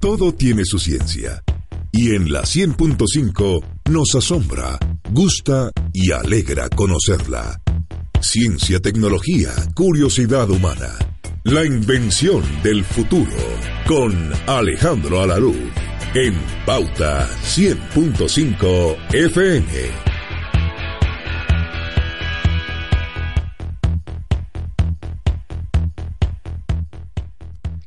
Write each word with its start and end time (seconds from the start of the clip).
todo 0.00 0.32
tiene 0.32 0.64
su 0.64 0.78
ciencia. 0.78 1.42
Y 1.90 2.14
en 2.14 2.32
la 2.32 2.42
100.5 2.42 3.64
nos 3.90 4.14
asombra, 4.14 4.78
gusta 5.10 5.70
y 5.92 6.12
alegra 6.12 6.68
conocerla. 6.68 7.60
Ciencia, 8.20 8.80
tecnología, 8.80 9.50
curiosidad 9.74 10.50
humana. 10.50 10.94
La 11.44 11.64
invención 11.64 12.42
del 12.62 12.84
futuro. 12.84 13.36
Con 13.86 14.32
Alejandro 14.46 15.22
Alaluz. 15.22 15.56
En 16.14 16.34
Pauta 16.64 17.28
100.5 17.42 18.96
FM. 19.12 20.17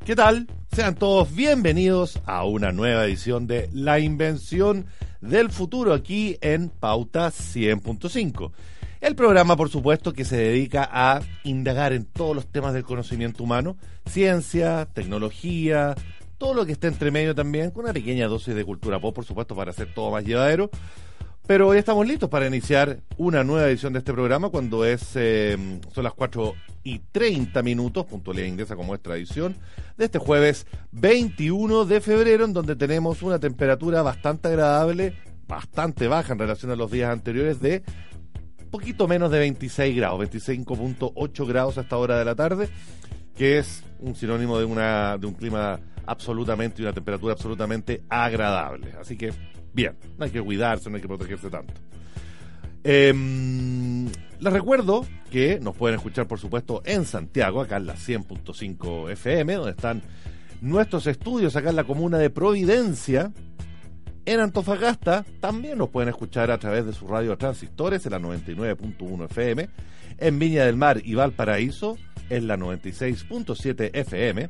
¿Qué 0.04 0.16
tal? 0.16 0.48
Sean 0.72 0.96
todos 0.96 1.36
bienvenidos 1.36 2.20
a 2.26 2.44
una 2.44 2.72
nueva 2.72 3.06
edición 3.06 3.46
de 3.46 3.70
La 3.72 4.00
Invención 4.00 4.88
del 5.22 5.52
Futuro 5.52 5.94
aquí 5.94 6.40
en 6.42 6.70
Pauta 6.70 7.28
100.5. 7.28 8.52
El 9.00 9.16
programa, 9.16 9.56
por 9.56 9.70
supuesto, 9.70 10.12
que 10.12 10.26
se 10.26 10.38
dedica 10.38 10.90
a 10.92 11.22
indagar 11.44 11.94
en 11.94 12.06
todos 12.06 12.36
los 12.36 12.48
temas 12.48 12.74
del 12.74 12.84
conocimiento 12.84 13.44
humano, 13.44 13.78
ciencia, 14.08 14.88
tecnología, 14.92 15.94
todo 16.40 16.56
lo 16.56 16.66
que 16.66 16.72
esté 16.72 16.88
entre 16.88 17.12
medio 17.12 17.36
también, 17.36 17.70
con 17.70 17.84
una 17.84 17.94
pequeña 17.94 18.28
dosis 18.28 18.56
de 18.56 18.66
cultura 18.66 19.00
pop, 19.00 19.14
por 19.14 19.26
supuesto, 19.26 19.56
para 19.56 19.70
hacer 19.70 19.94
todo 19.94 20.10
más 20.10 20.26
llevadero. 20.26 20.72
Pero 21.52 21.68
hoy 21.68 21.80
estamos 21.80 22.08
listos 22.08 22.30
para 22.30 22.48
iniciar 22.48 23.02
una 23.18 23.44
nueva 23.44 23.68
edición 23.68 23.92
de 23.92 24.00
este 24.00 24.14
programa 24.14 24.48
cuando 24.48 24.86
es 24.86 25.02
eh, 25.16 25.58
son 25.94 26.06
las 26.06 26.14
4 26.14 26.54
y 26.86 27.00
30 27.00 27.62
minutos, 27.62 28.06
puntualidad 28.06 28.48
inglesa 28.48 28.78
como 28.78 28.96
es 28.96 29.02
tradición, 29.02 29.58
de 29.98 30.06
este 30.06 30.18
jueves 30.18 30.66
21 30.94 31.84
de 31.84 32.00
febrero, 32.00 32.46
en 32.46 32.54
donde 32.54 32.78
tenemos 32.78 33.22
una 33.22 33.38
temperatura 33.38 34.02
bastante 34.02 34.48
agradable, 34.48 35.14
bastante 35.46 36.08
baja 36.08 36.32
en 36.32 36.40
relación 36.40 36.72
a 36.72 36.78
los 36.78 36.90
días 36.90 37.12
anteriores, 37.12 37.60
de 37.60 37.84
poquito 38.70 39.10
menos 39.10 39.30
de 39.30 39.40
26 39.40 39.94
grados, 39.94 40.22
25.8 40.22 41.48
grados 41.50 41.78
a 41.78 41.82
esta 41.82 41.98
hora 41.98 42.18
de 42.18 42.24
la 42.24 42.36
tarde, 42.36 42.70
que 43.36 43.58
es 43.58 43.84
un 44.00 44.16
sinónimo 44.16 44.58
de, 44.58 44.64
una, 44.64 45.18
de 45.18 45.28
un 45.28 45.34
clima 45.34 45.82
absolutamente 46.06 46.82
y 46.82 46.86
una 46.86 46.94
temperatura 46.94 47.34
absolutamente 47.34 48.04
agradable. 48.10 48.94
Así 49.00 49.18
que, 49.18 49.34
bien, 49.74 49.96
no 50.18 50.26
hay 50.26 50.32
que 50.32 50.42
cuidarse, 50.42 50.90
no 50.90 50.96
hay 50.96 51.02
que 51.02 51.08
protegerse 51.08 51.50
tanto. 51.50 51.74
Eh, 52.84 53.14
les 54.42 54.54
recuerdo 54.54 55.06
que 55.30 55.60
nos 55.60 55.76
pueden 55.76 55.98
escuchar, 55.98 56.28
por 56.28 56.40
supuesto, 56.40 56.82
en 56.84 57.06
Santiago, 57.06 57.62
acá 57.62 57.78
en 57.78 57.86
la 57.86 57.96
100.5 57.96 59.12
FM, 59.12 59.54
donde 59.54 59.72
están 59.72 60.02
nuestros 60.62 61.06
estudios 61.06 61.56
acá 61.56 61.70
en 61.70 61.76
la 61.76 61.84
comuna 61.84 62.18
de 62.18 62.32
Providencia. 62.32 63.32
En 64.26 64.40
Antofagasta 64.40 65.26
también 65.40 65.78
nos 65.78 65.90
pueden 65.90 66.10
escuchar 66.10 66.50
a 66.50 66.58
través 66.58 66.88
de 66.88 66.94
su 66.94 67.08
radio 67.08 67.38
transistores 67.38 68.06
en 68.08 68.14
la 68.14 68.20
99.1 68.20 69.26
FM. 69.26 69.70
En 70.18 70.40
Viña 70.40 70.66
del 70.66 70.76
Mar 70.76 71.02
y 71.04 71.14
Valparaíso 71.14 71.98
en 72.30 72.48
la 72.48 72.58
96.7 72.58 73.92
FM. 73.94 74.50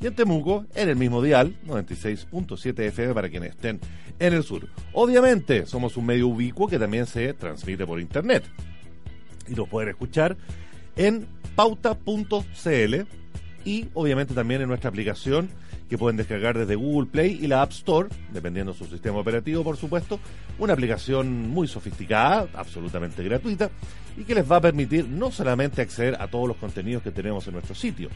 Y 0.00 0.06
en 0.06 0.14
Temuco 0.14 0.64
en 0.74 0.88
el 0.88 0.96
mismo 0.96 1.22
dial, 1.22 1.54
96.7 1.66 2.80
FM 2.86 3.14
para 3.14 3.28
quienes 3.28 3.50
estén 3.50 3.80
en 4.18 4.32
el 4.32 4.42
sur. 4.42 4.68
Obviamente 4.92 5.66
somos 5.66 5.96
un 5.96 6.06
medio 6.06 6.28
ubicuo 6.28 6.68
que 6.68 6.78
también 6.78 7.06
se 7.06 7.34
transmite 7.34 7.86
por 7.86 8.00
internet 8.00 8.44
y 9.48 9.54
lo 9.54 9.66
pueden 9.66 9.90
escuchar 9.90 10.36
en 10.96 11.26
pauta.cl 11.54 12.94
y 13.64 13.88
obviamente 13.92 14.34
también 14.34 14.62
en 14.62 14.68
nuestra 14.68 14.88
aplicación 14.88 15.50
que 15.90 15.98
pueden 15.98 16.16
descargar 16.16 16.56
desde 16.56 16.76
Google 16.76 17.10
Play 17.10 17.40
y 17.42 17.48
la 17.48 17.62
App 17.62 17.72
Store, 17.72 18.08
dependiendo 18.32 18.72
de 18.72 18.78
su 18.78 18.86
sistema 18.86 19.18
operativo, 19.18 19.64
por 19.64 19.76
supuesto. 19.76 20.20
Una 20.60 20.72
aplicación 20.72 21.50
muy 21.50 21.66
sofisticada, 21.66 22.46
absolutamente 22.54 23.24
gratuita, 23.24 23.70
y 24.16 24.22
que 24.22 24.36
les 24.36 24.48
va 24.48 24.56
a 24.56 24.60
permitir 24.60 25.08
no 25.08 25.32
solamente 25.32 25.82
acceder 25.82 26.16
a 26.20 26.28
todos 26.28 26.46
los 26.46 26.56
contenidos 26.58 27.02
que 27.02 27.10
tenemos 27.10 27.44
en 27.48 27.54
nuestro 27.54 27.74
sitio, 27.74 28.08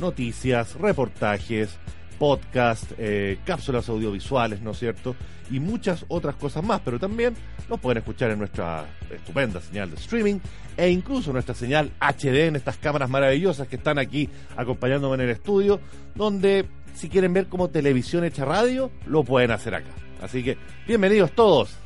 noticias, 0.00 0.74
reportajes, 0.76 1.78
podcast, 2.18 2.92
eh, 2.96 3.38
cápsulas 3.44 3.88
audiovisuales, 3.90 4.62
¿no 4.62 4.70
es 4.70 4.78
cierto? 4.78 5.14
Y 5.50 5.60
muchas 5.60 6.06
otras 6.08 6.34
cosas 6.34 6.64
más, 6.64 6.80
pero 6.82 6.98
también 6.98 7.34
nos 7.68 7.78
pueden 7.78 7.98
escuchar 7.98 8.30
en 8.30 8.38
nuestra 8.38 8.86
estupenda 9.10 9.60
señal 9.60 9.90
de 9.90 9.96
streaming 9.96 10.38
e 10.76 10.90
incluso 10.90 11.32
nuestra 11.32 11.54
señal 11.54 11.90
HD 12.00 12.46
en 12.46 12.56
estas 12.56 12.76
cámaras 12.76 13.10
maravillosas 13.10 13.68
que 13.68 13.76
están 13.76 13.98
aquí 13.98 14.28
acompañándome 14.56 15.16
en 15.16 15.20
el 15.22 15.30
estudio, 15.30 15.80
donde 16.14 16.66
si 16.98 17.08
quieren 17.08 17.32
ver 17.32 17.46
como 17.46 17.70
televisión 17.70 18.24
hecha 18.24 18.44
radio, 18.44 18.90
lo 19.06 19.22
pueden 19.22 19.52
hacer 19.52 19.72
acá. 19.74 19.90
Así 20.20 20.42
que 20.42 20.58
bienvenidos 20.86 21.30
todos. 21.30 21.76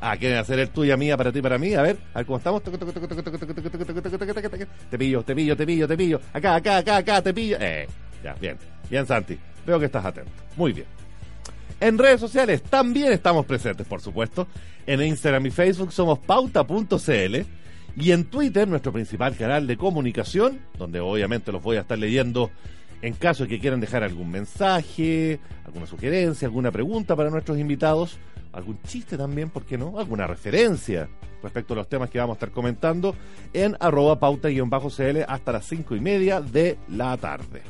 Ah, 0.00 0.16
quieren 0.16 0.36
hacer 0.38 0.58
el 0.58 0.68
tuya 0.68 0.96
mía 0.96 1.16
para 1.16 1.30
ti 1.30 1.40
para 1.40 1.58
mí. 1.58 1.74
A 1.74 1.82
ver, 1.82 1.96
a 2.12 2.18
ver 2.18 2.26
cómo 2.26 2.38
estamos. 2.38 2.60
Te 2.60 2.72
pillo, 4.98 5.22
te 5.22 5.34
pillo, 5.36 5.56
te 5.56 5.64
pillo, 5.64 5.86
te 5.86 5.96
pillo. 5.96 6.20
Acá, 6.32 6.56
acá, 6.56 6.78
acá, 6.78 6.96
acá, 6.96 7.22
te 7.22 7.32
pillo. 7.32 7.56
Eh, 7.60 7.86
ya, 8.24 8.34
bien. 8.34 8.58
Bien, 8.90 9.06
Santi. 9.06 9.38
Veo 9.64 9.78
que 9.78 9.86
estás 9.86 10.04
atento. 10.04 10.32
Muy 10.56 10.72
bien. 10.72 10.86
En 11.78 11.96
redes 11.96 12.18
sociales 12.18 12.64
también 12.64 13.12
estamos 13.12 13.46
presentes, 13.46 13.86
por 13.86 14.00
supuesto. 14.00 14.48
En 14.86 15.00
Instagram 15.02 15.46
y 15.46 15.50
Facebook 15.52 15.92
somos 15.92 16.18
pauta.cl. 16.18 17.36
Y 17.94 18.10
en 18.10 18.24
Twitter, 18.24 18.66
nuestro 18.66 18.92
principal 18.92 19.36
canal 19.36 19.68
de 19.68 19.76
comunicación, 19.76 20.58
donde 20.78 20.98
obviamente 20.98 21.52
los 21.52 21.62
voy 21.62 21.76
a 21.76 21.82
estar 21.82 21.98
leyendo 21.98 22.50
en 23.02 23.14
caso 23.14 23.42
de 23.42 23.48
que 23.48 23.58
quieran 23.58 23.80
dejar 23.80 24.04
algún 24.04 24.30
mensaje, 24.30 25.40
alguna 25.66 25.86
sugerencia, 25.86 26.46
alguna 26.46 26.70
pregunta 26.70 27.16
para 27.16 27.30
nuestros 27.30 27.58
invitados, 27.58 28.16
algún 28.52 28.80
chiste 28.82 29.18
también, 29.18 29.50
¿por 29.50 29.64
qué 29.64 29.76
no? 29.76 29.98
Alguna 29.98 30.26
referencia 30.28 31.08
respecto 31.42 31.74
a 31.74 31.78
los 31.78 31.88
temas 31.88 32.08
que 32.08 32.20
vamos 32.20 32.34
a 32.34 32.36
estar 32.36 32.52
comentando 32.52 33.16
en 33.52 33.76
arroba 33.80 34.20
pauta-cl 34.20 35.24
hasta 35.26 35.52
las 35.52 35.66
cinco 35.66 35.96
y 35.96 36.00
media 36.00 36.40
de 36.40 36.78
la 36.88 37.16
tarde. 37.16 37.62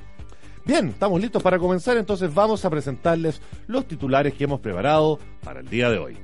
Bien, 0.67 0.89
estamos 0.89 1.21
listos 1.21 1.43
para 1.43 1.59
comenzar, 1.59 1.97
entonces 1.97 2.33
vamos 2.33 2.65
a 2.65 2.71
presentarles 2.71 3.41
los 3.67 3.89
titulares 3.89 4.35
que 4.35 4.45
hemos 4.45 4.61
preparado 4.61 5.19
para 5.43 5.61
el 5.61 5.69
día 5.69 5.91
de 5.91 5.99
hoy. 5.99 6.19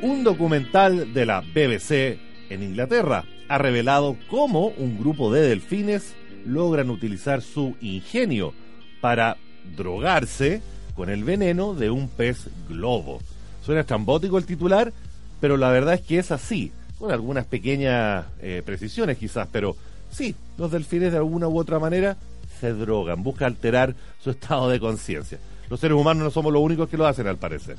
Un 0.00 0.22
documental 0.22 1.12
de 1.12 1.26
la 1.26 1.40
BBC 1.40 2.18
en 2.50 2.62
Inglaterra 2.62 3.24
ha 3.48 3.58
revelado 3.58 4.16
cómo 4.30 4.68
un 4.68 4.98
grupo 4.98 5.32
de 5.32 5.42
delfines 5.42 6.14
logran 6.46 6.90
utilizar 6.90 7.42
su 7.42 7.76
ingenio 7.80 8.52
para 9.00 9.36
drogarse 9.76 10.62
con 10.94 11.10
el 11.10 11.24
veneno 11.24 11.74
de 11.74 11.90
un 11.90 12.08
pez 12.08 12.48
globo. 12.68 13.20
Suena 13.64 13.80
estrambótico 13.80 14.38
el 14.38 14.46
titular, 14.46 14.92
pero 15.40 15.56
la 15.56 15.70
verdad 15.70 15.94
es 15.94 16.00
que 16.02 16.18
es 16.18 16.30
así 16.30 16.72
con 16.98 17.10
algunas 17.10 17.46
pequeñas 17.46 18.26
eh, 18.40 18.62
precisiones 18.64 19.18
quizás, 19.18 19.48
pero 19.50 19.76
sí, 20.10 20.34
los 20.56 20.70
delfines 20.70 21.12
de 21.12 21.18
alguna 21.18 21.48
u 21.48 21.58
otra 21.58 21.78
manera 21.78 22.16
se 22.60 22.72
drogan, 22.72 23.22
buscan 23.22 23.48
alterar 23.48 23.94
su 24.22 24.30
estado 24.30 24.68
de 24.68 24.80
conciencia. 24.80 25.38
Los 25.68 25.80
seres 25.80 25.96
humanos 25.96 26.22
no 26.22 26.30
somos 26.30 26.52
los 26.52 26.62
únicos 26.62 26.88
que 26.88 26.96
lo 26.96 27.06
hacen 27.06 27.26
al 27.26 27.38
parecer. 27.38 27.76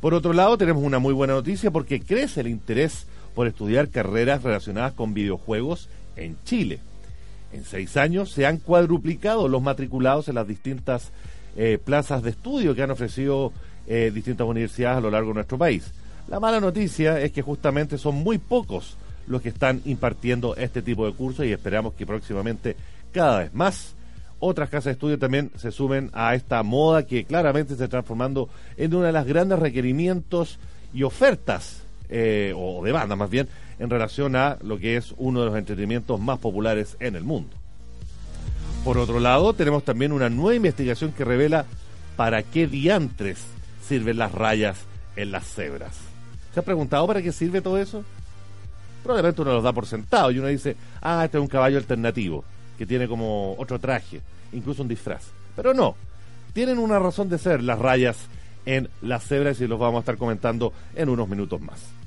Por 0.00 0.14
otro 0.14 0.32
lado, 0.32 0.56
tenemos 0.56 0.82
una 0.82 0.98
muy 0.98 1.12
buena 1.12 1.34
noticia 1.34 1.70
porque 1.70 2.00
crece 2.00 2.40
el 2.40 2.48
interés 2.48 3.06
por 3.34 3.46
estudiar 3.46 3.88
carreras 3.88 4.42
relacionadas 4.42 4.92
con 4.92 5.14
videojuegos 5.14 5.88
en 6.16 6.36
Chile. 6.44 6.80
En 7.52 7.64
seis 7.64 7.96
años 7.96 8.30
se 8.30 8.46
han 8.46 8.58
cuadruplicado 8.58 9.48
los 9.48 9.62
matriculados 9.62 10.28
en 10.28 10.36
las 10.36 10.46
distintas 10.46 11.10
eh, 11.56 11.78
plazas 11.82 12.22
de 12.22 12.30
estudio 12.30 12.74
que 12.74 12.82
han 12.82 12.90
ofrecido 12.90 13.52
eh, 13.86 14.10
distintas 14.14 14.46
universidades 14.46 14.98
a 14.98 15.00
lo 15.00 15.10
largo 15.10 15.30
de 15.30 15.34
nuestro 15.34 15.58
país. 15.58 15.90
La 16.28 16.38
mala 16.38 16.60
noticia 16.60 17.20
es 17.20 17.32
que 17.32 17.42
justamente 17.42 17.98
son 17.98 18.14
muy 18.14 18.38
pocos 18.38 18.96
los 19.26 19.42
que 19.42 19.48
están 19.48 19.82
impartiendo 19.84 20.54
este 20.56 20.82
tipo 20.82 21.06
de 21.06 21.12
cursos 21.12 21.44
y 21.44 21.52
esperamos 21.52 21.94
que 21.94 22.06
próximamente 22.06 22.76
cada 23.12 23.40
vez 23.40 23.54
más 23.54 23.94
otras 24.38 24.70
casas 24.70 24.86
de 24.86 24.90
estudio 24.92 25.18
también 25.18 25.50
se 25.56 25.70
sumen 25.70 26.10
a 26.12 26.34
esta 26.34 26.62
moda 26.62 27.04
que 27.04 27.24
claramente 27.24 27.70
se 27.70 27.84
está 27.84 27.88
transformando 27.88 28.48
en 28.76 28.94
uno 28.94 29.06
de 29.06 29.12
los 29.12 29.26
grandes 29.26 29.58
requerimientos 29.58 30.58
y 30.94 31.02
ofertas, 31.02 31.82
eh, 32.10 32.52
o 32.56 32.84
demanda 32.84 33.16
más 33.16 33.30
bien, 33.30 33.48
en 33.78 33.88
relación 33.88 34.36
a 34.36 34.58
lo 34.62 34.78
que 34.78 34.96
es 34.96 35.14
uno 35.16 35.40
de 35.40 35.46
los 35.46 35.56
entretenimientos 35.56 36.20
más 36.20 36.38
populares 36.38 36.96
en 37.00 37.16
el 37.16 37.24
mundo. 37.24 37.56
Por 38.84 38.98
otro 38.98 39.20
lado, 39.20 39.52
tenemos 39.52 39.84
también 39.84 40.12
una 40.12 40.28
nueva 40.28 40.56
investigación 40.56 41.12
que 41.12 41.24
revela 41.24 41.66
para 42.16 42.42
qué 42.42 42.66
diantres 42.66 43.38
sirven 43.86 44.18
las 44.18 44.32
rayas 44.32 44.78
en 45.16 45.32
las 45.32 45.46
cebras. 45.46 45.96
¿Se 46.52 46.60
ha 46.60 46.64
preguntado 46.64 47.06
para 47.06 47.22
qué 47.22 47.32
sirve 47.32 47.60
todo 47.60 47.78
eso? 47.78 48.04
Probablemente 49.02 49.42
uno 49.42 49.52
los 49.52 49.64
da 49.64 49.72
por 49.72 49.86
sentado 49.86 50.30
y 50.30 50.38
uno 50.38 50.48
dice, 50.48 50.76
ah, 51.00 51.24
este 51.24 51.38
es 51.38 51.42
un 51.42 51.48
caballo 51.48 51.78
alternativo, 51.78 52.44
que 52.76 52.86
tiene 52.86 53.06
como 53.06 53.54
otro 53.58 53.78
traje, 53.78 54.20
incluso 54.52 54.82
un 54.82 54.88
disfraz. 54.88 55.24
Pero 55.56 55.74
no, 55.74 55.94
tienen 56.52 56.78
una 56.78 56.98
razón 56.98 57.28
de 57.28 57.38
ser 57.38 57.62
las 57.62 57.78
rayas 57.78 58.16
en 58.66 58.88
las 59.02 59.24
cebras 59.24 59.60
y 59.60 59.66
los 59.66 59.78
vamos 59.78 59.98
a 59.98 60.00
estar 60.00 60.16
comentando 60.16 60.72
en 60.94 61.08
unos 61.08 61.28
minutos 61.28 61.60
más. 61.60 61.99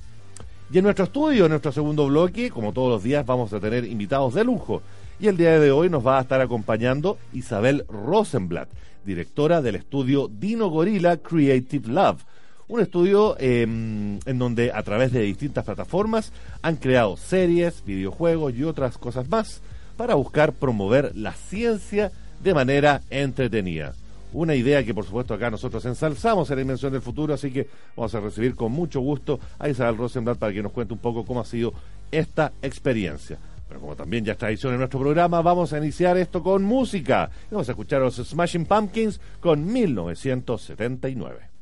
Y 0.73 0.79
en 0.79 0.85
nuestro 0.85 1.05
estudio, 1.05 1.45
en 1.45 1.51
nuestro 1.51 1.71
segundo 1.71 2.07
bloque, 2.07 2.49
como 2.49 2.73
todos 2.73 2.89
los 2.89 3.03
días, 3.03 3.23
vamos 3.27 3.53
a 3.53 3.59
tener 3.59 3.85
invitados 3.85 4.33
de 4.33 4.43
lujo. 4.43 4.81
Y 5.19 5.27
el 5.27 5.37
día 5.37 5.59
de 5.59 5.69
hoy 5.69 5.87
nos 5.87 6.03
va 6.03 6.17
a 6.17 6.21
estar 6.23 6.41
acompañando 6.41 7.19
Isabel 7.31 7.85
Rosenblatt, 7.87 8.69
directora 9.05 9.61
del 9.61 9.75
estudio 9.75 10.27
Dino 10.27 10.69
Gorilla 10.69 11.17
Creative 11.17 11.89
Love. 11.89 12.23
Un 12.67 12.79
estudio 12.79 13.35
em, 13.37 14.17
en 14.25 14.39
donde 14.39 14.71
a 14.71 14.81
través 14.81 15.11
de 15.11 15.21
distintas 15.21 15.63
plataformas 15.63 16.33
han 16.63 16.77
creado 16.77 17.17
series, 17.17 17.85
videojuegos 17.85 18.55
y 18.55 18.63
otras 18.63 18.97
cosas 18.97 19.29
más 19.29 19.61
para 19.95 20.15
buscar 20.15 20.53
promover 20.53 21.15
la 21.15 21.33
ciencia 21.33 22.11
de 22.43 22.55
manera 22.55 23.03
entretenida 23.11 23.93
una 24.33 24.55
idea 24.55 24.83
que 24.83 24.93
por 24.93 25.05
supuesto 25.05 25.33
acá 25.33 25.49
nosotros 25.49 25.85
ensalzamos 25.85 26.49
en 26.49 26.55
la 26.57 26.61
Invención 26.63 26.91
del 26.91 27.01
Futuro, 27.01 27.33
así 27.33 27.51
que 27.51 27.67
vamos 27.95 28.13
a 28.15 28.19
recibir 28.19 28.55
con 28.55 28.71
mucho 28.71 28.99
gusto 28.99 29.39
a 29.59 29.69
Isabel 29.69 29.97
Rosenblatt 29.97 30.37
para 30.37 30.53
que 30.53 30.61
nos 30.61 30.71
cuente 30.71 30.93
un 30.93 30.99
poco 30.99 31.25
cómo 31.25 31.39
ha 31.39 31.45
sido 31.45 31.73
esta 32.11 32.51
experiencia. 32.61 33.37
Pero 33.67 33.79
como 33.79 33.95
también 33.95 34.23
ya 34.25 34.33
es 34.33 34.37
tradición 34.37 34.73
en 34.73 34.79
nuestro 34.79 34.99
programa, 34.99 35.41
vamos 35.41 35.73
a 35.73 35.77
iniciar 35.77 36.17
esto 36.17 36.43
con 36.43 36.63
música. 36.63 37.29
Vamos 37.49 37.67
a 37.69 37.71
escuchar 37.71 38.01
los 38.01 38.15
Smashing 38.15 38.65
Pumpkins 38.65 39.19
con 39.39 39.65
1979. 39.65 41.53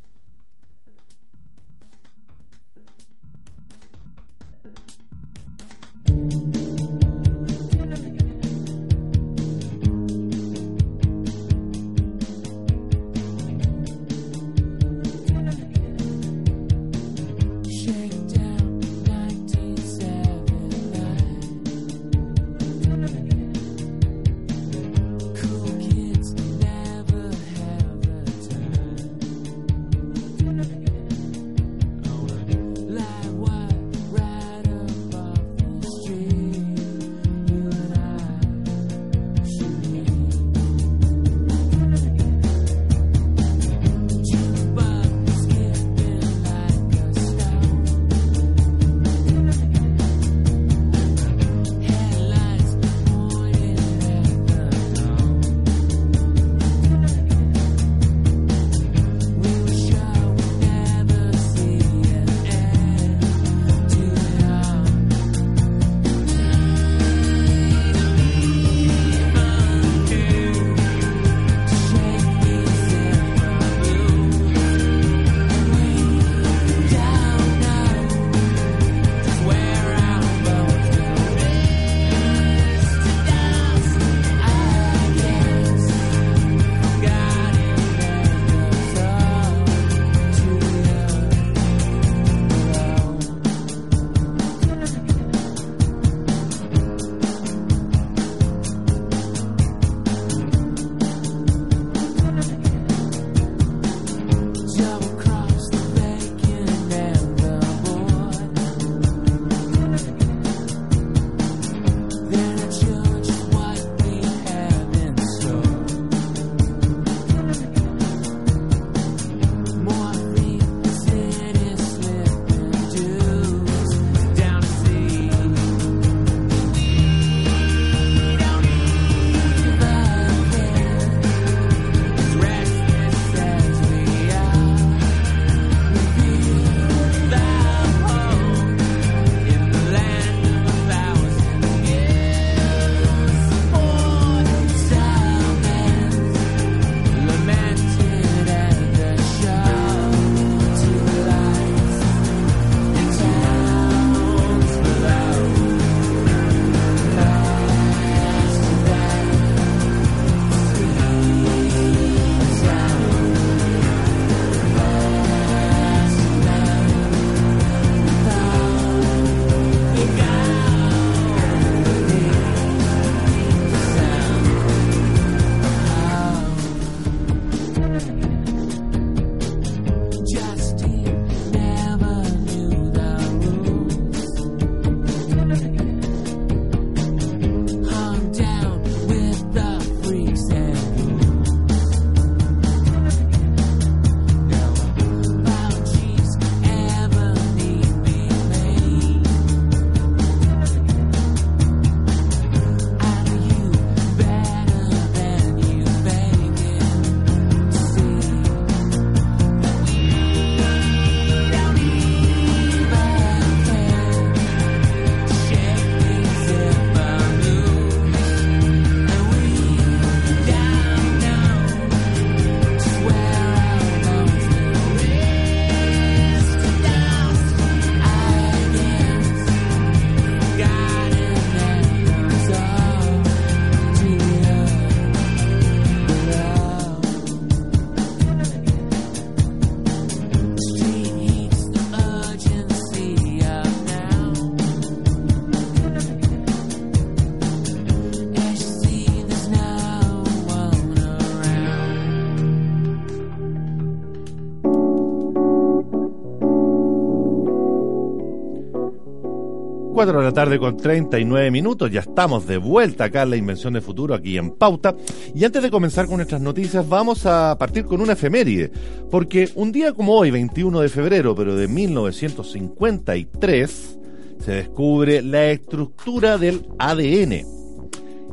4 260.04 260.18
de 260.18 260.26
la 260.26 260.34
tarde 260.34 260.58
con 260.58 260.78
39 260.78 261.52
minutos, 261.52 261.92
ya 261.92 262.00
estamos 262.00 262.48
de 262.48 262.58
vuelta 262.58 263.04
acá 263.04 263.22
en 263.22 263.30
la 263.30 263.36
Invención 263.36 263.76
de 263.76 263.81
Futuro, 263.81 264.16
aquí 264.16 264.36
en 264.36 264.50
Pauta. 264.50 264.96
Y 265.36 265.46
antes 265.46 265.62
de 265.62 265.70
comenzar 265.70 266.08
con 266.08 266.16
nuestras 266.16 266.42
noticias, 266.42 266.90
vamos 266.90 267.28
a 267.28 267.56
partir 267.60 267.86
con 267.86 268.02
una 268.02 268.14
efeméride, 268.14 268.72
porque 269.12 269.52
un 269.54 269.72
día 269.72 269.94
como 269.94 270.18
hoy, 270.18 270.31
21 270.31 270.80
de 270.80 270.90
febrero, 270.90 271.36
pero 271.36 271.56
de 271.56 271.68
1953, 271.68 274.00
se 274.44 274.52
descubre 274.52 275.22
la 275.22 275.52
estructura 275.52 276.40
del 276.40 276.66
ADN. 276.80 277.46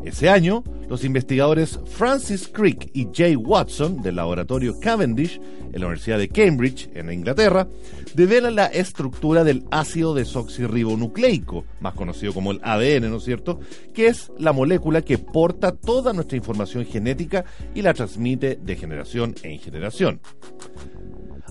Ese 0.04 0.30
año, 0.30 0.64
los 0.88 1.04
investigadores 1.04 1.78
Francis 1.86 2.48
Crick 2.48 2.90
y 2.94 3.08
Jay 3.14 3.36
Watson 3.36 4.00
del 4.02 4.16
laboratorio 4.16 4.80
Cavendish 4.80 5.40
en 5.72 5.80
la 5.80 5.86
Universidad 5.86 6.18
de 6.18 6.28
Cambridge, 6.28 6.88
en 6.94 7.12
Inglaterra, 7.12 7.68
develan 8.14 8.56
la 8.56 8.66
estructura 8.66 9.44
del 9.44 9.64
ácido 9.70 10.14
desoxirribonucleico, 10.14 11.64
más 11.80 11.94
conocido 11.94 12.32
como 12.32 12.52
el 12.52 12.60
ADN, 12.62 13.10
¿no 13.10 13.16
es 13.18 13.24
cierto?, 13.24 13.60
que 13.94 14.06
es 14.06 14.32
la 14.38 14.52
molécula 14.52 15.02
que 15.02 15.18
porta 15.18 15.72
toda 15.72 16.12
nuestra 16.12 16.38
información 16.38 16.86
genética 16.86 17.44
y 17.74 17.82
la 17.82 17.94
transmite 17.94 18.56
de 18.56 18.76
generación 18.76 19.34
en 19.42 19.58
generación. 19.58 20.20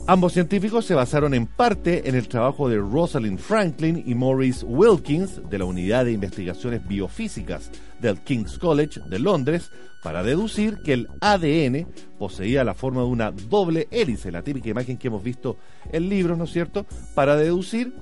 Ambos 0.10 0.32
científicos 0.34 0.86
se 0.86 0.96
basaron 0.96 1.34
en 1.34 1.48
parte 1.48 2.08
en 2.08 2.16
el 2.16 2.30
trabajo 2.30 2.70
de 2.70 2.78
Rosalind 2.78 3.40
Franklin 3.40 4.02
y 4.06 4.16
Maurice 4.16 4.66
Wilkins 4.66 5.42
de 5.50 5.58
la 5.58 5.66
Unidad 5.66 6.06
de 6.06 6.14
Investigaciones 6.14 6.88
Biofísicas 6.88 7.70
del 8.00 8.20
King's 8.22 8.58
College 8.58 9.02
de 9.08 9.20
Londres 9.20 9.72
para 10.04 10.24
deducir 10.24 10.78
que 10.84 10.94
el 10.94 11.08
ADN 11.22 11.88
poseía 12.18 12.64
la 12.64 12.74
forma 12.74 13.02
de 13.02 13.08
una 13.08 13.32
doble 13.32 13.88
hélice, 13.92 14.32
la 14.32 14.44
típica 14.44 14.70
imagen 14.70 14.98
que 14.98 15.08
hemos 15.08 15.24
visto 15.24 15.58
en 15.92 16.08
libros, 16.08 16.38
¿no 16.38 16.46
es 16.46 16.52
cierto? 16.52 16.86
Para 17.14 17.36
deducir 17.36 17.94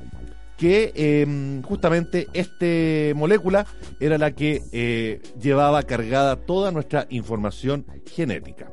que 0.58 0.92
em, 0.96 1.62
justamente 1.64 2.28
esta 2.34 3.18
molécula 3.18 3.66
era 4.00 4.18
la 4.18 4.32
que 4.32 4.62
eh, 4.72 5.22
llevaba 5.42 5.84
cargada 5.84 6.36
toda 6.36 6.72
nuestra 6.72 7.08
información 7.10 7.86
genética. 8.14 8.72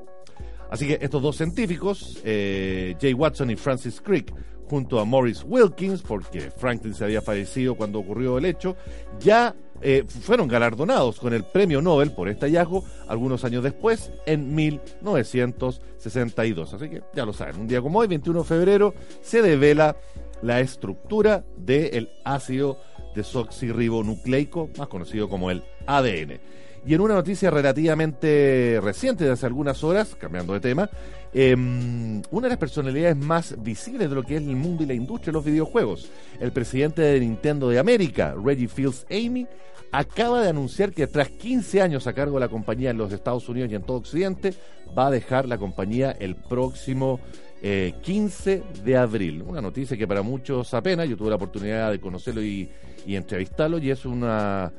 Así 0.70 0.86
que 0.86 0.98
estos 1.02 1.20
dos 1.22 1.36
científicos, 1.36 2.18
eh, 2.24 2.96
Jay 3.00 3.12
Watson 3.12 3.50
y 3.50 3.56
Francis 3.56 4.00
Crick, 4.00 4.32
junto 4.72 4.98
a 4.98 5.04
Maurice 5.04 5.44
Wilkins, 5.44 6.00
porque 6.00 6.50
Franklin 6.50 6.94
se 6.94 7.04
había 7.04 7.20
fallecido 7.20 7.74
cuando 7.74 7.98
ocurrió 7.98 8.38
el 8.38 8.46
hecho, 8.46 8.74
ya 9.20 9.54
eh, 9.82 10.02
fueron 10.08 10.48
galardonados 10.48 11.20
con 11.20 11.34
el 11.34 11.44
premio 11.44 11.82
Nobel 11.82 12.12
por 12.12 12.30
este 12.30 12.46
hallazgo 12.46 12.82
algunos 13.06 13.44
años 13.44 13.62
después, 13.62 14.10
en 14.24 14.54
1962. 14.54 16.72
Así 16.72 16.88
que 16.88 17.02
ya 17.12 17.26
lo 17.26 17.34
saben, 17.34 17.60
un 17.60 17.68
día 17.68 17.82
como 17.82 17.98
hoy, 17.98 18.06
21 18.06 18.38
de 18.38 18.44
febrero, 18.46 18.94
se 19.20 19.42
devela 19.42 19.94
la 20.40 20.60
estructura 20.60 21.44
del 21.58 22.08
ácido 22.24 22.78
desoxirribonucleico, 23.14 24.70
más 24.78 24.88
conocido 24.88 25.28
como 25.28 25.50
el 25.50 25.64
ADN. 25.86 26.40
Y 26.86 26.94
en 26.94 27.00
una 27.02 27.12
noticia 27.12 27.50
relativamente 27.50 28.80
reciente, 28.82 29.24
de 29.24 29.32
hace 29.32 29.44
algunas 29.44 29.84
horas, 29.84 30.16
cambiando 30.18 30.54
de 30.54 30.60
tema, 30.60 30.88
em, 31.32 32.22
una 32.30 32.46
de 32.46 32.50
las 32.50 32.58
personalidades 32.58 33.16
más 33.16 33.54
visibles 33.62 34.08
de 34.08 34.14
lo 34.14 34.22
que 34.22 34.36
es 34.36 34.42
el 34.42 34.56
mundo 34.56 34.82
y 34.82 34.86
la 34.86 34.94
industria 34.94 35.26
de 35.26 35.32
los 35.32 35.44
videojuegos, 35.44 36.10
el 36.40 36.52
presidente 36.52 37.02
de 37.02 37.20
Nintendo 37.20 37.68
de 37.68 37.78
América, 37.78 38.34
Reggie 38.42 38.68
Fields 38.68 39.06
Amy, 39.10 39.46
acaba 39.90 40.42
de 40.42 40.48
anunciar 40.48 40.92
que 40.92 41.06
tras 41.06 41.28
15 41.28 41.82
años 41.82 42.06
a 42.06 42.12
cargo 42.12 42.34
de 42.34 42.40
la 42.40 42.48
compañía 42.48 42.90
en 42.90 42.98
los 42.98 43.12
Estados 43.12 43.48
Unidos 43.48 43.70
y 43.70 43.74
en 43.74 43.82
todo 43.82 43.98
Occidente, 43.98 44.54
va 44.96 45.06
a 45.06 45.10
dejar 45.10 45.46
la 45.46 45.58
compañía 45.58 46.12
el 46.12 46.36
próximo 46.36 47.20
15 47.60 48.52
eh, 48.52 48.62
de 48.84 48.96
abril. 48.96 49.42
Una 49.42 49.60
noticia 49.60 49.96
que 49.96 50.06
para 50.06 50.22
muchos 50.22 50.72
apenas, 50.74 51.08
yo 51.08 51.16
tuve 51.16 51.30
la 51.30 51.36
oportunidad 51.36 51.90
de 51.90 52.00
conocerlo 52.00 52.42
y 52.42 52.68
entrevistarlo 53.06 53.78
y 53.78 53.90
es 53.90 54.04
una 54.04 54.72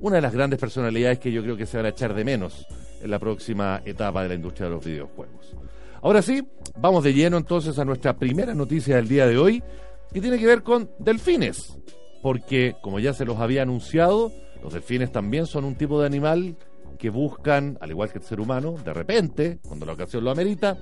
una 0.00 0.16
de 0.16 0.22
las 0.22 0.32
grandes 0.32 0.58
personalidades 0.58 1.18
que 1.18 1.30
yo 1.30 1.42
creo 1.42 1.56
que 1.56 1.66
se 1.66 1.76
van 1.76 1.86
a 1.86 1.90
echar 1.90 2.14
de 2.14 2.24
menos 2.24 2.66
en 3.02 3.10
la 3.10 3.18
próxima 3.18 3.82
etapa 3.84 4.22
de 4.22 4.28
la 4.28 4.34
industria 4.34 4.68
de 4.68 4.74
los 4.74 4.84
videojuegos. 4.84 5.54
Ahora 6.02 6.22
sí, 6.22 6.42
vamos 6.78 7.04
de 7.04 7.12
lleno 7.12 7.36
entonces 7.36 7.78
a 7.78 7.84
nuestra 7.84 8.16
primera 8.16 8.54
noticia 8.54 8.96
del 8.96 9.08
día 9.08 9.26
de 9.26 9.36
hoy, 9.36 9.62
que 10.12 10.20
tiene 10.20 10.38
que 10.38 10.46
ver 10.46 10.62
con 10.62 10.90
delfines, 10.98 11.78
porque 12.22 12.74
como 12.82 12.98
ya 12.98 13.12
se 13.12 13.26
los 13.26 13.38
había 13.38 13.62
anunciado, 13.62 14.32
los 14.62 14.72
delfines 14.72 15.12
también 15.12 15.46
son 15.46 15.64
un 15.64 15.74
tipo 15.74 16.00
de 16.00 16.06
animal 16.06 16.56
que 16.98 17.10
buscan, 17.10 17.76
al 17.82 17.90
igual 17.90 18.10
que 18.10 18.18
el 18.18 18.24
ser 18.24 18.40
humano, 18.40 18.76
de 18.82 18.94
repente, 18.94 19.58
cuando 19.66 19.84
la 19.84 19.92
ocasión 19.92 20.24
lo 20.24 20.30
amerita, 20.30 20.78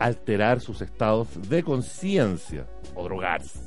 alterar 0.00 0.60
sus 0.60 0.80
estados 0.82 1.28
de 1.48 1.62
conciencia 1.62 2.66
o 2.96 3.04
drogarse. 3.04 3.60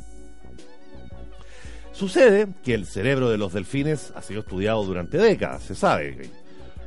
Sucede 1.94 2.48
que 2.64 2.74
el 2.74 2.86
cerebro 2.86 3.30
de 3.30 3.38
los 3.38 3.54
delfines 3.54 4.12
ha 4.16 4.22
sido 4.22 4.42
estudiado 4.42 4.84
durante 4.84 5.18
décadas, 5.18 5.64
se 5.64 5.76
sabe. 5.76 6.30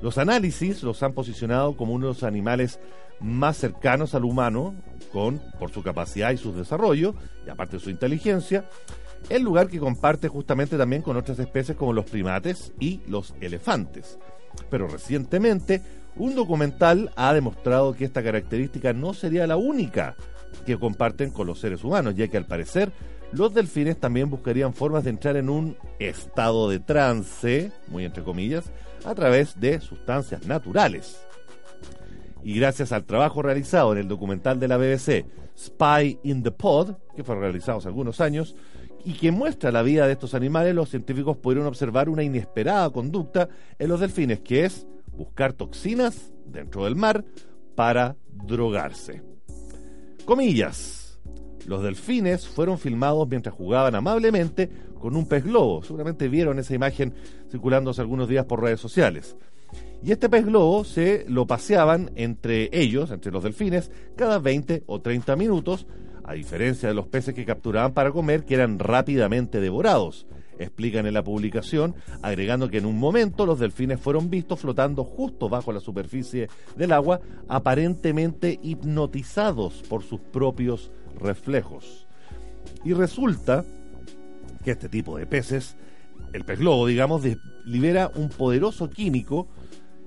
Los 0.00 0.19
análisis 0.19 0.83
los 0.83 1.02
han 1.02 1.12
posicionado 1.12 1.76
como 1.76 1.93
uno 1.95 2.09
de 2.09 2.12
los 2.14 2.23
animales 2.23 2.81
más 3.23 3.57
cercanos 3.57 4.14
al 4.14 4.25
humano, 4.25 4.75
con, 5.12 5.41
por 5.59 5.71
su 5.71 5.83
capacidad 5.83 6.33
y 6.33 6.37
su 6.37 6.52
desarrollo, 6.52 7.14
y 7.47 7.50
aparte 7.50 7.76
de 7.76 7.83
su 7.83 7.91
inteligencia, 7.91 8.64
el 9.29 9.43
lugar 9.43 9.69
que 9.69 9.79
comparte 9.79 10.29
justamente 10.29 10.76
también 10.76 11.02
con 11.02 11.17
otras 11.17 11.38
especies 11.38 11.76
como 11.76 11.93
los 11.93 12.07
primates 12.07 12.73
y 12.81 13.00
los 13.07 13.35
elefantes. 13.41 14.19
Pero 14.71 14.88
recientemente, 14.88 15.83
un 16.17 16.35
documental 16.35 17.11
ha 17.17 17.33
demostrado 17.33 17.95
que 17.95 18.05
esta 18.05 18.23
característica 18.23 18.93
no 18.93 19.14
sería 19.14 19.47
la 19.47 19.57
única 19.57 20.17
que 20.67 20.79
comparten 20.79 21.31
con 21.31 21.47
los 21.47 21.61
seres 21.61 21.85
humanos, 21.85 22.14
ya 22.14 22.29
que 22.29 22.37
al 22.37 22.47
parecer 22.47 22.93
los 23.33 23.55
delfines 23.55 23.99
también 23.99 24.29
buscarían 24.29 24.75
formas 24.75 25.05
de 25.05 25.11
entrar 25.11 25.37
en 25.37 25.49
un 25.49 25.76
estado 25.99 26.69
de 26.69 26.81
trance, 26.81 27.73
muy 27.88 28.05
entre 28.05 28.23
comillas, 28.23 28.71
a 29.05 29.14
través 29.14 29.59
de 29.59 29.81
sustancias 29.81 30.47
naturales. 30.47 31.19
Y 32.43 32.55
gracias 32.55 32.93
al 32.93 33.05
trabajo 33.05 33.43
realizado 33.43 33.93
en 33.93 33.99
el 33.99 34.09
documental 34.09 34.59
de 34.59 34.69
la 34.69 34.77
BBC 34.77 35.27
Spy 35.57 36.19
in 36.25 36.43
the 36.43 36.51
Pod, 36.51 36.97
que 37.15 37.25
fue 37.25 37.37
realizado 37.37 37.79
hace 37.79 37.89
algunos 37.89 38.21
años, 38.21 38.57
y 39.05 39.15
que 39.15 39.33
muestra 39.33 39.73
la 39.73 39.83
vida 39.83 40.07
de 40.07 40.13
estos 40.13 40.35
animales, 40.35 40.75
los 40.75 40.89
científicos 40.89 41.37
pudieron 41.37 41.67
observar 41.67 42.09
una 42.09 42.23
inesperada 42.23 42.91
conducta 42.91 43.49
en 43.79 43.89
los 43.89 44.01
delfines, 44.01 44.41
que 44.41 44.65
es 44.65 44.87
buscar 45.17 45.53
toxinas 45.53 46.33
dentro 46.47 46.85
del 46.85 46.97
mar 46.97 47.25
para 47.75 48.17
drogarse. 48.31 49.23
Comillas. 50.25 51.19
Los 51.67 51.83
delfines 51.83 52.49
fueron 52.49 52.79
filmados 52.79 53.29
mientras 53.29 53.55
jugaban 53.55 53.95
amablemente 53.95 54.69
con 54.99 55.15
un 55.17 55.27
pez 55.27 55.45
globo. 55.45 55.83
Seguramente 55.83 56.29
vieron 56.29 56.59
esa 56.59 56.75
imagen 56.75 57.15
circulando 57.51 57.91
hace 57.91 58.01
algunos 58.01 58.29
días 58.29 58.47
por 58.47 58.61
redes 58.61 58.81
sociales. 58.81 59.37
Y 60.04 60.11
este 60.11 60.28
pez 60.28 60.44
globo 60.44 60.82
se 60.85 61.25
lo 61.28 61.47
paseaban 61.47 62.11
entre 62.16 62.68
ellos, 62.73 63.12
entre 63.12 63.30
los 63.30 63.44
delfines, 63.44 63.90
cada 64.16 64.40
20 64.40 64.82
o 64.87 65.00
30 65.00 65.37
minutos, 65.37 65.87
a 66.25 66.32
diferencia 66.35 66.88
de 66.88 66.94
los 66.94 67.06
peces 67.06 67.35
que 67.35 67.44
capturaban 67.44 67.94
para 67.94 68.11
comer, 68.11 68.44
que 68.44 68.54
eran 68.54 68.80
rápidamente 68.80 69.61
devorados. 69.61 70.26
Explican 70.59 71.06
en 71.06 71.14
la 71.14 71.23
publicación, 71.23 71.94
agregando 72.21 72.68
que 72.68 72.78
en 72.78 72.87
un 72.87 72.99
momento 72.99 73.47
los 73.47 73.61
delfines 73.61 74.00
fueron 74.00 74.28
vistos 74.28 74.61
flotando 74.61 75.04
justo 75.04 75.49
bajo 75.49 75.73
la 75.73 75.80
superficie 75.80 76.49
del 76.76 76.92
agua, 76.92 77.21
aparentemente 77.49 78.59
hipnotizados 78.61 79.82
por 79.88 80.02
sus 80.02 80.21
propios 80.21 80.90
reflejos. 81.16 82.09
Y 82.85 82.92
resulta 82.92 83.64
que 84.64 84.73
este 84.73 84.88
tipo 84.88 85.16
de 85.16 85.26
peces, 85.26 85.76
el 86.32 86.44
pez 86.44 86.59
globo, 86.59 86.88
digamos, 86.88 87.23
libera 87.64 88.11
un 88.16 88.28
poderoso 88.30 88.90
químico 88.90 89.49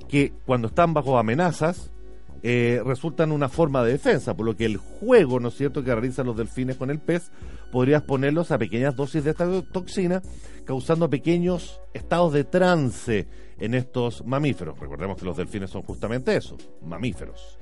que 0.07 0.33
cuando 0.45 0.67
están 0.67 0.93
bajo 0.93 1.17
amenazas 1.17 1.91
eh, 2.43 2.81
resultan 2.85 3.31
una 3.31 3.50
forma 3.50 3.83
de 3.83 3.93
defensa, 3.93 4.35
por 4.35 4.45
lo 4.45 4.55
que 4.55 4.65
el 4.65 4.77
juego, 4.77 5.39
¿no 5.39 5.47
es 5.47 5.55
cierto?, 5.55 5.83
que 5.83 5.93
realizan 5.93 6.27
los 6.27 6.38
delfines 6.38 6.77
con 6.77 6.91
el 6.91 7.00
pez, 7.00 7.31
podría 7.71 7.97
exponerlos 7.97 8.51
a 8.51 8.59
pequeñas 8.59 8.95
dosis 8.95 9.24
de 9.24 9.31
esta 9.31 9.47
toxina, 9.71 10.21
causando 10.63 11.09
pequeños 11.09 11.81
estados 11.93 12.33
de 12.33 12.43
trance 12.43 13.27
en 13.59 13.74
estos 13.74 14.24
mamíferos. 14.25 14.79
Recordemos 14.79 15.17
que 15.17 15.25
los 15.25 15.38
delfines 15.38 15.71
son 15.71 15.81
justamente 15.81 16.35
eso, 16.35 16.55
mamíferos. 16.83 17.57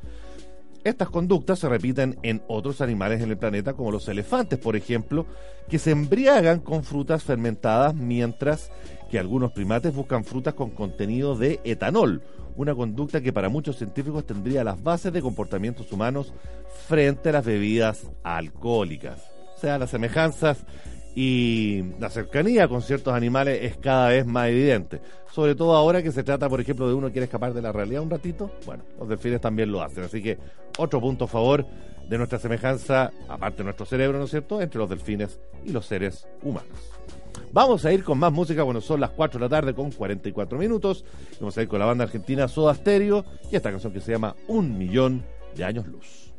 Estas 0.83 1.09
conductas 1.09 1.59
se 1.59 1.69
repiten 1.69 2.19
en 2.23 2.43
otros 2.49 2.81
animales 2.81 3.21
en 3.21 3.29
el 3.29 3.37
planeta, 3.37 3.73
como 3.73 3.89
los 3.89 4.09
elefantes, 4.09 4.59
por 4.59 4.75
ejemplo, 4.75 5.25
que 5.69 5.79
se 5.79 5.91
embriagan 5.91 6.59
con 6.59 6.83
frutas 6.83 7.23
fermentadas, 7.23 7.95
mientras 7.95 8.69
que 9.13 9.19
algunos 9.19 9.51
primates 9.51 9.93
buscan 9.93 10.25
frutas 10.25 10.55
con 10.55 10.71
contenido 10.71 11.35
de 11.35 11.59
etanol, 11.63 12.23
una 12.55 12.73
conducta 12.73 13.21
que 13.21 13.31
para 13.31 13.47
muchos 13.47 13.77
científicos 13.77 14.25
tendría 14.25 14.63
las 14.63 14.81
bases 14.81 15.13
de 15.13 15.21
comportamientos 15.21 15.91
humanos 15.91 16.33
frente 16.87 17.29
a 17.29 17.33
las 17.33 17.45
bebidas 17.45 18.07
alcohólicas. 18.23 19.29
O 19.55 19.59
sea, 19.59 19.77
las 19.77 19.91
semejanzas 19.91 20.65
y 21.13 21.83
la 21.99 22.09
cercanía 22.09 22.67
con 22.67 22.81
ciertos 22.81 23.13
animales 23.13 23.59
es 23.61 23.77
cada 23.77 24.09
vez 24.09 24.25
más 24.25 24.49
evidente. 24.49 24.99
Sobre 25.31 25.53
todo 25.53 25.75
ahora 25.75 26.01
que 26.01 26.11
se 26.11 26.23
trata, 26.23 26.49
por 26.49 26.59
ejemplo, 26.59 26.87
de 26.87 26.95
uno 26.95 27.05
que 27.05 27.13
quiere 27.13 27.25
escapar 27.25 27.53
de 27.53 27.61
la 27.61 27.71
realidad 27.71 28.01
un 28.01 28.09
ratito. 28.09 28.49
Bueno, 28.65 28.83
los 28.97 29.07
delfines 29.07 29.41
también 29.41 29.71
lo 29.71 29.83
hacen. 29.83 30.05
Así 30.05 30.23
que 30.23 30.39
otro 30.79 30.99
punto 30.99 31.25
a 31.25 31.27
favor 31.27 31.67
de 32.09 32.17
nuestra 32.17 32.39
semejanza, 32.39 33.11
aparte 33.29 33.59
de 33.59 33.65
nuestro 33.65 33.85
cerebro, 33.85 34.17
¿no 34.17 34.25
es 34.25 34.31
cierto?, 34.31 34.59
entre 34.59 34.79
los 34.79 34.89
delfines 34.89 35.39
y 35.63 35.71
los 35.71 35.85
seres 35.85 36.27
humanos. 36.41 36.79
Vamos 37.53 37.85
a 37.85 37.93
ir 37.93 38.03
con 38.03 38.17
más 38.17 38.33
música, 38.33 38.63
bueno, 38.63 38.81
son 38.81 38.99
las 38.99 39.11
4 39.11 39.39
de 39.39 39.45
la 39.45 39.49
tarde 39.49 39.75
con 39.75 39.91
44 39.91 40.57
minutos. 40.57 41.05
Vamos 41.39 41.55
a 41.55 41.61
ir 41.61 41.67
con 41.67 41.77
la 41.77 41.85
banda 41.85 42.03
argentina 42.03 42.47
Soda 42.47 42.73
Stereo 42.73 43.23
y 43.51 43.55
esta 43.55 43.69
canción 43.69 43.93
que 43.93 44.01
se 44.01 44.11
llama 44.11 44.35
Un 44.47 44.75
Millón 44.75 45.23
de 45.55 45.63
Años 45.63 45.85
Luz. 45.85 46.33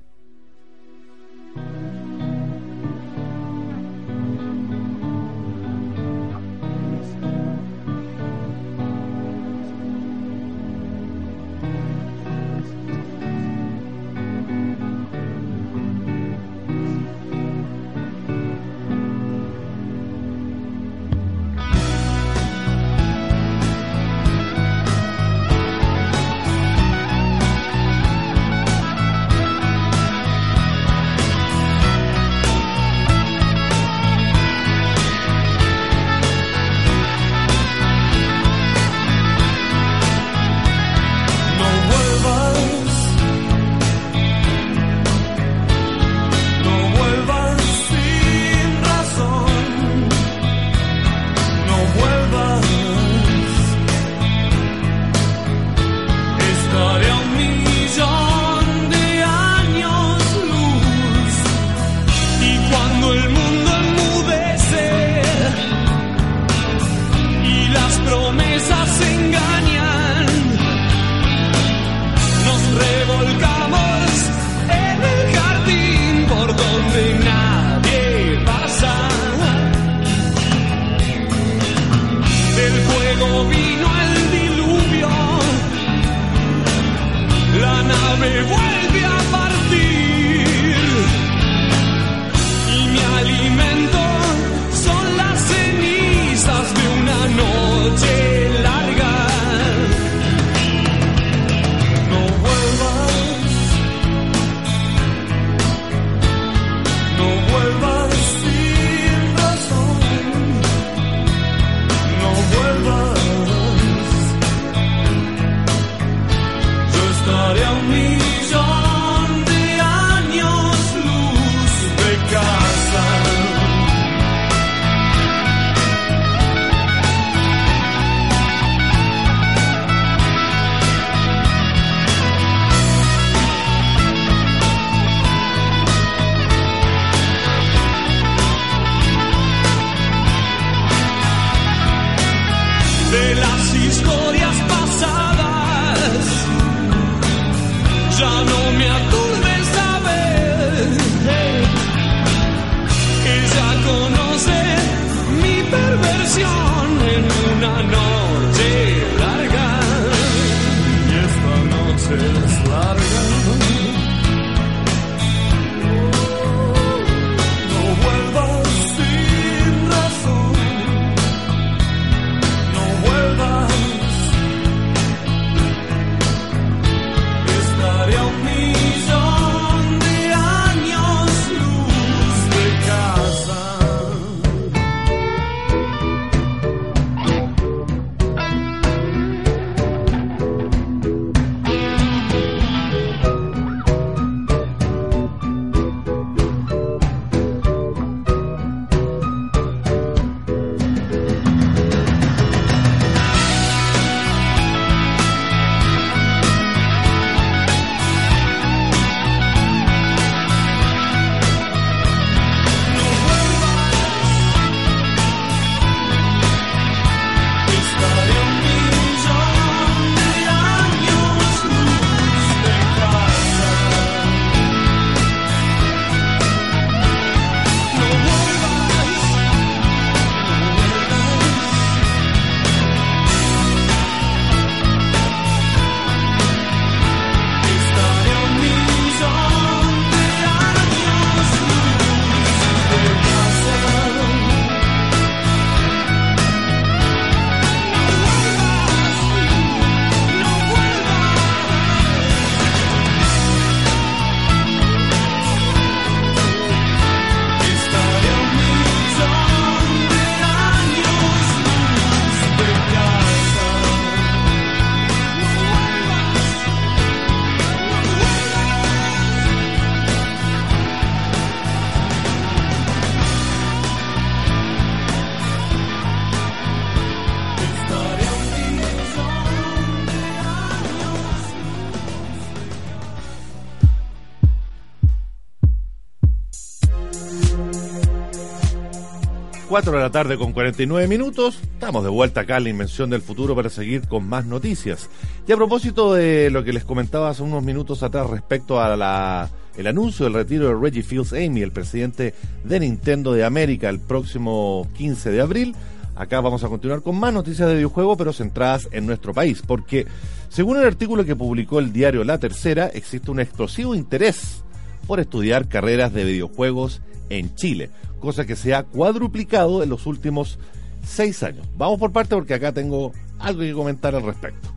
4 289.74 289.90
de 289.90 289.98
la 289.98 290.10
tarde 290.10 290.38
con 290.38 290.52
49 290.52 291.08
minutos. 291.08 291.58
Estamos 291.60 292.04
de 292.04 292.08
vuelta 292.08 292.42
acá 292.42 292.58
en 292.58 292.62
la 292.62 292.70
Invención 292.70 293.10
del 293.10 293.22
Futuro 293.22 293.56
para 293.56 293.70
seguir 293.70 294.06
con 294.06 294.24
más 294.24 294.46
noticias. 294.46 295.10
Y 295.48 295.50
a 295.50 295.56
propósito 295.56 296.14
de 296.14 296.48
lo 296.50 296.62
que 296.62 296.72
les 296.72 296.84
comentaba 296.84 297.28
hace 297.28 297.42
unos 297.42 297.64
minutos 297.64 298.04
atrás 298.04 298.30
respecto 298.30 298.80
a 298.80 298.96
la, 298.96 299.50
el 299.76 299.88
anuncio 299.88 300.26
del 300.26 300.34
retiro 300.34 300.68
de 300.68 300.80
Reggie 300.80 301.02
Fields 301.02 301.32
Amy, 301.32 301.62
el 301.62 301.72
presidente 301.72 302.34
de 302.62 302.78
Nintendo 302.78 303.32
de 303.32 303.44
América, 303.44 303.88
el 303.88 303.98
próximo 303.98 304.86
15 304.96 305.32
de 305.32 305.40
abril, 305.40 305.74
acá 306.14 306.40
vamos 306.40 306.62
a 306.62 306.68
continuar 306.68 307.02
con 307.02 307.18
más 307.18 307.34
noticias 307.34 307.66
de 307.66 307.74
videojuegos, 307.74 308.16
pero 308.16 308.32
centradas 308.32 308.88
en 308.92 309.06
nuestro 309.06 309.34
país, 309.34 309.60
porque 309.66 310.06
según 310.50 310.76
el 310.76 310.86
artículo 310.86 311.24
que 311.24 311.34
publicó 311.34 311.80
el 311.80 311.92
diario 311.92 312.22
La 312.22 312.38
Tercera, 312.38 312.86
existe 312.94 313.28
un 313.28 313.40
explosivo 313.40 313.96
interés 313.96 314.62
por 315.06 315.20
estudiar 315.20 315.68
carreras 315.68 316.12
de 316.12 316.24
videojuegos 316.24 317.02
en 317.30 317.54
Chile, 317.54 317.90
cosa 318.20 318.46
que 318.46 318.56
se 318.56 318.74
ha 318.74 318.82
cuadruplicado 318.82 319.82
en 319.82 319.90
los 319.90 320.06
últimos 320.06 320.58
seis 321.04 321.42
años. 321.42 321.66
Vamos 321.76 321.98
por 321.98 322.12
parte 322.12 322.34
porque 322.34 322.54
acá 322.54 322.72
tengo 322.72 323.12
algo 323.38 323.60
que 323.60 323.72
comentar 323.72 324.14
al 324.14 324.22
respecto. 324.22 324.68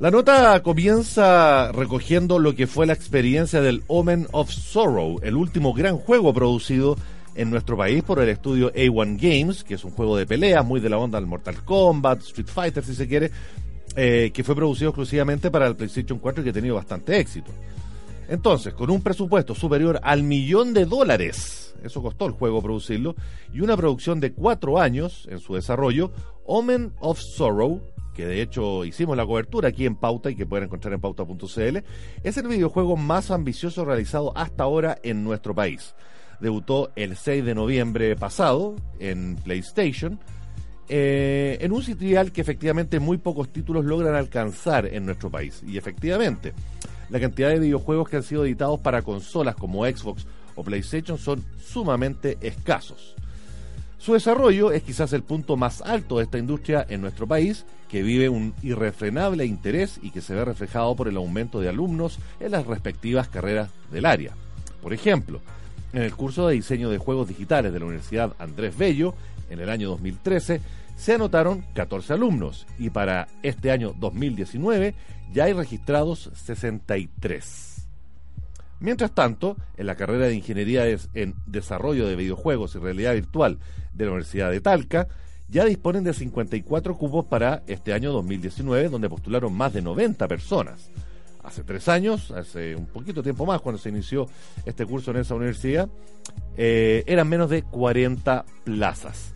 La 0.00 0.12
nota 0.12 0.62
comienza 0.62 1.72
recogiendo 1.72 2.38
lo 2.38 2.54
que 2.54 2.68
fue 2.68 2.86
la 2.86 2.92
experiencia 2.92 3.60
del 3.60 3.82
Omen 3.88 4.28
of 4.30 4.50
Sorrow, 4.50 5.18
el 5.22 5.34
último 5.34 5.74
gran 5.74 5.96
juego 5.96 6.32
producido 6.32 6.96
en 7.34 7.50
nuestro 7.50 7.76
país 7.76 8.04
por 8.04 8.20
el 8.20 8.28
estudio 8.28 8.72
A1 8.72 9.18
Games, 9.20 9.64
que 9.64 9.74
es 9.74 9.84
un 9.84 9.90
juego 9.90 10.16
de 10.16 10.26
pelea 10.26 10.62
muy 10.62 10.80
de 10.80 10.88
la 10.88 10.98
onda 10.98 11.18
del 11.18 11.28
Mortal 11.28 11.64
Kombat, 11.64 12.20
Street 12.20 12.46
Fighter 12.46 12.84
si 12.84 12.94
se 12.94 13.08
quiere, 13.08 13.32
eh, 13.96 14.30
que 14.32 14.44
fue 14.44 14.54
producido 14.54 14.90
exclusivamente 14.90 15.50
para 15.50 15.66
el 15.66 15.74
PlayStation 15.74 16.20
4 16.20 16.42
y 16.42 16.44
que 16.44 16.50
ha 16.50 16.54
tenido 16.54 16.76
bastante 16.76 17.18
éxito. 17.18 17.50
Entonces, 18.28 18.74
con 18.74 18.90
un 18.90 19.00
presupuesto 19.00 19.54
superior 19.54 19.98
al 20.02 20.22
millón 20.22 20.74
de 20.74 20.84
dólares, 20.84 21.74
eso 21.82 22.02
costó 22.02 22.26
el 22.26 22.32
juego 22.32 22.62
producirlo, 22.62 23.16
y 23.52 23.60
una 23.60 23.76
producción 23.76 24.20
de 24.20 24.32
cuatro 24.32 24.78
años 24.78 25.26
en 25.30 25.40
su 25.40 25.54
desarrollo, 25.54 26.12
Omen 26.44 26.92
of 27.00 27.18
Sorrow, 27.18 27.80
que 28.14 28.26
de 28.26 28.42
hecho 28.42 28.84
hicimos 28.84 29.16
la 29.16 29.24
cobertura 29.24 29.68
aquí 29.68 29.86
en 29.86 29.96
Pauta 29.96 30.30
y 30.30 30.34
que 30.34 30.44
pueden 30.44 30.64
encontrar 30.64 30.92
en 30.92 31.00
pauta.cl, 31.00 31.78
es 32.22 32.36
el 32.36 32.48
videojuego 32.48 32.96
más 32.96 33.30
ambicioso 33.30 33.84
realizado 33.84 34.36
hasta 34.36 34.64
ahora 34.64 34.98
en 35.02 35.24
nuestro 35.24 35.54
país. 35.54 35.94
Debutó 36.40 36.90
el 36.96 37.16
6 37.16 37.44
de 37.44 37.54
noviembre 37.54 38.14
pasado 38.16 38.76
en 38.98 39.36
PlayStation, 39.36 40.20
eh, 40.88 41.58
en 41.60 41.72
un 41.72 41.82
sitial 41.82 42.32
que 42.32 42.40
efectivamente 42.40 42.98
muy 42.98 43.18
pocos 43.18 43.52
títulos 43.52 43.84
logran 43.84 44.14
alcanzar 44.14 44.86
en 44.86 45.06
nuestro 45.06 45.30
país. 45.30 45.62
Y 45.66 45.78
efectivamente, 45.78 46.54
la 47.10 47.20
cantidad 47.20 47.48
de 47.48 47.58
videojuegos 47.58 48.08
que 48.08 48.16
han 48.16 48.22
sido 48.22 48.44
editados 48.44 48.80
para 48.80 49.02
consolas 49.02 49.54
como 49.54 49.84
Xbox 49.84 50.26
o 50.54 50.64
PlayStation 50.64 51.18
son 51.18 51.44
sumamente 51.60 52.38
escasos. 52.40 53.14
Su 53.98 54.12
desarrollo 54.12 54.70
es 54.70 54.82
quizás 54.82 55.12
el 55.12 55.22
punto 55.22 55.56
más 55.56 55.82
alto 55.82 56.18
de 56.18 56.24
esta 56.24 56.38
industria 56.38 56.86
en 56.88 57.00
nuestro 57.00 57.26
país, 57.26 57.66
que 57.88 58.02
vive 58.02 58.28
un 58.28 58.54
irrefrenable 58.62 59.44
interés 59.44 59.98
y 60.02 60.10
que 60.10 60.20
se 60.20 60.34
ve 60.34 60.44
reflejado 60.44 60.94
por 60.94 61.08
el 61.08 61.16
aumento 61.16 61.60
de 61.60 61.68
alumnos 61.68 62.18
en 62.38 62.52
las 62.52 62.66
respectivas 62.66 63.28
carreras 63.28 63.70
del 63.90 64.06
área. 64.06 64.34
Por 64.82 64.92
ejemplo, 64.92 65.40
en 65.92 66.02
el 66.02 66.14
curso 66.14 66.46
de 66.46 66.54
diseño 66.54 66.90
de 66.90 66.98
juegos 66.98 67.28
digitales 67.28 67.72
de 67.72 67.80
la 67.80 67.86
Universidad 67.86 68.34
Andrés 68.38 68.76
Bello, 68.76 69.14
en 69.50 69.60
el 69.60 69.68
año 69.68 69.88
2013, 69.88 70.60
se 70.98 71.14
anotaron 71.14 71.64
14 71.74 72.14
alumnos 72.14 72.66
y 72.76 72.90
para 72.90 73.28
este 73.44 73.70
año 73.70 73.94
2019 73.98 74.94
ya 75.32 75.44
hay 75.44 75.52
registrados 75.52 76.30
63. 76.34 77.86
Mientras 78.80 79.12
tanto, 79.12 79.56
en 79.76 79.86
la 79.86 79.94
carrera 79.94 80.26
de 80.26 80.34
Ingeniería 80.34 80.84
en 81.14 81.34
Desarrollo 81.46 82.06
de 82.06 82.16
Videojuegos 82.16 82.74
y 82.74 82.78
Realidad 82.78 83.14
Virtual 83.14 83.58
de 83.92 84.04
la 84.04 84.10
Universidad 84.10 84.50
de 84.50 84.60
Talca, 84.60 85.08
ya 85.48 85.64
disponen 85.64 86.04
de 86.04 86.12
54 86.12 86.96
cupos 86.96 87.24
para 87.26 87.62
este 87.68 87.92
año 87.92 88.12
2019, 88.12 88.88
donde 88.88 89.08
postularon 89.08 89.54
más 89.54 89.72
de 89.72 89.82
90 89.82 90.28
personas. 90.28 90.90
Hace 91.42 91.62
tres 91.62 91.88
años, 91.88 92.32
hace 92.32 92.76
un 92.76 92.86
poquito 92.86 93.22
tiempo 93.22 93.46
más, 93.46 93.60
cuando 93.60 93.80
se 93.80 93.88
inició 93.88 94.26
este 94.66 94.84
curso 94.84 95.12
en 95.12 95.18
esa 95.18 95.34
universidad, 95.34 95.88
eh, 96.56 97.04
eran 97.06 97.28
menos 97.28 97.50
de 97.50 97.62
40 97.62 98.44
plazas. 98.64 99.32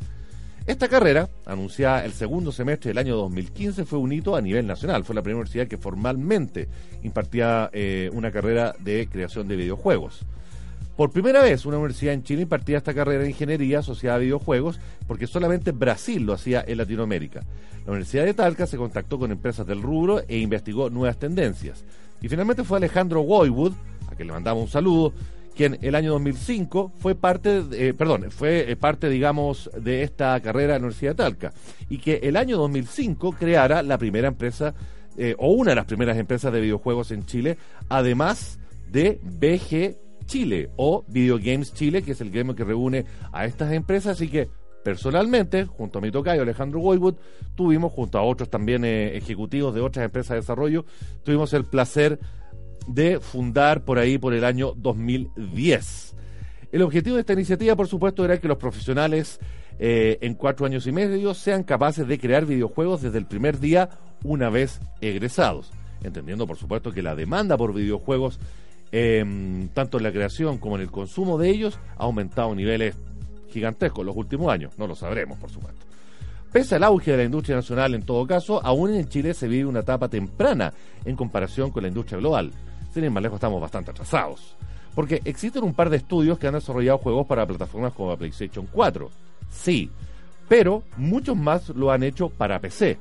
Esta 0.64 0.88
carrera, 0.88 1.28
anunciada 1.44 2.04
el 2.04 2.12
segundo 2.12 2.52
semestre 2.52 2.90
del 2.90 2.98
año 2.98 3.16
2015, 3.16 3.84
fue 3.84 3.98
un 3.98 4.12
hito 4.12 4.36
a 4.36 4.40
nivel 4.40 4.64
nacional. 4.64 5.02
Fue 5.02 5.14
la 5.14 5.22
primera 5.22 5.38
universidad 5.38 5.66
que 5.66 5.76
formalmente 5.76 6.68
impartía 7.02 7.68
eh, 7.72 8.08
una 8.12 8.30
carrera 8.30 8.72
de 8.78 9.08
creación 9.10 9.48
de 9.48 9.56
videojuegos. 9.56 10.24
Por 10.96 11.10
primera 11.10 11.42
vez, 11.42 11.66
una 11.66 11.78
universidad 11.78 12.14
en 12.14 12.22
Chile 12.22 12.42
impartía 12.42 12.78
esta 12.78 12.94
carrera 12.94 13.24
de 13.24 13.30
ingeniería 13.30 13.80
asociada 13.80 14.16
a 14.16 14.20
videojuegos, 14.20 14.78
porque 15.08 15.26
solamente 15.26 15.72
Brasil 15.72 16.22
lo 16.22 16.32
hacía 16.32 16.62
en 16.64 16.78
Latinoamérica. 16.78 17.40
La 17.84 17.92
Universidad 17.92 18.24
de 18.24 18.34
Talca 18.34 18.66
se 18.66 18.76
contactó 18.76 19.18
con 19.18 19.32
empresas 19.32 19.66
del 19.66 19.82
rubro 19.82 20.22
e 20.28 20.38
investigó 20.38 20.90
nuevas 20.90 21.18
tendencias. 21.18 21.84
Y 22.20 22.28
finalmente 22.28 22.62
fue 22.62 22.78
Alejandro 22.78 23.22
Woywood, 23.22 23.72
a 24.08 24.14
quien 24.14 24.28
le 24.28 24.34
mandamos 24.34 24.62
un 24.62 24.68
saludo, 24.68 25.12
quien 25.52 25.78
el 25.82 25.94
año 25.94 26.12
2005 26.12 26.92
fue 26.98 27.14
parte, 27.14 27.62
eh, 27.72 27.94
perdón, 27.94 28.30
fue 28.30 28.70
eh, 28.70 28.76
parte, 28.76 29.08
digamos, 29.08 29.70
de 29.78 30.02
esta 30.02 30.38
carrera 30.40 30.74
de 30.74 30.78
la 30.78 30.86
Universidad 30.86 31.12
de 31.12 31.16
Talca, 31.16 31.52
y 31.88 31.98
que 31.98 32.20
el 32.22 32.36
año 32.36 32.56
2005 32.58 33.32
creara 33.32 33.82
la 33.82 33.98
primera 33.98 34.28
empresa, 34.28 34.74
eh, 35.16 35.34
o 35.38 35.52
una 35.52 35.70
de 35.70 35.76
las 35.76 35.84
primeras 35.84 36.16
empresas 36.16 36.52
de 36.52 36.60
videojuegos 36.60 37.10
en 37.10 37.26
Chile, 37.26 37.58
además 37.88 38.58
de 38.90 39.20
BG 39.22 40.26
Chile, 40.26 40.70
o 40.76 41.04
Video 41.08 41.38
Games 41.38 41.74
Chile, 41.74 42.02
que 42.02 42.12
es 42.12 42.20
el 42.20 42.30
gremio 42.30 42.54
que 42.54 42.64
reúne 42.64 43.04
a 43.32 43.44
estas 43.44 43.72
empresas, 43.72 44.16
así 44.16 44.28
que 44.28 44.48
personalmente, 44.84 45.64
junto 45.64 45.98
a 45.98 46.02
mi 46.02 46.10
tocayo 46.10 46.42
Alejandro 46.42 46.80
Woywood, 46.80 47.16
tuvimos, 47.54 47.92
junto 47.92 48.18
a 48.18 48.22
otros 48.22 48.50
también 48.50 48.84
ejecutivos 48.84 49.74
de 49.74 49.80
otras 49.80 50.04
empresas 50.04 50.30
de 50.30 50.36
desarrollo, 50.36 50.84
tuvimos 51.22 51.52
el 51.52 51.64
placer 51.64 52.18
de 52.86 53.20
fundar 53.20 53.84
por 53.84 53.98
ahí 53.98 54.18
por 54.18 54.34
el 54.34 54.44
año 54.44 54.72
2010. 54.76 56.14
El 56.72 56.82
objetivo 56.82 57.16
de 57.16 57.20
esta 57.20 57.34
iniciativa, 57.34 57.76
por 57.76 57.88
supuesto, 57.88 58.24
era 58.24 58.38
que 58.38 58.48
los 58.48 58.56
profesionales 58.56 59.38
eh, 59.78 60.18
en 60.20 60.34
cuatro 60.34 60.64
años 60.64 60.86
y 60.86 60.92
medio 60.92 61.34
sean 61.34 61.64
capaces 61.64 62.06
de 62.06 62.18
crear 62.18 62.46
videojuegos 62.46 63.02
desde 63.02 63.18
el 63.18 63.26
primer 63.26 63.58
día 63.58 63.90
una 64.24 64.48
vez 64.48 64.80
egresados. 65.00 65.70
Entendiendo, 66.02 66.46
por 66.46 66.56
supuesto, 66.56 66.92
que 66.92 67.02
la 67.02 67.14
demanda 67.14 67.56
por 67.56 67.74
videojuegos, 67.74 68.38
em, 68.90 69.68
tanto 69.68 69.98
en 69.98 70.04
la 70.04 70.12
creación 70.12 70.58
como 70.58 70.76
en 70.76 70.82
el 70.82 70.90
consumo 70.90 71.38
de 71.38 71.50
ellos, 71.50 71.78
ha 71.96 72.04
aumentado 72.04 72.52
a 72.52 72.54
niveles 72.54 72.96
gigantescos 73.50 74.04
los 74.04 74.16
últimos 74.16 74.52
años. 74.52 74.78
No 74.78 74.86
lo 74.86 74.94
sabremos, 74.94 75.38
por 75.38 75.50
supuesto. 75.50 75.84
Pese 76.52 76.76
al 76.76 76.84
auge 76.84 77.12
de 77.12 77.16
la 77.16 77.24
industria 77.24 77.56
nacional 77.56 77.94
en 77.94 78.02
todo 78.02 78.26
caso, 78.26 78.64
aún 78.64 78.94
en 78.94 79.08
Chile 79.08 79.32
se 79.32 79.48
vive 79.48 79.66
una 79.66 79.80
etapa 79.80 80.08
temprana 80.08 80.72
en 81.04 81.16
comparación 81.16 81.70
con 81.70 81.82
la 81.82 81.88
industria 81.88 82.18
global. 82.18 82.52
Sin 82.92 83.04
ir 83.04 83.10
más 83.10 83.22
lejos, 83.22 83.36
estamos 83.36 83.60
bastante 83.60 83.90
atrasados. 83.90 84.56
Porque 84.94 85.22
existen 85.24 85.64
un 85.64 85.74
par 85.74 85.88
de 85.88 85.96
estudios 85.96 86.38
que 86.38 86.46
han 86.46 86.54
desarrollado 86.54 86.98
juegos 86.98 87.26
para 87.26 87.46
plataformas 87.46 87.94
como 87.94 88.16
PlayStation 88.16 88.66
4. 88.70 89.10
Sí, 89.50 89.90
pero 90.48 90.82
muchos 90.96 91.36
más 91.36 91.70
lo 91.70 91.90
han 91.90 92.02
hecho 92.02 92.28
para 92.28 92.60
PC. 92.60 92.98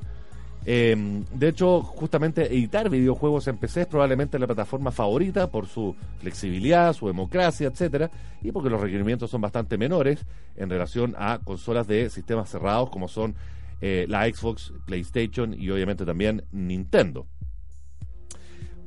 Em, 0.64 1.24
de 1.34 1.48
hecho, 1.48 1.82
justamente 1.82 2.46
editar 2.46 2.88
videojuegos 2.88 3.48
en 3.48 3.58
PC 3.58 3.82
es 3.82 3.86
probablemente 3.88 4.38
la 4.38 4.46
plataforma 4.46 4.92
favorita 4.92 5.50
por 5.50 5.66
su 5.66 5.96
flexibilidad, 6.18 6.92
su 6.92 7.08
democracia, 7.08 7.66
etcétera, 7.66 8.10
y 8.42 8.52
porque 8.52 8.70
los 8.70 8.80
requerimientos 8.80 9.28
son 9.28 9.40
bastante 9.40 9.76
menores 9.76 10.24
en 10.56 10.70
relación 10.70 11.16
a 11.18 11.40
consolas 11.42 11.88
de 11.88 12.08
sistemas 12.10 12.48
cerrados 12.48 12.90
como 12.90 13.08
son 13.08 13.34
eh, 13.80 14.06
la 14.08 14.24
Xbox, 14.26 14.72
PlayStation 14.86 15.52
y 15.52 15.68
obviamente 15.70 16.06
también 16.06 16.44
Nintendo. 16.52 17.26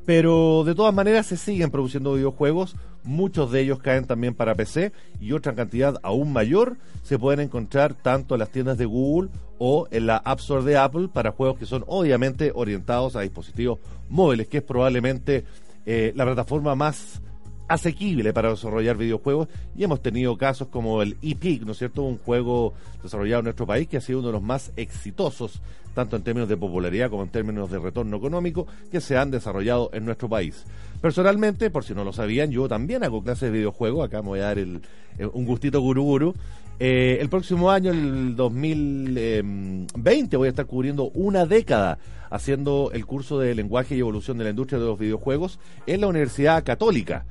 Pero 0.05 0.63
de 0.65 0.75
todas 0.75 0.93
maneras 0.93 1.25
se 1.25 1.37
siguen 1.37 1.71
produciendo 1.71 2.13
videojuegos, 2.13 2.75
muchos 3.03 3.51
de 3.51 3.61
ellos 3.61 3.79
caen 3.79 4.05
también 4.05 4.35
para 4.35 4.55
PC 4.55 4.91
y 5.19 5.31
otra 5.31 5.55
cantidad 5.55 5.99
aún 6.03 6.31
mayor 6.31 6.77
se 7.01 7.17
pueden 7.17 7.39
encontrar 7.39 7.95
tanto 7.95 8.35
en 8.35 8.39
las 8.39 8.49
tiendas 8.49 8.77
de 8.77 8.85
Google 8.85 9.29
o 9.57 9.87
en 9.91 10.05
la 10.05 10.17
App 10.17 10.39
Store 10.39 10.63
de 10.63 10.77
Apple 10.77 11.09
para 11.11 11.31
juegos 11.31 11.57
que 11.57 11.65
son 11.65 11.83
obviamente 11.87 12.51
orientados 12.53 13.15
a 13.15 13.21
dispositivos 13.21 13.79
móviles, 14.09 14.47
que 14.47 14.57
es 14.57 14.63
probablemente 14.63 15.45
eh, 15.85 16.13
la 16.15 16.25
plataforma 16.25 16.75
más 16.75 17.21
asequible 17.67 18.33
para 18.33 18.49
desarrollar 18.49 18.97
videojuegos 18.97 19.47
y 19.75 19.83
hemos 19.83 20.01
tenido 20.01 20.37
casos 20.37 20.67
como 20.67 21.01
el 21.01 21.17
Epic, 21.21 21.63
¿no 21.63 21.71
es 21.71 21.77
cierto? 21.77 22.03
Un 22.03 22.17
juego 22.17 22.73
desarrollado 23.01 23.39
en 23.39 23.45
nuestro 23.45 23.65
país 23.65 23.87
que 23.87 23.97
ha 23.97 24.01
sido 24.01 24.19
uno 24.19 24.29
de 24.29 24.33
los 24.33 24.43
más 24.43 24.71
exitosos, 24.75 25.61
tanto 25.93 26.15
en 26.15 26.23
términos 26.23 26.49
de 26.49 26.57
popularidad 26.57 27.09
como 27.09 27.23
en 27.23 27.29
términos 27.29 27.71
de 27.71 27.79
retorno 27.79 28.17
económico, 28.17 28.67
que 28.91 29.01
se 29.01 29.17
han 29.17 29.31
desarrollado 29.31 29.89
en 29.93 30.05
nuestro 30.05 30.29
país. 30.29 30.65
Personalmente, 31.01 31.69
por 31.69 31.83
si 31.83 31.93
no 31.93 32.03
lo 32.03 32.13
sabían, 32.13 32.51
yo 32.51 32.67
también 32.67 33.03
hago 33.03 33.23
clases 33.23 33.51
de 33.51 33.57
videojuegos, 33.57 34.05
acá 34.05 34.21
me 34.21 34.29
voy 34.29 34.39
a 34.39 34.45
dar 34.45 34.59
el, 34.59 34.81
eh, 35.17 35.25
un 35.25 35.45
gustito 35.45 35.81
guru 35.81 36.03
guru. 36.03 36.35
Eh, 36.79 37.19
el 37.21 37.29
próximo 37.29 37.71
año, 37.71 37.91
el 37.91 38.35
2020, 38.35 40.37
voy 40.37 40.47
a 40.47 40.49
estar 40.49 40.65
cubriendo 40.65 41.05
una 41.13 41.45
década 41.45 41.97
haciendo 42.29 42.91
el 42.93 43.05
curso 43.05 43.39
de 43.39 43.55
lenguaje 43.55 43.95
y 43.95 43.99
evolución 43.99 44.37
de 44.37 44.43
la 44.43 44.49
industria 44.49 44.79
de 44.79 44.85
los 44.85 44.99
videojuegos 44.99 45.59
en 45.87 46.01
la 46.01 46.07
Universidad 46.07 46.65
Católica. 46.65 47.25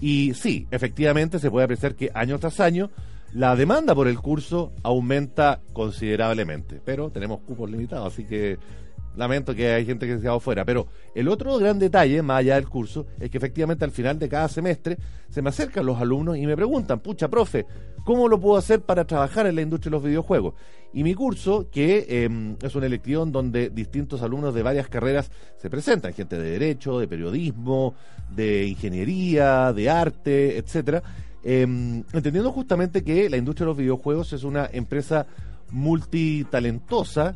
Y 0.00 0.34
sí, 0.34 0.66
efectivamente 0.70 1.38
se 1.38 1.50
puede 1.50 1.64
apreciar 1.64 1.94
que 1.94 2.10
año 2.14 2.38
tras 2.38 2.60
año 2.60 2.90
la 3.32 3.56
demanda 3.56 3.94
por 3.94 4.08
el 4.08 4.18
curso 4.18 4.72
aumenta 4.82 5.60
considerablemente, 5.72 6.80
pero 6.84 7.10
tenemos 7.10 7.40
cupos 7.40 7.70
limitados, 7.70 8.12
así 8.12 8.24
que 8.24 8.58
lamento 9.18 9.54
que 9.54 9.72
hay 9.72 9.84
gente 9.84 10.06
que 10.06 10.12
se 10.12 10.18
ha 10.18 10.22
quedado 10.22 10.40
fuera. 10.40 10.64
Pero 10.64 10.86
el 11.14 11.28
otro 11.28 11.58
gran 11.58 11.78
detalle, 11.78 12.22
más 12.22 12.38
allá 12.38 12.54
del 12.54 12.68
curso, 12.68 13.06
es 13.18 13.28
que 13.28 13.38
efectivamente 13.38 13.84
al 13.84 13.90
final 13.90 14.18
de 14.18 14.28
cada 14.28 14.48
semestre 14.48 14.96
se 15.28 15.42
me 15.42 15.50
acercan 15.50 15.84
los 15.84 16.00
alumnos 16.00 16.38
y 16.38 16.46
me 16.46 16.56
preguntan, 16.56 17.00
pucha, 17.00 17.28
profe, 17.28 17.66
¿cómo 18.04 18.28
lo 18.28 18.40
puedo 18.40 18.56
hacer 18.56 18.80
para 18.80 19.04
trabajar 19.04 19.46
en 19.46 19.56
la 19.56 19.62
industria 19.62 19.90
de 19.90 19.96
los 19.96 20.04
videojuegos? 20.04 20.54
Y 20.94 21.02
mi 21.02 21.14
curso, 21.14 21.68
que 21.70 22.24
em, 22.24 22.56
es 22.62 22.74
una 22.74 22.86
elección 22.86 23.30
donde 23.30 23.68
distintos 23.68 24.22
alumnos 24.22 24.54
de 24.54 24.62
varias 24.62 24.88
carreras 24.88 25.30
se 25.58 25.68
presentan, 25.68 26.14
gente 26.14 26.38
de 26.38 26.50
derecho, 26.52 26.98
de 26.98 27.08
periodismo, 27.08 27.94
de 28.30 28.66
ingeniería, 28.66 29.72
de 29.72 29.90
arte, 29.90 30.56
etcétera, 30.56 31.02
em, 31.42 32.04
entendiendo 32.12 32.52
justamente 32.52 33.02
que 33.04 33.28
la 33.28 33.36
industria 33.36 33.66
de 33.66 33.70
los 33.70 33.76
videojuegos 33.76 34.32
es 34.32 34.44
una 34.44 34.70
empresa 34.72 35.26
multitalentosa 35.70 37.34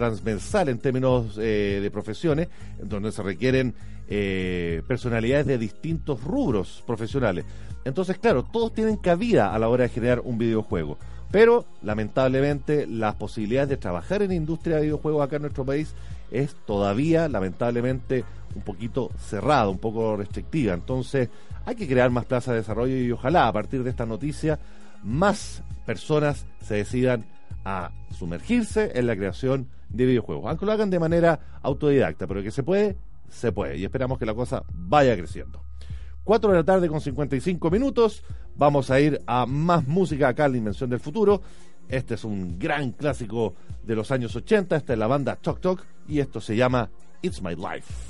transversal 0.00 0.70
en 0.70 0.78
términos 0.78 1.36
eh, 1.38 1.78
de 1.82 1.90
profesiones, 1.90 2.48
donde 2.82 3.12
se 3.12 3.22
requieren 3.22 3.74
eh, 4.08 4.82
personalidades 4.88 5.46
de 5.46 5.58
distintos 5.58 6.24
rubros 6.24 6.82
profesionales. 6.86 7.44
Entonces, 7.84 8.18
claro, 8.18 8.42
todos 8.42 8.72
tienen 8.72 8.96
cabida 8.96 9.54
a 9.54 9.58
la 9.58 9.68
hora 9.68 9.84
de 9.84 9.90
generar 9.90 10.20
un 10.24 10.38
videojuego. 10.38 10.98
Pero, 11.30 11.66
lamentablemente, 11.82 12.86
las 12.86 13.14
posibilidades 13.14 13.68
de 13.68 13.76
trabajar 13.76 14.22
en 14.22 14.32
industria 14.32 14.76
de 14.76 14.82
videojuegos 14.82 15.22
acá 15.22 15.36
en 15.36 15.42
nuestro 15.42 15.64
país 15.64 15.94
es 16.30 16.56
todavía, 16.66 17.28
lamentablemente, 17.28 18.24
un 18.54 18.62
poquito 18.62 19.10
cerrada, 19.18 19.68
un 19.68 19.78
poco 19.78 20.16
restrictiva. 20.16 20.72
Entonces, 20.74 21.28
hay 21.66 21.76
que 21.76 21.86
crear 21.86 22.10
más 22.10 22.24
plazas 22.24 22.52
de 22.54 22.60
desarrollo 22.60 22.96
y 22.96 23.12
ojalá 23.12 23.48
a 23.48 23.52
partir 23.52 23.84
de 23.84 23.90
esta 23.90 24.06
noticia 24.06 24.58
más 25.04 25.62
personas 25.84 26.46
se 26.62 26.76
decidan 26.76 27.26
a 27.64 27.90
sumergirse 28.16 28.92
en 28.94 29.06
la 29.06 29.16
creación 29.16 29.68
de 29.90 30.06
videojuegos. 30.06 30.48
Aunque 30.48 30.66
lo 30.66 30.72
hagan 30.72 30.90
de 30.90 30.98
manera 30.98 31.58
autodidacta, 31.62 32.26
pero 32.26 32.42
que 32.42 32.50
se 32.50 32.62
puede, 32.62 32.96
se 33.28 33.52
puede. 33.52 33.76
Y 33.76 33.84
esperamos 33.84 34.18
que 34.18 34.26
la 34.26 34.34
cosa 34.34 34.64
vaya 34.72 35.16
creciendo. 35.16 35.62
4 36.24 36.50
de 36.50 36.56
la 36.56 36.64
tarde 36.64 36.88
con 36.88 37.00
55 37.00 37.70
minutos. 37.70 38.22
Vamos 38.56 38.90
a 38.90 39.00
ir 39.00 39.20
a 39.26 39.46
más 39.46 39.86
música 39.86 40.28
acá 40.28 40.46
en 40.46 40.52
la 40.52 40.58
Invención 40.58 40.90
del 40.90 41.00
Futuro. 41.00 41.42
Este 41.88 42.14
es 42.14 42.24
un 42.24 42.58
gran 42.58 42.92
clásico 42.92 43.54
de 43.82 43.96
los 43.96 44.10
años 44.10 44.36
80. 44.36 44.76
Esta 44.76 44.92
es 44.92 44.98
la 44.98 45.06
banda 45.06 45.36
Tok 45.36 45.60
Tok 45.60 45.84
y 46.08 46.20
esto 46.20 46.40
se 46.40 46.56
llama 46.56 46.90
It's 47.22 47.42
My 47.42 47.56
Life. 47.56 48.09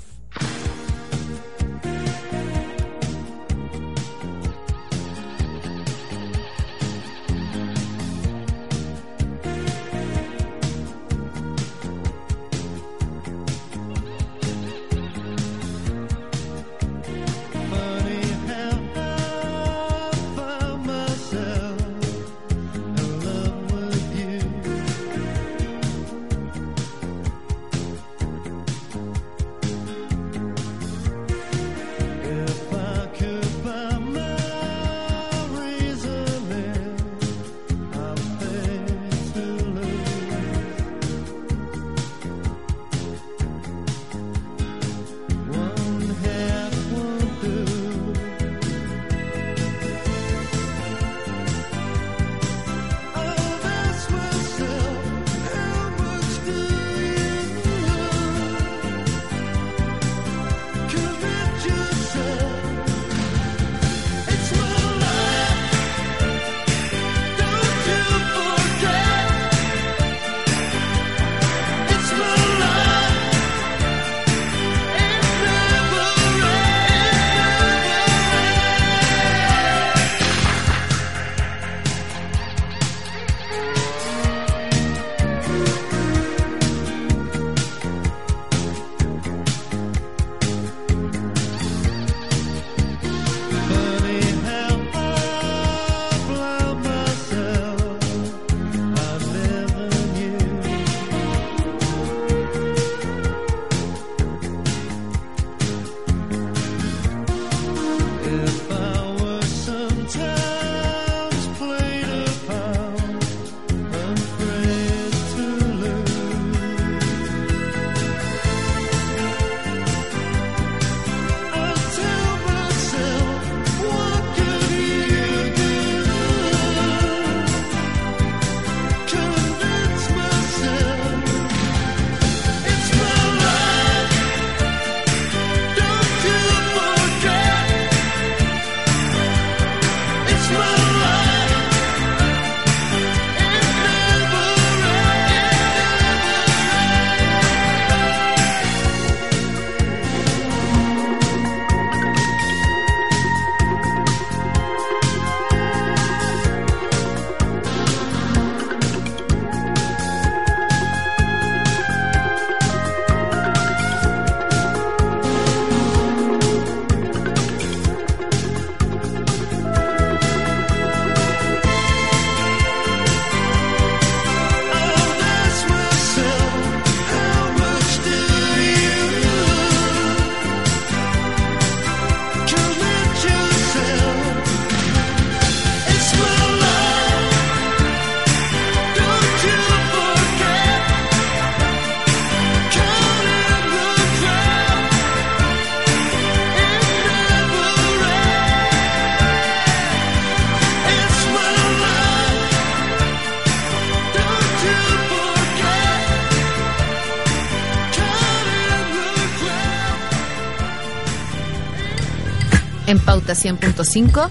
Pauta 213.31 213.49
100.5, 213.49 214.29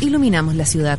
iluminamos 0.00 0.54
la 0.54 0.64
ciudad. 0.64 0.98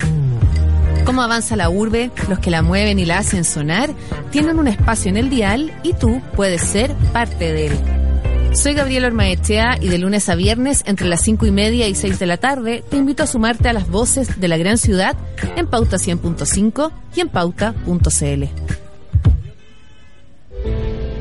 cómo 1.03 1.23
avanza 1.23 1.55
la 1.55 1.69
urbe, 1.69 2.11
los 2.27 2.37
que 2.37 2.51
la 2.51 2.61
mueven 2.61 2.99
y 2.99 3.05
la 3.05 3.17
hacen 3.17 3.43
sonar, 3.43 3.89
tienen 4.29 4.59
un 4.59 4.67
espacio 4.67 5.09
en 5.09 5.17
el 5.17 5.31
dial 5.31 5.73
y 5.81 5.93
tú 5.93 6.21
puedes 6.35 6.61
ser 6.61 6.93
parte 7.11 7.51
de 7.51 7.67
él. 7.67 7.79
Soy 8.53 8.75
Gabriel 8.75 9.05
Ormaechea 9.05 9.79
y 9.81 9.87
de 9.87 9.97
lunes 9.97 10.29
a 10.29 10.35
viernes, 10.35 10.83
entre 10.85 11.07
las 11.07 11.21
cinco 11.21 11.47
y 11.47 11.51
media 11.51 11.87
y 11.87 11.95
6 11.95 12.19
de 12.19 12.25
la 12.27 12.37
tarde, 12.37 12.83
te 12.87 12.97
invito 12.97 13.23
a 13.23 13.27
sumarte 13.27 13.67
a 13.67 13.73
las 13.73 13.89
voces 13.89 14.39
de 14.39 14.47
la 14.47 14.57
gran 14.57 14.77
ciudad 14.77 15.17
en 15.55 15.65
Pauta 15.65 15.97
100.5 15.97 16.91
y 17.15 17.21
en 17.21 17.29
pauta.cl. 17.29 18.43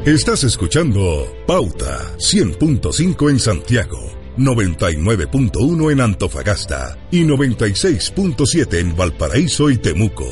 Estás 0.04 0.44
escuchando 0.44 1.26
Pauta 1.46 2.16
100.5 2.18 3.30
en 3.30 3.38
Santiago, 3.38 4.07
99.1 4.38 5.92
en 5.92 6.00
Antofagasta 6.00 6.96
y 7.10 7.24
96.7 7.24 8.78
en 8.78 8.96
Valparaíso 8.96 9.68
y 9.70 9.76
Temuco. 9.76 10.28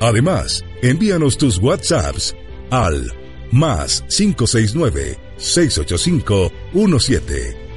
Además, 0.00 0.64
envíanos 0.80 1.36
tus 1.36 1.58
WhatsApps 1.58 2.34
al 2.70 3.12
más 3.50 4.04
569 4.08 5.18
685 5.36 6.52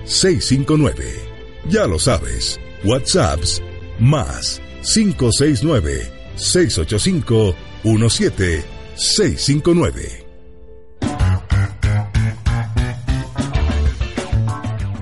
659 0.06 1.04
Ya 1.70 1.88
lo 1.88 2.00
sabes, 2.00 2.60
WhatsApps 2.84 3.62
más 4.00 4.62
569 4.82 6.22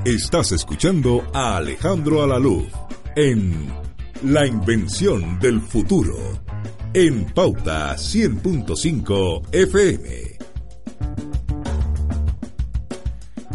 Estás 0.06 0.54
escuchando 0.54 1.30
a 1.34 1.58
Alejandro 1.58 2.24
Alaluz 2.24 2.68
en 3.18 3.68
La 4.24 4.48
Invención 4.48 5.38
del 5.40 5.60
Futuro 5.60 6.16
en 6.94 7.26
Pauta 7.26 7.98
100.5 7.98 9.50
FM. 9.52 10.10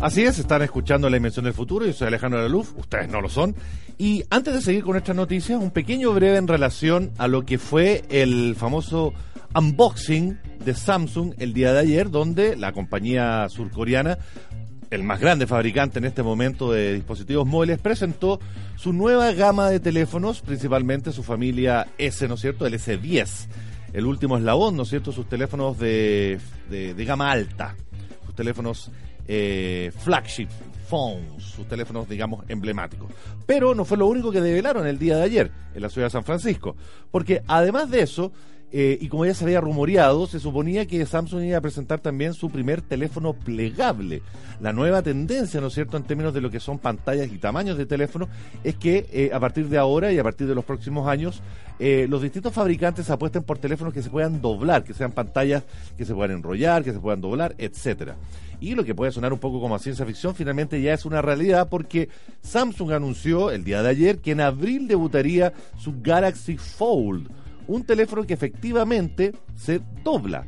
Así 0.03 0.23
es, 0.23 0.39
están 0.39 0.61
escuchando 0.61 1.09
La 1.09 1.17
Invención 1.17 1.47
del 1.47 1.55
Futuro, 1.55 1.87
yo 1.87 1.95
soy 1.95 2.09
Alejandro 2.09 2.41
Alaluz, 2.41 2.75
ustedes 2.77 3.09
no 3.09 3.23
lo 3.23 3.31
son. 3.31 3.57
Y 3.97 4.25
antes 4.29 4.53
de 4.53 4.61
seguir 4.61 4.83
con 4.83 4.93
nuestras 4.93 5.17
noticias, 5.17 5.59
un 5.59 5.71
pequeño 5.71 6.13
breve 6.13 6.37
en 6.37 6.47
relación 6.47 7.13
a 7.17 7.27
lo 7.27 7.47
que 7.47 7.57
fue 7.57 8.05
el 8.11 8.55
famoso 8.55 9.15
unboxing 9.55 10.39
de 10.63 10.75
Samsung 10.75 11.33
el 11.39 11.55
día 11.55 11.73
de 11.73 11.81
ayer, 11.81 12.11
donde 12.11 12.55
la 12.55 12.73
compañía 12.73 13.49
surcoreana 13.49 14.19
el 14.95 15.03
más 15.03 15.21
grande 15.21 15.47
fabricante 15.47 15.99
en 15.99 16.05
este 16.05 16.23
momento 16.23 16.73
de 16.73 16.95
dispositivos 16.95 17.47
móviles, 17.47 17.79
presentó 17.79 18.41
su 18.77 18.93
nueva 18.93 19.33
gama 19.33 19.69
de 19.69 19.81
teléfonos, 19.81 20.41
principalmente 20.41 21.13
su 21.13 21.23
familia 21.23 21.89
S, 21.99 22.27
¿no 22.29 22.35
es 22.35 22.41
cierto? 22.41 22.67
El 22.67 22.75
S10, 22.75 23.49
el 23.93 24.07
último 24.07 24.37
eslabón, 24.39 24.77
¿no 24.77 24.85
es 24.85 24.89
cierto? 24.89 25.13
Sus 25.13 25.29
teléfonos 25.29 25.79
de, 25.79 26.39
de, 26.71 27.05
gama 27.05 27.31
alta, 27.31 27.75
sus 28.25 28.35
teléfonos 28.35 28.91
eh, 29.27 29.91
flagship 29.99 30.49
phones, 30.89 31.43
sus 31.43 31.67
teléfonos, 31.67 32.09
digamos, 32.09 32.45
emblemáticos. 32.49 33.11
Pero 33.47 33.75
no 33.75 33.85
fue 33.85 33.99
lo 33.99 34.07
único 34.07 34.31
que 34.31 34.41
develaron 34.41 34.87
el 34.87 34.99
día 34.99 35.17
de 35.17 35.23
ayer 35.25 35.51
en 35.75 35.83
la 35.83 35.89
ciudad 35.89 36.07
de 36.07 36.11
San 36.11 36.25
Francisco, 36.25 36.77
porque 37.11 37.43
además 37.49 37.91
de 37.91 38.03
eso, 38.03 38.33
eh, 38.77 38.99
y 39.01 39.07
como 39.07 39.25
ya 39.25 39.35
se 39.35 39.45
había 39.45 39.61
rumoreado, 39.61 40.27
se 40.27 40.41
suponía 40.41 40.85
que 40.85 41.07
Samsung 41.07 41.45
iba 41.45 41.59
a 41.59 41.61
presentar 41.61 42.01
también 42.01 42.35
su 42.35 42.51
primer 42.51 42.83
teléfono 42.83 43.33
plegable. 43.33 44.21
La 44.61 44.73
nueva 44.73 45.01
tendencia, 45.01 45.61
¿no 45.61 45.69
es 45.69 45.75
cierto?, 45.75 45.97
en 45.97 46.03
términos 46.03 46.35
de 46.35 46.41
lo 46.41 46.51
que 46.51 46.59
son 46.59 46.81
pantallas 46.81 47.31
y 47.31 47.39
tamaños 47.39 47.79
de 47.79 47.87
teléfono, 47.87 48.29
es 48.65 48.75
que 48.75 49.07
eh, 49.13 49.31
a 49.33 49.39
partir 49.39 49.69
de 49.69 49.79
ahora 49.79 50.13
y 50.13 50.19
a 50.19 50.25
partir 50.25 50.49
de 50.49 50.57
los 50.57 50.65
próximos 50.65 51.07
años, 51.07 51.41
eh, 51.79 52.09
los 52.11 52.21
distintos 52.21 52.53
fabricantes 52.53 53.09
apuesten 53.11 53.45
por 53.45 53.59
teléfonos 53.59 53.95
que 53.95 54.03
se 54.03 54.11
puedan 54.11 54.43
doblar, 54.43 54.83
que 54.83 54.93
sean 54.93 55.13
pantallas 55.13 55.63
que 55.97 56.05
se 56.05 56.13
puedan 56.13 56.39
enrollar, 56.39 56.83
que 56.83 56.93
se 56.93 56.99
puedan 56.99 57.21
doblar, 57.21 57.55
etcétera. 57.59 58.17
Y 58.59 58.75
lo 58.75 58.83
que 58.83 58.97
puede 58.97 59.13
sonar 59.13 59.33
un 59.33 59.39
poco 59.39 59.61
como 59.61 59.77
a 59.77 59.79
ciencia 59.79 60.05
ficción, 60.05 60.35
finalmente 60.35 60.83
ya 60.83 60.95
es 60.95 61.05
una 61.05 61.23
realidad 61.23 61.69
porque 61.69 62.09
Samsung 62.43 62.91
anunció 62.91 63.53
el 63.53 63.63
día 63.63 63.85
de 63.85 63.91
ayer 63.91 64.19
que 64.19 64.33
en 64.33 64.41
abril 64.41 64.89
debutaría 64.89 65.53
su 65.79 65.95
Galaxy 66.03 66.57
Fold 66.57 67.44
un 67.67 67.85
teléfono 67.85 68.25
que 68.25 68.35
efectivamente 68.35 69.33
se 69.57 69.81
dobla. 70.03 70.47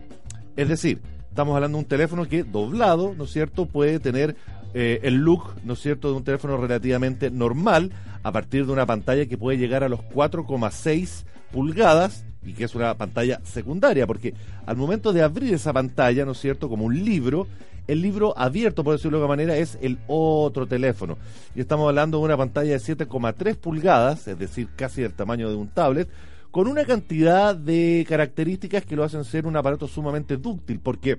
Es 0.57 0.69
decir, 0.69 1.01
estamos 1.29 1.55
hablando 1.55 1.79
de 1.79 1.85
un 1.85 1.89
teléfono 1.89 2.27
que 2.27 2.45
doblado, 2.45 3.15
¿no 3.17 3.25
es 3.25 3.31
cierto?, 3.31 3.67
puede 3.67 4.01
tener 4.01 4.37
eh, 4.75 5.01
el 5.03 5.17
look, 5.17 5.55
¿no 5.65 5.75
es 5.75 5.81
cierto?, 5.81 6.11
de 6.11 6.17
un 6.17 6.25
teléfono 6.25 6.57
relativamente 6.57 7.31
normal 7.31 7.93
a 8.23 8.33
partir 8.33 8.67
de 8.67 8.73
una 8.73 8.87
pantalla 8.87 9.27
que 9.27 9.39
puede 9.39 9.59
llegar 9.59 9.85
a 9.85 9.89
los 9.89 10.01
4,6 10.01 11.25
pulgadas 11.53 12.25
y 12.45 12.53
que 12.53 12.65
es 12.65 12.75
una 12.75 12.95
pantalla 12.95 13.41
secundaria, 13.45 14.07
porque 14.07 14.35
al 14.67 14.77
momento 14.77 15.13
de 15.13 15.23
abrir 15.23 15.53
esa 15.53 15.73
pantalla, 15.73 16.25
¿no 16.25 16.33
es 16.33 16.39
cierto?, 16.39 16.69
como 16.69 16.85
un 16.85 17.05
libro, 17.05 17.47
el 17.87 18.03
libro 18.03 18.37
abierto, 18.37 18.83
por 18.83 18.95
decirlo 18.95 19.19
de 19.19 19.25
alguna 19.25 19.37
manera, 19.37 19.57
es 19.57 19.79
el 19.81 19.99
otro 20.07 20.67
teléfono. 20.67 21.19
Y 21.55 21.61
estamos 21.61 21.89
hablando 21.89 22.19
de 22.19 22.25
una 22.25 22.37
pantalla 22.37 22.73
de 22.73 22.79
7,3 22.79 23.57
pulgadas, 23.57 24.27
es 24.27 24.39
decir, 24.39 24.69
casi 24.75 25.03
del 25.03 25.13
tamaño 25.13 25.49
de 25.49 25.57
un 25.57 25.69
tablet, 25.69 26.09
con 26.57 26.69
una 26.69 26.87
cantidad 26.87 27.55
de 27.55 28.07
características 28.09 28.83
que 28.87 28.97
lo 28.97 29.05
hacen 29.05 29.25
ser 29.25 29.47
un 29.47 29.59
aparato 29.59 29.87
sumamente 29.87 30.39
dúctil, 30.39 30.81
porque 30.81 31.19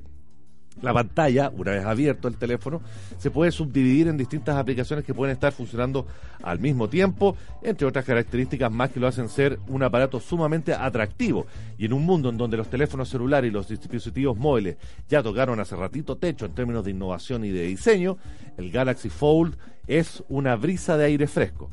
la 0.81 0.91
pantalla, 0.91 1.51
una 1.55 1.73
vez 1.73 1.85
abierto 1.85 2.27
el 2.27 2.37
teléfono, 2.37 2.81
se 3.19 3.29
puede 3.29 3.51
subdividir 3.51 4.07
en 4.07 4.17
distintas 4.17 4.57
aplicaciones 4.57 5.05
que 5.05 5.13
pueden 5.13 5.33
estar 5.33 5.53
funcionando 5.53 6.07
al 6.41 6.57
mismo 6.57 6.89
tiempo, 6.89 7.37
entre 7.61 7.85
otras 7.85 8.03
características 8.03 8.71
más 8.71 8.89
que 8.89 8.99
lo 8.99 9.05
hacen 9.05 9.29
ser 9.29 9.59
un 9.67 9.83
aparato 9.83 10.19
sumamente 10.19 10.73
atractivo. 10.73 11.45
Y 11.77 11.85
en 11.85 11.93
un 11.93 12.03
mundo 12.03 12.29
en 12.29 12.37
donde 12.39 12.57
los 12.57 12.71
teléfonos 12.71 13.07
celulares 13.07 13.51
y 13.51 13.53
los 13.53 13.67
dispositivos 13.67 14.35
móviles 14.35 14.77
ya 15.07 15.21
tocaron 15.21 15.59
hace 15.59 15.75
ratito 15.75 16.17
techo 16.17 16.47
en 16.47 16.55
términos 16.55 16.83
de 16.83 16.89
innovación 16.89 17.45
y 17.45 17.49
de 17.49 17.61
diseño, 17.61 18.17
el 18.57 18.71
Galaxy 18.71 19.09
Fold 19.09 19.55
es 19.85 20.23
una 20.29 20.55
brisa 20.55 20.97
de 20.97 21.05
aire 21.05 21.27
fresco. 21.27 21.69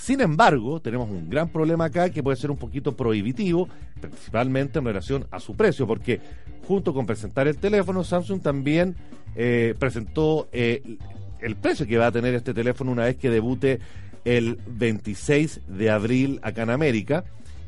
Sin 0.00 0.20
embargo, 0.22 0.80
tenemos 0.80 1.10
un 1.10 1.28
gran 1.28 1.50
problema 1.50 1.84
acá 1.84 2.08
que 2.08 2.22
puede 2.22 2.38
ser 2.38 2.50
un 2.50 2.56
poquito 2.56 2.96
prohibitivo, 2.96 3.68
principalmente 4.00 4.78
en 4.78 4.86
relación 4.86 5.26
a 5.30 5.40
su 5.40 5.54
precio, 5.54 5.86
porque 5.86 6.20
junto 6.66 6.94
con 6.94 7.04
presentar 7.04 7.46
el 7.46 7.58
teléfono, 7.58 8.02
Samsung 8.02 8.40
también 8.40 8.96
eh, 9.36 9.74
presentó 9.78 10.48
eh, 10.52 10.96
el 11.40 11.56
precio 11.56 11.86
que 11.86 11.98
va 11.98 12.06
a 12.06 12.12
tener 12.12 12.34
este 12.34 12.54
teléfono 12.54 12.92
una 12.92 13.04
vez 13.04 13.18
que 13.18 13.28
debute 13.28 13.80
el 14.24 14.58
26 14.68 15.60
de 15.68 15.90
abril 15.90 16.40
acá 16.42 16.62
en 16.62 16.70
América 16.70 17.24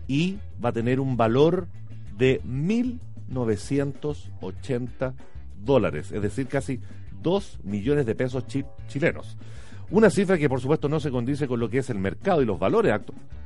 y 0.09 0.39
va 0.65 0.71
a 0.71 0.73
tener 0.73 1.01
un 1.01 1.19
valor 1.19 1.69
de 2.17 2.41
1.980 2.45 5.13
dólares, 5.63 6.13
es 6.13 6.23
decir, 6.23 6.47
casi 6.47 6.81
2 7.21 7.59
millones 7.63 8.07
de 8.07 8.15
pesos 8.15 8.47
chilenos. 8.89 9.37
Una 9.93 10.09
cifra 10.09 10.39
que 10.39 10.49
por 10.49 10.59
supuesto 10.59 10.89
no 10.89 11.01
se 11.01 11.11
condice 11.11 11.47
con 11.47 11.61
lo 11.61 11.69
que 11.69 11.77
es 11.77 11.91
el 11.91 11.99
mercado 11.99 12.41
y 12.41 12.47
los 12.47 12.59
valores 12.59 12.99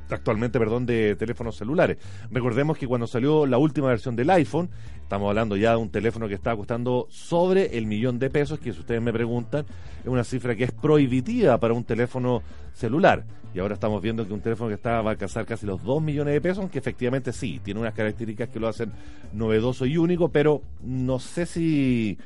actualmente 0.09 0.57
perdón, 0.57 0.85
de 0.85 1.17
teléfonos 1.17 1.57
celulares. 1.57 1.97
Recordemos 2.31 2.77
que 2.77 2.87
cuando 2.87 3.05
salió 3.05 3.45
la 3.45 3.57
última 3.57 3.89
versión 3.89 4.15
del 4.15 4.29
iPhone, 4.29 4.69
estamos 5.01 5.27
hablando 5.27 5.57
ya 5.57 5.71
de 5.71 5.75
un 5.75 5.89
teléfono 5.89 6.25
que 6.29 6.35
estaba 6.35 6.55
costando 6.55 7.07
sobre 7.09 7.77
el 7.77 7.85
millón 7.85 8.17
de 8.17 8.29
pesos, 8.29 8.59
que 8.59 8.71
si 8.71 8.79
ustedes 8.79 9.01
me 9.01 9.11
preguntan, 9.11 9.65
es 9.99 10.07
una 10.07 10.23
cifra 10.23 10.55
que 10.55 10.63
es 10.63 10.71
prohibitiva 10.71 11.57
para 11.57 11.73
un 11.73 11.83
teléfono 11.83 12.41
celular. 12.71 13.25
Y 13.53 13.59
ahora 13.59 13.73
estamos 13.73 14.01
viendo 14.01 14.25
que 14.25 14.31
un 14.31 14.39
teléfono 14.39 14.69
que 14.69 14.75
está 14.75 15.01
va 15.01 15.09
a 15.09 15.13
alcanzar 15.15 15.45
casi 15.45 15.65
los 15.65 15.83
2 15.83 16.01
millones 16.01 16.33
de 16.33 16.39
pesos, 16.39 16.59
aunque 16.59 16.79
efectivamente 16.79 17.33
sí, 17.33 17.59
tiene 17.61 17.81
unas 17.81 17.93
características 17.93 18.47
que 18.47 18.61
lo 18.61 18.69
hacen 18.69 18.93
novedoso 19.33 19.85
y 19.85 19.97
único, 19.97 20.29
pero 20.29 20.61
no 20.81 21.19
sé 21.19 21.45
si 21.45 22.17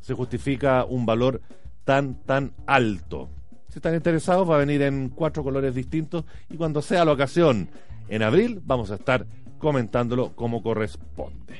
se 0.00 0.14
justifica 0.14 0.84
un 0.84 1.06
valor 1.06 1.40
tan, 1.82 2.14
tan 2.22 2.52
alto. 2.66 3.30
Si 3.74 3.78
están 3.78 3.96
interesados, 3.96 4.48
va 4.48 4.54
a 4.54 4.58
venir 4.58 4.82
en 4.82 5.08
cuatro 5.08 5.42
colores 5.42 5.74
distintos 5.74 6.24
y 6.48 6.56
cuando 6.56 6.80
sea 6.80 7.04
la 7.04 7.10
ocasión, 7.10 7.68
en 8.08 8.22
abril, 8.22 8.60
vamos 8.64 8.92
a 8.92 8.94
estar 8.94 9.26
comentándolo 9.58 10.30
como 10.36 10.62
corresponde. 10.62 11.56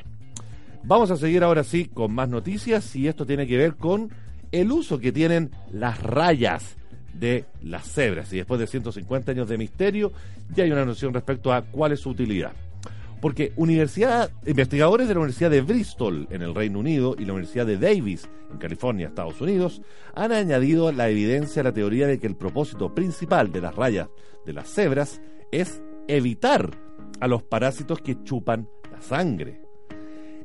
Vamos 0.85 1.11
a 1.11 1.17
seguir 1.17 1.43
ahora 1.43 1.65
sí 1.65 1.87
con 1.87 2.15
más 2.15 2.29
noticias 2.29 2.95
y 2.95 3.09
esto 3.09 3.27
tiene 3.27 3.49
que 3.49 3.57
ver 3.57 3.75
con 3.75 4.13
el 4.53 4.71
uso 4.71 5.01
que 5.01 5.11
tienen 5.11 5.51
las 5.73 6.01
rayas 6.05 6.77
de 7.15 7.47
las 7.65 7.91
cebras. 7.91 8.33
Y 8.33 8.37
después 8.37 8.61
de 8.61 8.69
150 8.69 9.33
años 9.33 9.49
de 9.49 9.59
misterio, 9.59 10.13
ya 10.55 10.63
hay 10.63 10.71
una 10.71 10.85
noción 10.85 11.15
respecto 11.15 11.53
a 11.53 11.63
cuál 11.63 11.91
es 11.91 11.99
su 11.99 12.11
utilidad 12.11 12.53
porque 13.25 13.55
universidad, 13.57 14.33
investigadores 14.45 15.09
de 15.09 15.15
la 15.15 15.21
Universidad 15.21 15.51
de 15.51 15.63
Bristol 15.63 16.29
en 16.31 16.43
el 16.43 16.55
Reino 16.55 16.79
Unido 16.79 17.17
y 17.19 17.25
la 17.25 17.33
Universidad 17.33 17.65
de 17.65 17.79
Davis 17.79 18.29
en 18.53 18.59
California, 18.59 19.07
Estados 19.07 19.41
Unidos, 19.41 19.81
han 20.15 20.31
añadido 20.31 20.93
la 20.93 21.09
evidencia 21.09 21.63
a 21.63 21.65
la 21.65 21.73
teoría 21.73 22.07
de 22.07 22.19
que 22.19 22.27
el 22.27 22.37
propósito 22.37 22.95
principal 22.95 23.51
de 23.51 23.63
las 23.63 23.75
rayas 23.77 24.09
de 24.45 24.53
las 24.53 24.69
cebras 24.69 25.23
es 25.51 25.83
evitar 26.07 26.69
a 27.19 27.27
los 27.27 27.43
parásitos 27.43 28.03
que 28.03 28.23
chupan 28.25 28.69
la 28.93 29.01
sangre. 29.01 29.63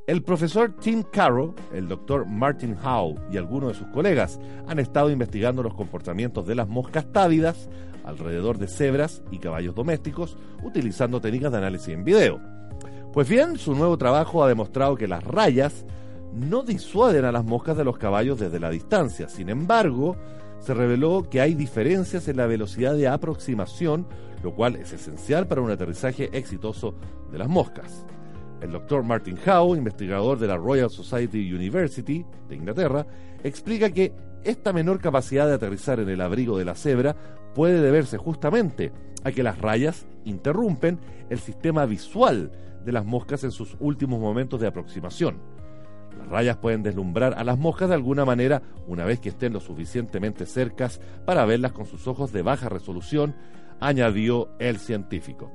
El 0.07 0.23
profesor 0.23 0.73
Tim 0.79 1.03
Carroll, 1.03 1.55
el 1.73 1.89
doctor 1.89 2.27
Martin 2.27 2.77
Howe 2.81 3.19
y 3.29 3.35
algunos 3.35 3.73
de 3.73 3.79
sus 3.79 3.87
colegas 3.89 4.39
han 4.69 4.79
estado 4.79 5.11
investigando 5.11 5.63
los 5.63 5.73
comportamientos 5.73 6.47
de 6.47 6.55
las 6.55 6.69
moscas 6.69 7.11
távidas 7.11 7.69
alrededor 8.05 8.57
de 8.57 8.69
cebras 8.69 9.21
y 9.31 9.39
caballos 9.39 9.75
domésticos 9.75 10.37
utilizando 10.63 11.19
técnicas 11.19 11.51
de 11.51 11.57
análisis 11.57 11.89
en 11.89 12.05
video. 12.05 12.58
Pues 13.13 13.27
bien, 13.27 13.57
su 13.57 13.73
nuevo 13.73 13.97
trabajo 13.97 14.43
ha 14.43 14.47
demostrado 14.47 14.95
que 14.95 15.07
las 15.07 15.23
rayas 15.23 15.83
no 16.31 16.61
disuaden 16.61 17.25
a 17.25 17.31
las 17.31 17.43
moscas 17.43 17.75
de 17.75 17.83
los 17.83 17.97
caballos 17.97 18.39
desde 18.39 18.59
la 18.59 18.69
distancia. 18.69 19.27
Sin 19.29 19.49
embargo, 19.49 20.15
se 20.59 20.75
reveló 20.75 21.27
que 21.27 21.41
hay 21.41 21.55
diferencias 21.55 22.27
en 22.27 22.37
la 22.37 22.45
velocidad 22.45 22.93
de 22.93 23.07
aproximación, 23.07 24.05
lo 24.43 24.53
cual 24.53 24.75
es 24.75 24.93
esencial 24.93 25.47
para 25.47 25.61
un 25.61 25.71
aterrizaje 25.71 26.29
exitoso 26.37 26.93
de 27.31 27.39
las 27.39 27.47
moscas. 27.47 28.05
El 28.61 28.73
doctor 28.73 29.03
Martin 29.03 29.39
Howe, 29.43 29.75
investigador 29.75 30.37
de 30.37 30.47
la 30.47 30.57
Royal 30.57 30.91
Society 30.91 31.51
University 31.51 32.23
de 32.47 32.55
Inglaterra, 32.55 33.07
explica 33.43 33.89
que 33.89 34.13
esta 34.43 34.71
menor 34.71 34.99
capacidad 35.01 35.47
de 35.47 35.55
aterrizar 35.55 35.99
en 35.99 36.09
el 36.09 36.21
abrigo 36.21 36.59
de 36.59 36.65
la 36.65 36.75
cebra 36.75 37.15
puede 37.55 37.81
deberse 37.81 38.17
justamente 38.19 38.91
a 39.23 39.31
que 39.31 39.43
las 39.43 39.59
rayas 39.59 40.05
interrumpen 40.25 40.99
el 41.29 41.39
sistema 41.39 41.85
visual 41.87 42.51
de 42.85 42.91
las 42.91 43.05
moscas 43.05 43.43
en 43.43 43.51
sus 43.51 43.75
últimos 43.79 44.19
momentos 44.19 44.59
de 44.59 44.67
aproximación. 44.67 45.39
Las 46.17 46.27
rayas 46.27 46.57
pueden 46.57 46.83
deslumbrar 46.83 47.33
a 47.37 47.43
las 47.43 47.57
moscas 47.57 47.89
de 47.89 47.95
alguna 47.95 48.25
manera 48.25 48.61
una 48.87 49.05
vez 49.05 49.19
que 49.19 49.29
estén 49.29 49.53
lo 49.53 49.59
suficientemente 49.59 50.45
cercas 50.45 50.99
para 51.25 51.45
verlas 51.45 51.71
con 51.71 51.85
sus 51.85 52.07
ojos 52.07 52.33
de 52.33 52.41
baja 52.41 52.67
resolución, 52.67 53.35
añadió 53.79 54.49
el 54.59 54.79
científico. 54.79 55.51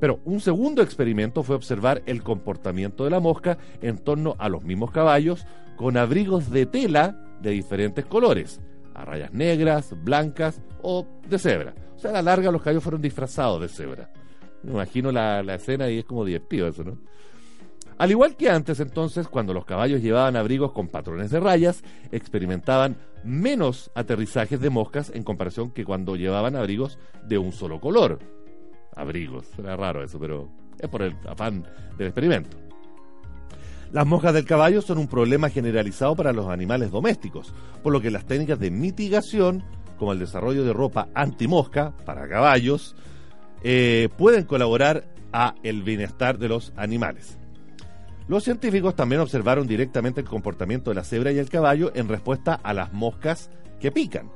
Pero 0.00 0.20
un 0.24 0.40
segundo 0.40 0.82
experimento 0.82 1.42
fue 1.42 1.56
observar 1.56 2.02
el 2.06 2.22
comportamiento 2.22 3.04
de 3.04 3.10
la 3.10 3.20
mosca 3.20 3.58
en 3.82 3.98
torno 3.98 4.34
a 4.38 4.48
los 4.48 4.64
mismos 4.64 4.90
caballos 4.90 5.46
con 5.76 5.96
abrigos 5.96 6.50
de 6.50 6.66
tela 6.66 7.16
de 7.40 7.50
diferentes 7.50 8.04
colores, 8.06 8.60
a 8.94 9.04
rayas 9.04 9.32
negras, 9.32 9.94
blancas 10.02 10.60
o 10.82 11.06
de 11.28 11.38
cebra. 11.38 11.74
O 11.94 11.98
sea, 11.98 12.10
a 12.10 12.14
la 12.14 12.22
larga 12.22 12.50
los 12.50 12.62
caballos 12.62 12.82
fueron 12.82 13.02
disfrazados 13.02 13.60
de 13.60 13.68
cebra. 13.68 14.10
Me 14.62 14.72
imagino 14.72 15.10
la, 15.12 15.40
escena 15.54 15.88
y 15.90 15.98
es 15.98 16.04
como 16.04 16.24
divertido 16.24 16.68
eso, 16.68 16.84
¿no? 16.84 16.98
Al 17.98 18.10
igual 18.10 18.34
que 18.34 18.48
antes 18.48 18.80
entonces, 18.80 19.28
cuando 19.28 19.52
los 19.52 19.66
caballos 19.66 20.00
llevaban 20.00 20.34
abrigos 20.34 20.72
con 20.72 20.88
patrones 20.88 21.30
de 21.30 21.38
rayas, 21.38 21.82
experimentaban 22.10 22.96
menos 23.24 23.90
aterrizajes 23.94 24.58
de 24.60 24.70
moscas 24.70 25.12
en 25.14 25.22
comparación 25.22 25.70
que 25.70 25.84
cuando 25.84 26.16
llevaban 26.16 26.56
abrigos 26.56 26.98
de 27.26 27.36
un 27.36 27.52
solo 27.52 27.78
color. 27.78 28.18
Abrigos, 28.96 29.46
era 29.58 29.76
raro 29.76 30.02
eso, 30.02 30.18
pero 30.18 30.48
es 30.78 30.88
por 30.88 31.02
el 31.02 31.14
afán 31.28 31.66
del 31.98 32.06
experimento. 32.06 32.56
Las 33.92 34.06
moscas 34.06 34.32
del 34.34 34.44
caballo 34.44 34.82
son 34.82 34.98
un 34.98 35.08
problema 35.08 35.50
generalizado 35.50 36.14
para 36.14 36.32
los 36.32 36.48
animales 36.48 36.92
domésticos, 36.92 37.52
por 37.82 37.92
lo 37.92 38.00
que 38.00 38.10
las 38.10 38.24
técnicas 38.24 38.58
de 38.60 38.70
mitigación, 38.70 39.64
como 39.98 40.12
el 40.12 40.20
desarrollo 40.20 40.64
de 40.64 40.72
ropa 40.72 41.08
antimosca 41.12 41.92
para 42.06 42.28
caballos, 42.28 42.94
eh, 43.62 44.08
pueden 44.16 44.44
colaborar 44.44 45.04
a 45.32 45.54
el 45.62 45.82
bienestar 45.82 46.38
de 46.38 46.48
los 46.48 46.72
animales. 46.76 47.38
Los 48.28 48.44
científicos 48.44 48.94
también 48.94 49.20
observaron 49.20 49.66
directamente 49.66 50.20
el 50.20 50.28
comportamiento 50.28 50.90
de 50.90 50.94
la 50.94 51.04
cebra 51.04 51.32
y 51.32 51.38
el 51.38 51.50
caballo 51.50 51.90
en 51.94 52.08
respuesta 52.08 52.54
a 52.62 52.72
las 52.72 52.92
moscas 52.92 53.50
que 53.80 53.90
pican. 53.90 54.30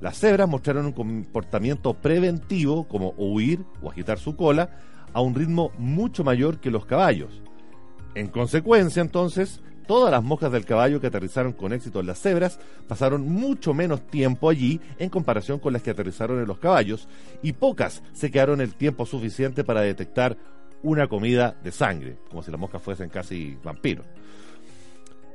Las 0.00 0.18
cebras 0.18 0.48
mostraron 0.48 0.86
un 0.86 0.92
comportamiento 0.92 1.94
preventivo 1.94 2.88
como 2.88 3.14
huir 3.16 3.64
o 3.82 3.90
agitar 3.90 4.18
su 4.18 4.36
cola 4.36 4.70
a 5.12 5.20
un 5.20 5.34
ritmo 5.34 5.70
mucho 5.78 6.24
mayor 6.24 6.60
que 6.60 6.70
los 6.70 6.86
caballos. 6.86 7.42
En 8.14 8.28
consecuencia, 8.28 9.02
entonces, 9.02 9.60
todas 9.86 10.10
las 10.10 10.22
moscas 10.22 10.52
del 10.52 10.64
caballo 10.64 11.00
que 11.00 11.06
aterrizaron 11.08 11.52
con 11.52 11.72
éxito 11.72 12.00
en 12.00 12.06
las 12.06 12.20
cebras 12.20 12.58
pasaron 12.88 13.28
mucho 13.28 13.74
menos 13.74 14.06
tiempo 14.06 14.48
allí 14.48 14.80
en 14.98 15.10
comparación 15.10 15.58
con 15.58 15.72
las 15.72 15.82
que 15.82 15.90
aterrizaron 15.90 16.40
en 16.40 16.46
los 16.46 16.58
caballos 16.58 17.08
y 17.42 17.52
pocas 17.52 18.02
se 18.12 18.30
quedaron 18.30 18.60
el 18.60 18.74
tiempo 18.74 19.06
suficiente 19.06 19.64
para 19.64 19.80
detectar 19.80 20.36
una 20.82 21.08
comida 21.08 21.56
de 21.64 21.72
sangre, 21.72 22.18
como 22.30 22.42
si 22.42 22.50
las 22.50 22.60
moscas 22.60 22.82
fuesen 22.82 23.08
casi 23.08 23.56
vampiros. 23.62 24.06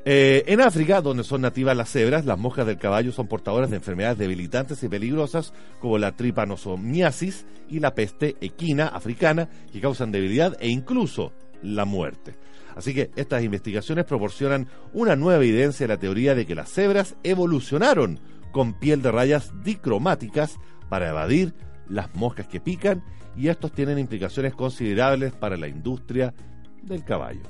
Eh, 0.03 0.43
en 0.47 0.61
África, 0.61 0.99
donde 0.99 1.23
son 1.23 1.41
nativas 1.41 1.77
las 1.77 1.91
cebras, 1.91 2.25
las 2.25 2.39
moscas 2.39 2.65
del 2.65 2.79
caballo 2.79 3.11
son 3.11 3.27
portadoras 3.27 3.69
de 3.69 3.75
enfermedades 3.75 4.17
debilitantes 4.17 4.81
y 4.81 4.89
peligrosas 4.89 5.53
como 5.79 5.99
la 5.99 6.15
tripanosomiasis 6.15 7.45
y 7.69 7.79
la 7.79 7.93
peste 7.93 8.35
equina 8.41 8.87
africana 8.87 9.47
que 9.71 9.79
causan 9.79 10.11
debilidad 10.11 10.57
e 10.59 10.69
incluso 10.69 11.33
la 11.61 11.85
muerte. 11.85 12.33
Así 12.75 12.93
que 12.93 13.11
estas 13.15 13.43
investigaciones 13.43 14.05
proporcionan 14.05 14.67
una 14.93 15.15
nueva 15.15 15.43
evidencia 15.43 15.85
de 15.85 15.93
la 15.93 15.99
teoría 15.99 16.35
de 16.35 16.45
que 16.45 16.55
las 16.55 16.71
cebras 16.71 17.15
evolucionaron 17.23 18.19
con 18.51 18.73
piel 18.73 19.01
de 19.01 19.11
rayas 19.11 19.51
dicromáticas 19.63 20.57
para 20.89 21.09
evadir 21.09 21.53
las 21.87 22.13
moscas 22.15 22.47
que 22.47 22.59
pican 22.59 23.03
y 23.35 23.47
estos 23.47 23.71
tienen 23.71 23.97
implicaciones 23.97 24.53
considerables 24.53 25.33
para 25.33 25.57
la 25.57 25.67
industria 25.67 26.33
del 26.81 27.03
caballo. 27.03 27.43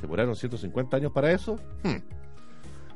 ¿Se 0.00 0.06
murieron 0.06 0.34
150 0.34 0.96
años 0.96 1.12
para 1.12 1.30
eso? 1.32 1.58
Hmm. 1.82 1.98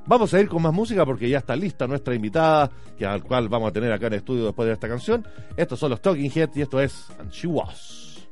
Vamos 0.06 0.32
a 0.34 0.40
ir 0.40 0.48
con 0.48 0.62
más 0.62 0.72
música 0.72 1.04
porque 1.04 1.28
ya 1.28 1.38
está 1.38 1.56
lista 1.56 1.86
nuestra 1.86 2.14
invitada, 2.14 2.70
que 2.96 3.04
al 3.04 3.24
cual 3.24 3.48
vamos 3.48 3.70
a 3.70 3.72
tener 3.72 3.92
acá 3.92 4.06
en 4.06 4.14
estudio 4.14 4.44
después 4.44 4.66
de 4.66 4.74
esta 4.74 4.88
canción. 4.88 5.26
Estos 5.56 5.80
son 5.80 5.90
los 5.90 6.00
Talking 6.00 6.30
Heads 6.30 6.56
y 6.56 6.62
esto 6.62 6.80
es 6.80 7.08
And 7.18 7.30
She 7.30 7.48
Was. 7.48 8.28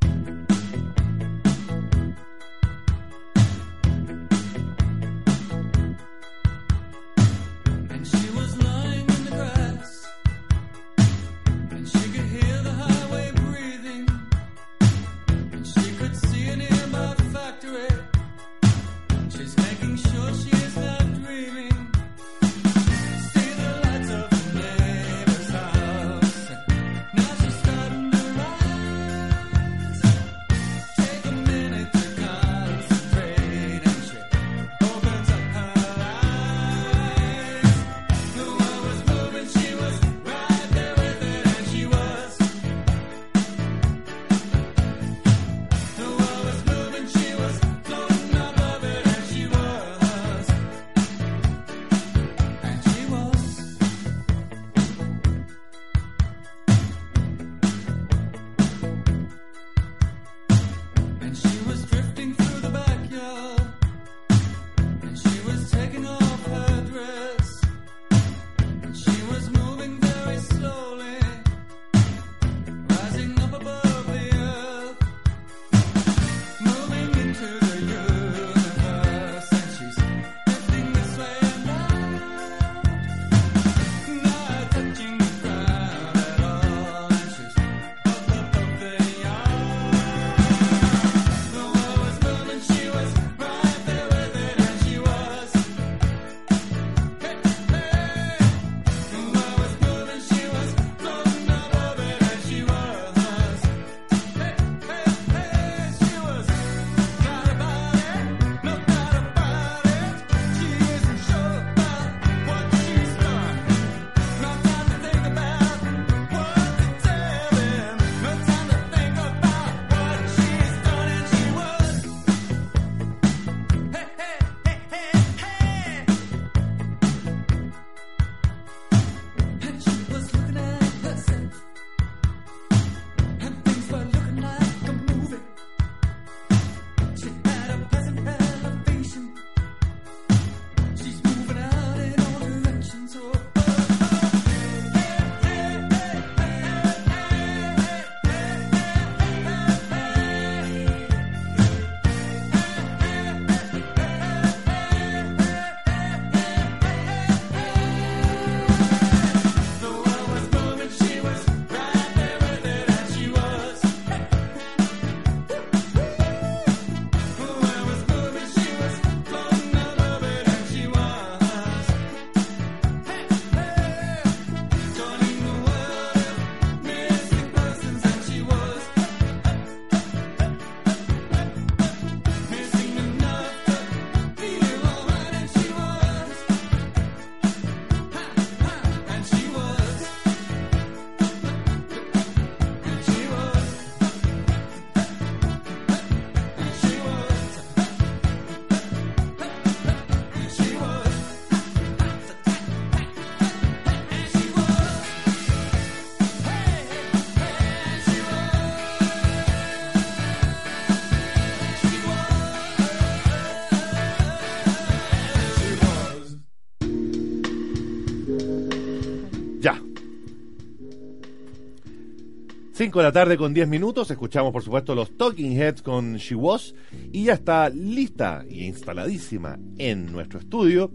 5 222.84 222.98
de 222.98 223.04
la 223.04 223.12
tarde 223.12 223.38
con 223.38 223.54
10 223.54 223.66
minutos, 223.66 224.10
escuchamos 224.10 224.52
por 224.52 224.62
supuesto 224.62 224.94
los 224.94 225.16
Talking 225.16 225.52
Heads 225.52 225.80
con 225.80 226.16
She 226.16 226.34
Was 226.34 226.74
y 227.12 227.24
ya 227.24 227.32
está 227.32 227.70
lista 227.70 228.44
y 228.46 228.66
instaladísima 228.66 229.58
en 229.78 230.12
nuestro 230.12 230.38
estudio 230.38 230.90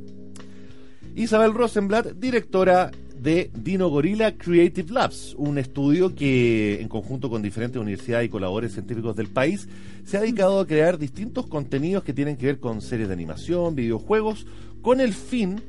Isabel 1.16 1.52
Rosenblatt, 1.52 2.12
directora 2.12 2.92
de 3.20 3.50
Dino 3.56 3.90
Gorilla 3.90 4.38
Creative 4.38 4.94
Labs, 4.94 5.34
un 5.36 5.58
estudio 5.58 6.14
que 6.14 6.80
en 6.80 6.90
conjunto 6.90 7.28
con 7.28 7.42
diferentes 7.42 7.82
universidades 7.82 8.28
y 8.28 8.30
colaboradores 8.30 8.74
científicos 8.74 9.16
del 9.16 9.30
país 9.30 9.68
se 10.06 10.18
ha 10.18 10.22
dedicado 10.22 10.60
a 10.60 10.68
crear 10.68 11.00
distintos 11.00 11.48
contenidos 11.48 12.04
que 12.04 12.14
tienen 12.14 12.38
que 12.38 12.46
ver 12.46 12.60
con 12.60 12.82
series 12.82 13.08
de 13.08 13.16
animación, 13.16 13.74
videojuegos, 13.74 14.46
con 14.84 15.02
el 15.02 15.14
fin 15.14 15.60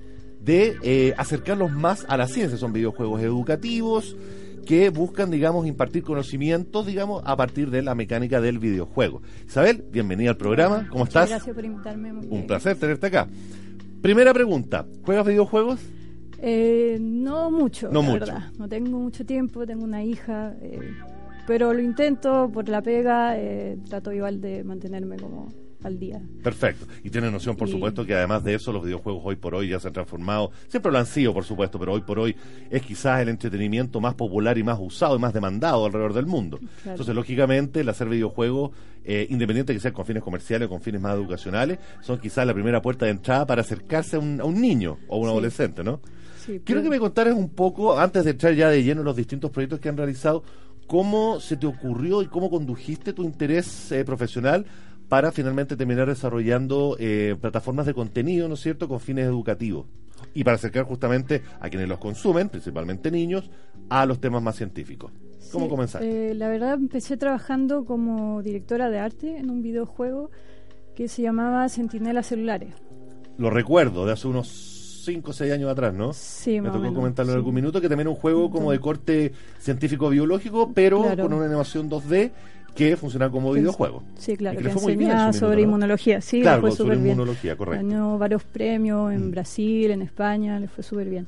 de 0.42 0.76
eh, 0.82 1.14
acercarlos 1.16 1.72
más 1.72 2.04
a 2.10 2.18
la 2.18 2.28
ciencia. 2.28 2.58
Son 2.58 2.74
videojuegos 2.74 3.22
educativos 3.22 4.16
que 4.66 4.90
buscan, 4.90 5.30
digamos, 5.30 5.66
impartir 5.66 6.02
conocimientos, 6.02 6.86
digamos, 6.86 7.22
a 7.24 7.36
partir 7.36 7.70
de 7.70 7.82
la 7.82 7.94
mecánica 7.94 8.40
del 8.40 8.58
videojuego. 8.58 9.22
Isabel, 9.46 9.84
bienvenida 9.90 10.30
al 10.30 10.36
programa. 10.36 10.88
¿Cómo 10.90 11.04
estás? 11.04 11.28
Gracias 11.28 11.54
por 11.54 11.64
invitarme. 11.64 12.12
Un 12.12 12.46
placer 12.46 12.76
tenerte 12.76 13.06
acá. 13.06 13.28
Primera 14.00 14.32
pregunta, 14.32 14.86
¿juegas 15.04 15.26
videojuegos? 15.26 15.80
Eh, 16.42 16.96
no 17.00 17.50
mucho, 17.50 17.88
no 17.88 18.00
la 18.00 18.06
mucho. 18.08 18.20
verdad. 18.20 18.52
No 18.58 18.68
tengo 18.68 18.98
mucho 18.98 19.26
tiempo, 19.26 19.66
tengo 19.66 19.84
una 19.84 20.02
hija, 20.02 20.54
eh, 20.62 20.78
pero 21.46 21.74
lo 21.74 21.80
intento 21.80 22.50
por 22.52 22.68
la 22.68 22.80
pega, 22.80 23.36
eh, 23.38 23.76
trato 23.88 24.10
igual 24.12 24.40
de 24.40 24.64
mantenerme 24.64 25.16
como 25.16 25.48
al 25.82 25.98
día. 25.98 26.20
Perfecto. 26.42 26.86
Y 27.04 27.10
tienes 27.10 27.32
noción, 27.32 27.56
por 27.56 27.68
Y- 27.68 27.72
supuesto, 27.72 28.04
que 28.04 28.14
además 28.14 28.44
de 28.44 28.54
eso, 28.54 28.72
los 28.72 28.84
videojuegos 28.84 29.22
hoy 29.24 29.36
por 29.36 29.54
hoy 29.54 29.68
ya 29.68 29.80
se 29.80 29.88
han 29.88 29.94
transformado, 29.94 30.50
siempre 30.68 30.92
lo 30.92 30.98
han 30.98 31.06
sido, 31.06 31.32
por 31.32 31.44
supuesto, 31.44 31.78
pero 31.78 31.92
hoy 31.92 32.02
por 32.02 32.18
hoy 32.18 32.36
es 32.70 32.82
quizás 32.82 33.20
el 33.20 33.28
entretenimiento 33.28 34.00
más 34.00 34.14
popular 34.14 34.58
y 34.58 34.62
más 34.62 34.78
usado 34.80 35.16
y 35.16 35.18
más 35.18 35.32
demandado 35.32 35.86
alrededor 35.86 36.12
del 36.14 36.26
mundo. 36.26 36.58
Claro. 36.58 36.90
Entonces, 36.90 37.14
lógicamente, 37.14 37.80
el 37.80 37.88
hacer 37.88 38.08
videojuegos, 38.08 38.70
eh, 39.04 39.26
independiente 39.30 39.72
de 39.72 39.78
que 39.78 39.82
sean 39.82 39.94
con 39.94 40.04
fines 40.04 40.22
comerciales 40.22 40.66
o 40.66 40.68
con 40.70 40.82
fines 40.82 41.00
más 41.00 41.14
educacionales, 41.14 41.78
son 42.02 42.18
quizás 42.18 42.46
la 42.46 42.52
primera 42.52 42.82
puerta 42.82 43.06
de 43.06 43.12
entrada 43.12 43.46
para 43.46 43.62
acercarse 43.62 44.16
a 44.16 44.18
un, 44.18 44.40
a 44.40 44.44
un 44.44 44.60
niño 44.60 44.98
o 45.08 45.16
a 45.16 45.18
un 45.18 45.24
Sí. 45.24 45.30
adolescente, 45.30 45.82
¿no? 45.82 46.00
Sí, 46.44 46.60
Quiero 46.64 46.82
que 46.82 46.88
me 46.90 46.98
contaras 46.98 47.34
un 47.34 47.48
poco, 47.50 47.98
antes 47.98 48.24
de 48.24 48.30
entrar 48.32 48.54
ya 48.54 48.68
de 48.70 48.82
lleno 48.82 49.00
en 49.00 49.04
los 49.06 49.16
distintos 49.16 49.50
proyectos 49.50 49.78
que 49.80 49.88
han 49.88 49.96
realizado, 49.96 50.42
cómo 50.86 51.38
se 51.38 51.56
te 51.56 51.66
ocurrió 51.66 52.22
y 52.22 52.26
cómo 52.26 52.50
condujiste 52.50 53.12
tu 53.12 53.22
interés 53.22 53.92
eh, 53.92 54.04
profesional 54.04 54.64
para 55.10 55.30
finalmente 55.32 55.76
terminar 55.76 56.08
desarrollando 56.08 56.96
eh, 56.98 57.36
plataformas 57.38 57.84
de 57.84 57.92
contenido, 57.92 58.48
¿no 58.48 58.54
es 58.54 58.60
cierto?, 58.60 58.88
con 58.88 58.98
fines 59.00 59.26
educativos. 59.26 59.84
Y 60.32 60.44
para 60.44 60.54
acercar 60.54 60.84
justamente 60.84 61.42
a 61.60 61.68
quienes 61.68 61.88
los 61.88 61.98
consumen, 61.98 62.48
principalmente 62.48 63.10
niños, 63.10 63.50
a 63.90 64.06
los 64.06 64.20
temas 64.20 64.42
más 64.42 64.56
científicos. 64.56 65.12
¿Cómo 65.52 65.64
Sí, 65.66 65.70
comenzaste? 65.70 66.30
eh, 66.30 66.34
la 66.34 66.48
verdad 66.48 66.74
empecé 66.74 67.16
trabajando 67.18 67.84
como 67.84 68.40
directora 68.42 68.88
de 68.88 68.98
arte 69.00 69.36
en 69.36 69.50
un 69.50 69.60
videojuego 69.62 70.30
que 70.94 71.08
se 71.08 71.22
llamaba 71.22 71.68
Centinelas 71.68 72.26
Celulares. 72.28 72.72
Lo 73.38 73.50
recuerdo 73.50 74.06
de 74.06 74.12
hace 74.12 74.28
unos 74.28 74.48
5 75.04 75.30
o 75.30 75.32
6 75.34 75.52
años 75.52 75.70
atrás, 75.70 75.94
¿no? 75.94 76.12
Sí, 76.12 76.60
Me 76.60 76.68
tocó 76.68 76.80
menos, 76.80 76.94
comentarlo 76.94 77.32
en 77.32 77.36
sí. 77.36 77.38
algún 77.38 77.54
minuto, 77.54 77.80
que 77.80 77.88
también 77.88 78.06
es 78.08 78.14
un 78.14 78.20
juego 78.20 78.50
como 78.50 78.70
de 78.70 78.78
corte 78.78 79.32
científico-biológico, 79.58 80.72
pero 80.74 81.02
Claro. 81.02 81.22
con 81.24 81.32
una 81.32 81.46
animación 81.46 81.88
2D 81.88 82.30
que 82.74 82.96
funciona 82.96 83.30
como 83.30 83.52
videojuego. 83.52 84.02
Sí, 84.18 84.36
claro, 84.36 84.56
que 84.56 84.62
que, 84.62 84.68
le 84.68 84.74
fue 84.74 84.82
muy 84.82 84.92
bien 84.96 85.00
en 85.10 85.16
enseñaba 85.16 85.30
minuto, 85.30 85.46
sobre 85.46 85.56
¿no? 85.56 85.62
inmunología. 85.62 86.20
Sí, 86.20 86.36
le 86.38 86.42
Claro, 86.42 86.60
fue 86.62 86.70
sobre 86.72 86.96
bien. 86.96 87.06
inmunología, 87.08 87.56
correcto. 87.56 87.86
Ganó 87.86 88.18
varios 88.18 88.44
premios 88.44 89.12
en 89.12 89.28
Mm. 89.28 89.30
Brasil, 89.30 89.90
en 89.90 90.02
España, 90.02 90.58
le 90.60 90.68
fue 90.68 90.82
súper 90.84 91.08
bien. 91.08 91.26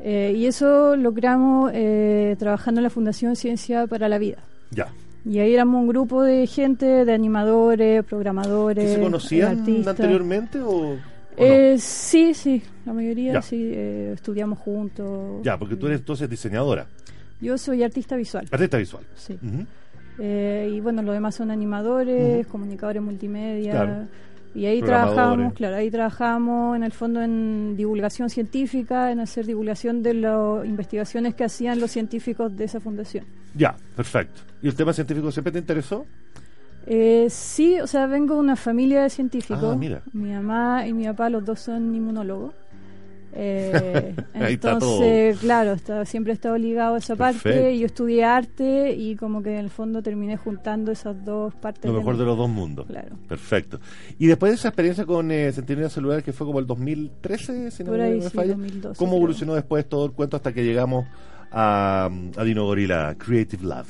Eh, 0.00 0.34
y 0.36 0.46
eso 0.46 0.96
logramos 0.96 1.70
eh, 1.74 2.36
trabajando 2.38 2.80
en 2.80 2.82
la 2.84 2.90
Fundación 2.90 3.36
Ciencia 3.36 3.86
para 3.86 4.08
la 4.08 4.18
Vida. 4.18 4.38
Ya. 4.70 4.88
Y 5.24 5.38
ahí 5.38 5.54
éramos 5.54 5.80
un 5.80 5.88
grupo 5.88 6.22
de 6.22 6.46
gente, 6.46 7.04
de 7.06 7.12
animadores, 7.14 8.04
programadores, 8.04 8.84
¿Que 8.84 8.94
se 8.96 9.00
conocían 9.00 9.58
artistas. 9.60 9.86
anteriormente 9.88 10.60
o, 10.60 10.96
no? 10.96 11.14
Eh, 11.38 11.76
Sí, 11.78 12.34
sí, 12.34 12.62
la 12.84 12.92
mayoría 12.92 13.32
Ya. 13.32 13.42
sí, 13.42 13.56
eh, 13.74 14.12
estudiamos 14.14 14.58
juntos. 14.58 15.40
Ya, 15.42 15.58
porque 15.58 15.76
tú 15.76 15.86
eres 15.86 16.00
entonces 16.00 16.28
diseñadora, 16.28 16.86
Yo 17.40 17.56
soy 17.56 17.82
artista 17.82 18.14
visual, 18.16 18.46
artista 18.52 18.76
visual. 18.76 19.04
sí. 19.16 19.38
Eh, 20.18 20.70
y 20.74 20.80
bueno, 20.80 21.02
los 21.02 21.14
demás 21.14 21.34
son 21.34 21.50
animadores, 21.50 22.46
comunicadores 22.46 23.02
multimedia. 23.02 23.72
Claro. 23.72 24.06
Y 24.54 24.66
ahí 24.66 24.80
trabajamos, 24.82 25.52
claro, 25.54 25.76
ahí 25.76 25.90
trabajamos 25.90 26.76
en 26.76 26.84
el 26.84 26.92
fondo 26.92 27.20
en 27.20 27.76
divulgación 27.76 28.30
científica, 28.30 29.10
en 29.10 29.18
hacer 29.18 29.46
divulgación 29.46 30.00
de 30.02 30.14
las 30.14 30.64
investigaciones 30.64 31.34
que 31.34 31.42
hacían 31.42 31.80
los 31.80 31.90
científicos 31.90 32.56
de 32.56 32.64
esa 32.64 32.78
fundación. 32.78 33.24
Ya, 33.56 33.74
perfecto. 33.96 34.42
¿Y 34.62 34.68
el 34.68 34.74
tema 34.76 34.92
científico 34.92 35.32
siempre 35.32 35.52
te 35.52 35.58
interesó? 35.58 36.06
Eh, 36.86 37.26
sí, 37.30 37.80
o 37.80 37.86
sea, 37.88 38.06
vengo 38.06 38.34
de 38.34 38.40
una 38.40 38.56
familia 38.56 39.02
de 39.02 39.10
científicos. 39.10 39.64
Ah, 39.64 39.76
mira. 39.76 40.02
Mi 40.12 40.30
mamá 40.30 40.86
y 40.86 40.92
mi 40.92 41.04
papá, 41.04 41.30
los 41.30 41.44
dos 41.44 41.58
son 41.58 41.92
inmunólogos. 41.94 42.54
Eh, 43.36 44.14
Ahí 44.34 44.54
está 44.54 44.72
entonces, 44.74 45.38
claro, 45.38 45.72
está, 45.72 46.04
siempre 46.04 46.32
he 46.32 46.34
estado 46.34 46.56
ligado 46.56 46.94
a 46.94 46.98
esa 46.98 47.16
Perfecto. 47.16 47.42
parte. 47.48 47.78
Yo 47.78 47.86
estudié 47.86 48.24
arte 48.24 48.92
y 48.92 49.16
como 49.16 49.42
que 49.42 49.50
en 49.54 49.58
el 49.58 49.70
fondo 49.70 50.02
terminé 50.02 50.36
juntando 50.36 50.92
esas 50.92 51.24
dos 51.24 51.54
partes. 51.56 51.90
Lo 51.90 51.96
mejor 51.98 52.14
mí. 52.14 52.20
de 52.20 52.26
los 52.26 52.36
dos 52.38 52.48
mundos. 52.48 52.86
Claro. 52.86 53.16
Perfecto. 53.28 53.80
Y 54.18 54.26
después 54.26 54.52
de 54.52 54.56
esa 54.56 54.68
experiencia 54.68 55.04
con 55.04 55.30
eh, 55.32 55.50
Centinela 55.52 55.88
Celular, 55.90 56.22
que 56.22 56.32
fue 56.32 56.46
como 56.46 56.60
el 56.60 56.66
2013, 56.66 57.70
si 57.70 57.82
no 57.84 57.90
Por 57.90 57.98
me, 57.98 58.04
ahí 58.04 58.20
me 58.20 58.30
sí, 58.30 58.30
falla, 58.30 58.54
2012, 58.54 58.98
¿cómo 58.98 59.10
creo. 59.10 59.18
evolucionó 59.18 59.54
después 59.54 59.88
todo 59.88 60.06
el 60.06 60.12
cuento 60.12 60.36
hasta 60.36 60.52
que 60.52 60.62
llegamos 60.64 61.06
a, 61.50 62.08
a 62.36 62.44
Dino 62.44 62.64
Gorilla 62.66 63.14
Creative 63.16 63.64
Lab? 63.64 63.86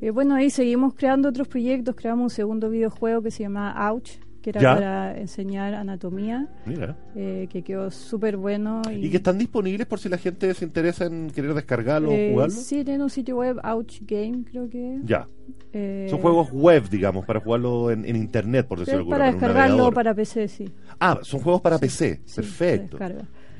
Eh, 0.00 0.10
bueno, 0.10 0.34
ahí 0.34 0.50
seguimos 0.50 0.94
creando 0.94 1.28
otros 1.28 1.48
proyectos. 1.48 1.94
Creamos 1.94 2.24
un 2.24 2.30
segundo 2.30 2.68
videojuego 2.68 3.22
que 3.22 3.30
se 3.30 3.44
llama 3.44 3.72
Ouch, 3.90 4.18
que 4.42 4.50
era 4.50 4.60
Ya. 4.60 4.74
para 4.74 5.18
enseñar 5.18 5.74
anatomía, 5.74 6.48
Mira. 6.66 6.96
eh, 7.14 7.46
que 7.50 7.62
quedó 7.62 7.90
súper 7.90 8.36
bueno. 8.36 8.82
Y, 8.90 9.06
Y 9.06 9.10
que 9.10 9.16
están 9.18 9.38
disponibles 9.38 9.86
por 9.86 9.98
si 10.00 10.08
la 10.08 10.18
gente 10.18 10.52
se 10.54 10.64
interesa 10.64 11.06
en 11.06 11.30
querer 11.30 11.54
descargarlo 11.54 12.10
o 12.10 12.12
eh, 12.12 12.30
jugarlo. 12.32 12.54
Sí, 12.54 12.84
tiene 12.84 13.02
un 13.04 13.10
sitio 13.10 13.36
web, 13.36 13.58
Ouch 13.64 14.00
Game, 14.02 14.44
creo 14.44 14.68
que. 14.68 14.98
Ya. 15.04 15.26
Eh, 15.72 16.08
Son 16.10 16.18
juegos 16.20 16.50
web, 16.52 16.88
digamos, 16.90 17.24
para 17.24 17.40
jugarlo 17.40 17.90
en, 17.90 18.04
en 18.04 18.16
internet, 18.16 18.66
por 18.66 18.78
decirlo 18.80 18.98
alguna 19.00 19.16
para 19.16 19.30
descargarlo 19.32 19.90
para 19.92 20.14
PC, 20.14 20.48
sí. 20.48 20.70
Ah, 21.00 21.18
son 21.22 21.40
juegos 21.40 21.62
para 21.62 21.78
PC. 21.78 22.20
Sí, 22.26 22.34
Perfecto. 22.36 22.98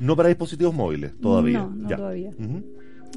No 0.00 0.16
para 0.16 0.28
dispositivos 0.28 0.74
móviles, 0.74 1.12
todavía. 1.20 1.60
No, 1.60 1.70
no 1.70 1.88
Ya. 1.88 1.96
todavía. 1.96 2.30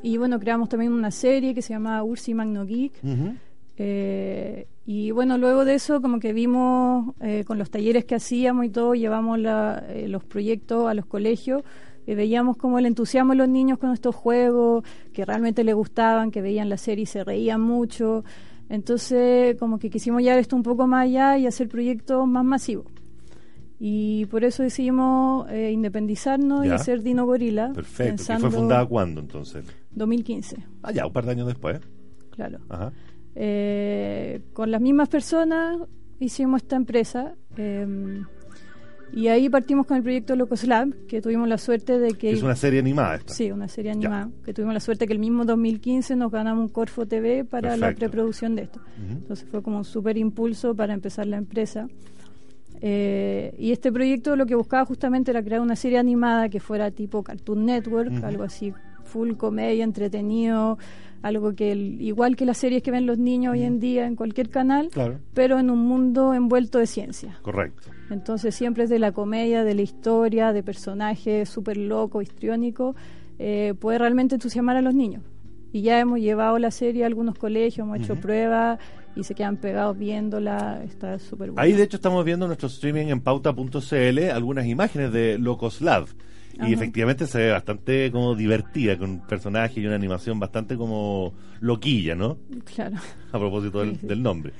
Y 0.04 0.18
bueno, 0.18 0.40
creamos 0.40 0.70
también 0.70 0.92
una 0.92 1.10
serie 1.10 1.56
que 1.56 1.62
se 1.62 1.74
llama 1.74 2.04
Ursi 2.04 2.34
Magno 2.34 2.66
Geek. 2.66 2.94
Eh, 3.78 4.68
y 4.86 5.12
bueno, 5.12 5.38
luego 5.38 5.66
de 5.66 5.76
eso, 5.76 6.02
como 6.02 6.20
que 6.20 6.32
vimos 6.34 7.14
eh, 7.20 7.44
con 7.46 7.58
los 7.58 7.70
talleres 7.70 8.06
que 8.06 8.16
hacíamos 8.16 8.66
y 8.66 8.70
todo, 8.70 8.94
llevamos 8.96 9.40
la- 9.40 9.84
eh, 9.90 10.08
los 10.08 10.24
proyectos 10.24 10.88
a 10.88 10.94
los 10.94 11.06
colegios, 11.06 11.64
eh, 12.08 12.16
veíamos 12.16 12.56
como 12.58 12.78
el 12.80 12.86
entusiasmo 12.86 13.34
de 13.34 13.38
los 13.40 13.50
niños 13.50 13.78
con 13.80 13.92
estos 13.92 14.16
juegos, 14.16 14.84
que 15.12 15.26
realmente 15.26 15.64
les 15.64 15.76
gustaban, 15.76 16.32
que 16.32 16.42
veían 16.42 16.70
la 16.70 16.78
serie 16.78 17.04
y 17.04 17.08
se 17.08 17.24
reían 17.24 17.62
mucho. 17.62 18.24
Entonces, 18.70 19.58
como 19.60 19.78
que 19.80 19.90
quisimos 19.90 20.22
llevar 20.22 20.40
esto 20.40 20.56
un 20.56 20.64
poco 20.64 20.88
más 20.88 21.04
allá 21.06 21.38
y 21.38 21.46
hacer 21.48 21.68
proyectos 21.68 22.28
más 22.28 22.44
masivos. 22.46 22.86
Y 23.80 24.26
por 24.28 24.44
eso 24.46 24.64
decidimos 24.64 25.48
eh, 25.52 25.72
independizarnos 25.72 26.66
y 26.66 26.70
hacer 26.76 27.02
Dino 27.04 27.26
Gorila. 27.26 27.74
Perfecto. 27.74 28.22
¿Y 28.34 28.38
fue 28.38 28.50
fundada 28.52 28.86
cuándo 28.86 29.20
entonces? 29.20 29.66
2015, 29.92 30.58
Ah, 30.82 30.92
ya, 30.92 31.06
un 31.06 31.12
par 31.14 31.26
de 31.26 31.32
años 31.32 31.48
después. 31.48 31.80
claro. 32.32 32.60
Ajá. 32.70 32.94
Eh, 33.36 34.42
con 34.54 34.72
las 34.72 34.80
mismas 34.82 35.10
personas 35.10 35.78
hicimos 36.20 36.62
esta 36.62 36.78
empresa 36.78 37.36
eh, 37.58 38.22
y 39.12 39.28
ahí 39.28 39.50
partimos 39.50 39.86
con 39.86 39.98
el 39.98 40.04
proyecto 40.04 40.36
Locos 40.36 40.66
Lab, 40.66 40.94
que 41.08 41.22
tuvimos 41.22 41.48
la 41.48 41.58
suerte 41.58 42.00
de 42.00 42.14
que... 42.16 42.32
Es 42.32 42.44
una 42.44 42.56
serie 42.56 42.80
animada 42.80 43.16
esta. 43.16 43.34
Sí, 43.34 43.52
una 43.52 43.68
serie 43.68 43.92
animada, 43.92 44.30
que 44.44 44.54
tuvimos 44.54 44.74
la 44.74 44.80
suerte 44.80 45.08
que 45.08 45.14
el 45.14 45.20
mismo 45.20 45.46
2015 45.46 46.16
nos 46.16 46.32
ganamos 46.32 46.64
un 46.64 46.70
Corfo 46.70 47.06
TV 47.06 47.46
para 47.46 47.78
la 47.78 47.94
preproducción 47.94 48.56
de 48.56 48.64
esto. 48.64 48.82
Entonces 49.10 49.48
fue 49.50 49.62
como 49.62 49.78
un 49.78 49.86
súper 49.86 50.18
impulso 50.18 50.76
para 50.76 50.94
empezar 50.94 51.28
la 51.28 51.38
empresa. 51.38 51.88
Eh, 52.82 53.56
y 53.58 53.72
este 53.72 53.92
proyecto 53.92 54.36
lo 54.36 54.46
que 54.46 54.56
buscaba 54.56 54.84
justamente 54.86 55.32
era 55.32 55.42
crear 55.42 55.62
una 55.62 55.78
serie 55.78 55.98
animada 55.98 56.50
que 56.50 56.60
fuera 56.60 56.92
tipo 56.92 57.24
Cartoon 57.24 57.66
Network, 57.66 58.22
algo 58.24 58.44
así, 58.44 58.74
full 59.06 59.34
comedia, 59.34 59.84
entretenido, 59.84 60.78
algo 61.22 61.56
que 61.56 61.72
el- 61.72 62.02
igual 62.02 62.36
que 62.36 62.46
las 62.46 62.58
series 62.58 62.84
que 62.84 62.92
ven 62.92 63.06
los 63.06 63.18
niños 63.18 63.54
hoy 63.54 63.64
en 63.64 63.80
día 63.80 64.06
en 64.06 64.16
cualquier 64.16 64.50
canal, 64.50 64.90
Claro. 64.90 65.20
pero 65.34 65.58
en 65.60 65.70
un 65.72 65.80
mundo 65.80 66.34
envuelto 66.34 66.78
de 66.80 66.86
ciencia. 66.88 67.40
Correcto. 67.42 67.90
Entonces 68.12 68.54
siempre 68.54 68.84
es 68.84 68.90
de 68.90 69.00
la 69.00 69.12
comedia, 69.12 69.64
de 69.64 69.74
la 69.74 69.82
historia, 69.82 70.54
de 70.54 70.62
personajes 70.62 71.50
súper 71.50 71.78
locos, 71.78 72.22
histriónicos, 72.24 72.96
eh, 73.40 73.74
puede 73.80 73.98
realmente 73.98 74.36
entusiasmar 74.36 74.76
a 74.78 74.82
los 74.82 74.94
niños. 74.94 75.24
Y 75.74 75.82
ya 75.82 76.00
hemos 76.00 76.20
llevado 76.20 76.58
la 76.60 76.72
serie 76.72 77.04
a 77.04 77.08
algunos 77.08 77.38
colegios, 77.38 77.86
hemos 77.86 78.00
hecho 78.00 78.16
pruebas 78.16 78.80
y 79.16 79.24
se 79.24 79.34
quedan 79.36 79.58
pegados 79.58 79.98
viéndola, 79.98 80.82
está 80.86 81.18
súper 81.20 81.50
bueno. 81.52 81.62
Ahí 81.62 81.74
de 81.74 81.84
hecho 81.84 81.98
estamos 81.98 82.24
viendo 82.24 82.46
en 82.46 82.50
nuestro 82.50 82.68
streaming 82.68 83.08
en 83.08 83.20
pauta.cl 83.22 84.20
algunas 84.32 84.66
imágenes 84.68 85.12
de 85.12 85.38
Locos 85.38 85.82
Y 86.68 86.74
efectivamente 86.74 87.28
se 87.28 87.38
ve 87.40 87.52
bastante 87.52 88.12
como 88.12 88.36
divertida, 88.36 88.98
con 88.98 89.10
un 89.10 89.28
personaje 89.28 89.80
y 89.80 89.86
una 89.86 89.96
animación 89.96 90.40
bastante 90.40 90.78
como 90.78 91.34
loquilla, 91.60 92.16
¿no? 92.16 92.38
Claro. 92.64 92.98
A 93.32 93.40
propósito 93.40 93.86
del, 93.86 94.24
nombre. 94.24 94.54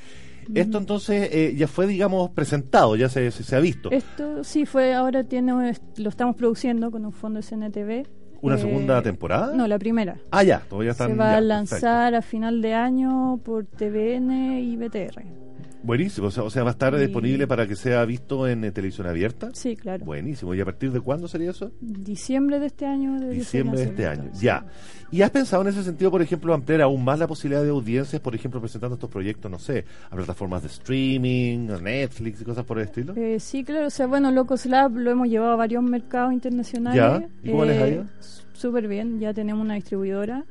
Esto 0.54 0.78
entonces 0.78 1.30
eh, 1.32 1.56
ya 1.56 1.68
fue, 1.68 1.88
digamos, 1.88 2.30
presentado, 2.32 2.96
ya 2.96 3.10
se, 3.10 3.32
se, 3.32 3.56
ha 3.56 3.60
visto. 3.60 3.90
Esto 3.92 4.44
sí 4.44 4.66
fue, 4.66 4.94
ahora 4.94 5.24
tiene, 5.24 5.74
lo 5.98 6.10
estamos 6.10 6.36
produciendo 6.36 6.92
con 6.92 7.06
un 7.06 7.12
fondo 7.12 7.42
SNTV. 7.42 8.06
¿Una 8.42 8.58
segunda 8.58 9.00
eh, 9.00 9.02
temporada? 9.02 9.56
No, 9.56 9.68
la 9.68 9.80
primera. 9.80 10.18
Ah, 10.30 10.44
ya, 10.44 10.60
todavía 10.70 10.92
están. 10.92 11.12
Se 11.12 11.16
va 11.16 11.36
a 11.36 11.42
lanzar 11.42 12.14
a 12.14 12.22
final 12.22 12.62
de 12.62 12.74
año 12.74 13.40
por 13.44 13.66
TVN 13.66 14.60
y 14.60 14.76
BTR. 14.78 15.45
Buenísimo, 15.86 16.28
o 16.28 16.32
sea, 16.32 16.64
va 16.64 16.70
a 16.70 16.72
estar 16.72 16.98
disponible 16.98 17.46
para 17.46 17.68
que 17.68 17.76
sea 17.76 18.04
visto 18.06 18.48
en 18.48 18.64
eh, 18.64 18.72
televisión 18.72 19.06
abierta. 19.06 19.50
Sí, 19.54 19.76
claro. 19.76 20.04
Buenísimo, 20.04 20.56
¿y 20.56 20.60
a 20.60 20.66
partir 20.66 20.92
de 20.92 21.00
cuándo 21.00 21.28
sería 21.28 21.52
eso? 21.52 21.72
Diciembre 21.80 22.60
de 22.60 22.66
este 22.66 22.88
año. 22.88 23.20
Diciembre 23.30 23.80
de 23.80 23.86
este 23.86 24.08
año, 24.08 24.32
ya. 24.34 24.66
¿Y 25.12 25.22
has 25.22 25.30
pensado 25.30 25.62
en 25.62 25.68
ese 25.68 25.84
sentido, 25.84 26.10
por 26.10 26.24
ejemplo, 26.24 26.56
ampliar 26.56 26.82
aún 26.82 27.04
más 27.04 27.20
la 27.20 27.28
posibilidad 27.28 27.64
de 27.64 27.70
audiencias, 27.70 28.20
por 28.20 28.34
ejemplo, 28.34 28.60
presentando 28.60 28.96
estos 28.96 29.12
proyectos, 29.12 29.52
no 29.52 29.60
sé, 29.60 29.86
a 30.10 30.16
plataformas 30.16 30.64
de 30.64 30.70
streaming, 30.70 31.70
a 31.70 31.80
Netflix 31.80 32.42
y 32.42 32.46
cosas 32.46 32.66
por 32.66 32.80
el 32.80 32.86
estilo? 32.86 33.14
Eh, 33.16 33.40
sí, 33.40 33.64
claro, 33.64 33.86
o 33.86 33.92
sea, 33.92 34.08
bueno, 34.08 34.32
Locos 34.32 34.66
Lab 34.66 34.98
lo 34.98 35.12
hemos 35.12 35.28
llevado 35.28 35.54
a 35.54 35.56
varios 35.56 35.84
mercados 35.84 36.34
internacionales. 36.34 36.98
¿Ya? 36.98 37.30
¿Y 37.44 37.52
cómo 37.52 37.64
les 37.64 37.82
ha 37.82 37.88
ido? 37.88 38.02
Eh, 38.02 38.08
súper 38.54 38.88
bien, 38.88 39.20
ya 39.20 39.36
tenemos 39.36 39.64
una 39.64 39.76
distribuidora 39.76 40.46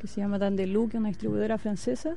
que 0.00 0.06
se 0.06 0.22
llama 0.22 0.38
Dandelou, 0.38 0.88
que 0.88 0.96
es 0.96 1.00
una 1.00 1.08
distribuidora 1.10 1.58
francesa. 1.58 2.16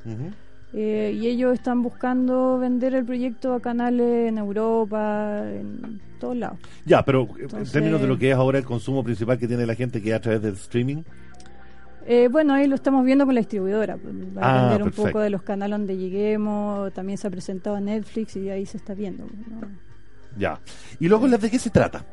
Eh, 0.74 1.18
y 1.20 1.26
ellos 1.26 1.52
están 1.52 1.82
buscando 1.82 2.58
vender 2.58 2.94
el 2.94 3.04
proyecto 3.04 3.54
a 3.54 3.60
canales 3.60 4.28
en 4.28 4.38
Europa, 4.38 5.42
en 5.44 6.00
todos 6.18 6.36
lados. 6.36 6.58
Ya, 6.86 7.04
pero 7.04 7.28
eh, 7.38 7.46
en 7.52 7.64
términos 7.64 8.00
de 8.00 8.06
lo 8.06 8.18
que 8.18 8.30
es 8.30 8.36
ahora 8.36 8.58
el 8.58 8.64
consumo 8.64 9.04
principal 9.04 9.38
que 9.38 9.46
tiene 9.46 9.66
la 9.66 9.74
gente 9.74 10.00
que 10.00 10.10
es 10.10 10.14
a 10.16 10.20
través 10.20 10.40
del 10.40 10.54
streaming. 10.54 11.02
Eh, 12.06 12.28
bueno, 12.30 12.54
ahí 12.54 12.66
lo 12.66 12.74
estamos 12.74 13.04
viendo 13.04 13.26
con 13.26 13.34
la 13.34 13.40
distribuidora. 13.40 13.96
Va 13.96 14.42
a 14.42 14.50
ah, 14.50 14.62
depender 14.64 14.82
un 14.82 14.90
poco 14.92 15.20
de 15.20 15.30
los 15.30 15.42
canales 15.42 15.78
donde 15.78 15.96
lleguemos. 15.96 16.92
También 16.92 17.18
se 17.18 17.26
ha 17.26 17.30
presentado 17.30 17.76
a 17.76 17.80
Netflix 17.80 18.36
y 18.36 18.48
ahí 18.48 18.66
se 18.66 18.78
está 18.78 18.94
viendo. 18.94 19.26
Ya. 20.38 20.58
¿Y 20.98 21.08
luego 21.08 21.28
de 21.28 21.50
qué 21.50 21.58
se 21.58 21.70
trata? 21.70 22.04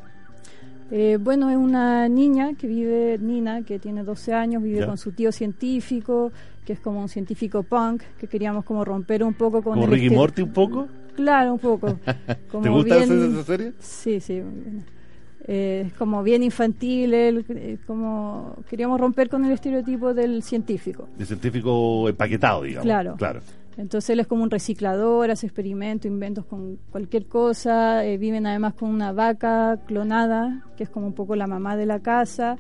Eh, 0.92 1.18
bueno, 1.22 1.50
es 1.52 1.58
una 1.58 2.10
niña 2.10 2.56
que 2.56 2.68
vive, 2.68 3.18
Nina, 3.20 3.62
que 3.64 3.78
tiene 3.78 4.04
12 4.04 4.34
años, 4.34 4.64
vive 4.64 4.86
con 4.86 4.98
su 4.98 5.12
tío 5.12 5.32
científico, 5.32 6.32
que 6.70 6.74
es 6.74 6.80
como 6.80 7.02
un 7.02 7.10
científico 7.10 7.64
punk, 7.64 8.04
que 8.20 8.28
queríamos 8.28 8.64
como 8.64 8.86
romper 8.86 9.24
un 9.24 9.34
poco 9.34 9.64
con... 9.64 9.74
¿Como 9.74 9.88
Ricky 9.88 10.12
Morty 10.12 10.44
un 10.44 10.54
poco? 10.54 10.88
Claro, 11.16 11.54
un 11.54 11.58
poco. 11.58 11.98
¿Te 12.62 12.70
gusta 12.70 13.04
esa 13.04 13.44
serie? 13.44 13.74
Sí, 13.80 14.20
sí. 14.20 14.40
Eh, 15.48 15.86
es 15.88 15.94
como 15.94 16.22
bien 16.22 16.44
infantil, 16.44 17.12
eh, 17.16 17.80
como 17.88 18.56
queríamos 18.70 19.02
romper 19.02 19.30
con 19.30 19.46
el 19.46 19.52
estereotipo 19.54 20.14
del 20.14 20.44
científico. 20.44 21.10
El 21.18 21.26
científico 21.26 22.08
empaquetado, 22.08 22.62
digamos. 22.62 22.86
Claro. 22.86 23.16
Claro. 23.18 23.42
Entonces 23.80 24.10
él 24.10 24.20
es 24.20 24.28
como 24.28 24.44
un 24.44 24.52
reciclador, 24.52 25.32
hace 25.32 25.46
experimentos, 25.46 26.06
inventos 26.06 26.44
con 26.44 26.76
cualquier 26.92 27.28
cosa. 27.28 28.06
Eh, 28.06 28.18
viven 28.18 28.46
además 28.46 28.74
con 28.74 28.90
una 28.90 29.14
vaca 29.14 29.80
clonada, 29.88 30.66
que 30.76 30.84
es 30.84 30.90
como 30.90 31.08
un 31.08 31.14
poco 31.14 31.38
la 31.38 31.48
mamá 31.48 31.78
de 31.78 31.86
la 31.86 32.02
casa. 32.02 32.58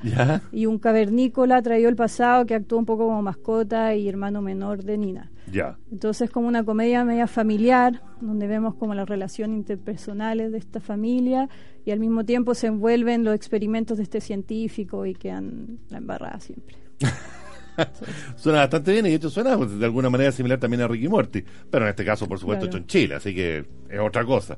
Y 0.53 0.65
un 0.65 0.79
cavernícola 0.79 1.61
traído 1.61 1.89
el 1.89 1.97
pasado 1.97 2.45
que 2.45 2.55
actúa 2.55 2.79
un 2.79 2.85
poco 2.85 3.05
como 3.05 3.21
mascota 3.21 3.93
y 3.95 4.07
hermano 4.07 4.41
menor 4.41 4.85
de 4.85 4.97
Nina. 4.97 5.29
Ya. 5.51 5.77
Entonces 5.91 6.29
como 6.29 6.47
una 6.47 6.63
comedia 6.63 7.03
media 7.03 7.27
familiar, 7.27 8.01
donde 8.21 8.47
vemos 8.47 8.75
como 8.75 8.95
las 8.95 9.09
relaciones 9.09 9.57
interpersonales 9.57 10.53
de 10.53 10.57
esta 10.57 10.79
familia 10.79 11.49
y 11.83 11.91
al 11.91 11.99
mismo 11.99 12.23
tiempo 12.23 12.53
se 12.53 12.67
envuelven 12.67 13.25
los 13.25 13.35
experimentos 13.35 13.97
de 13.97 14.03
este 14.03 14.21
científico 14.21 15.05
y 15.05 15.15
quedan 15.15 15.79
la 15.89 15.97
embarrada 15.97 16.39
siempre. 16.39 16.77
suena 18.35 18.59
bastante 18.59 18.91
bien 18.91 19.05
y 19.05 19.09
de 19.09 19.15
hecho 19.15 19.29
suena 19.29 19.55
de 19.55 19.85
alguna 19.85 20.09
manera 20.09 20.31
similar 20.31 20.59
también 20.59 20.81
a 20.81 20.87
Ricky 20.87 21.07
Morty, 21.07 21.43
pero 21.69 21.85
en 21.85 21.89
este 21.89 22.05
caso, 22.05 22.27
por 22.27 22.39
supuesto, 22.39 22.65
hecho 22.65 22.77
en 22.77 22.87
Chile, 22.87 23.15
así 23.15 23.33
que 23.33 23.65
es 23.89 23.99
otra 23.99 24.25
cosa. 24.25 24.57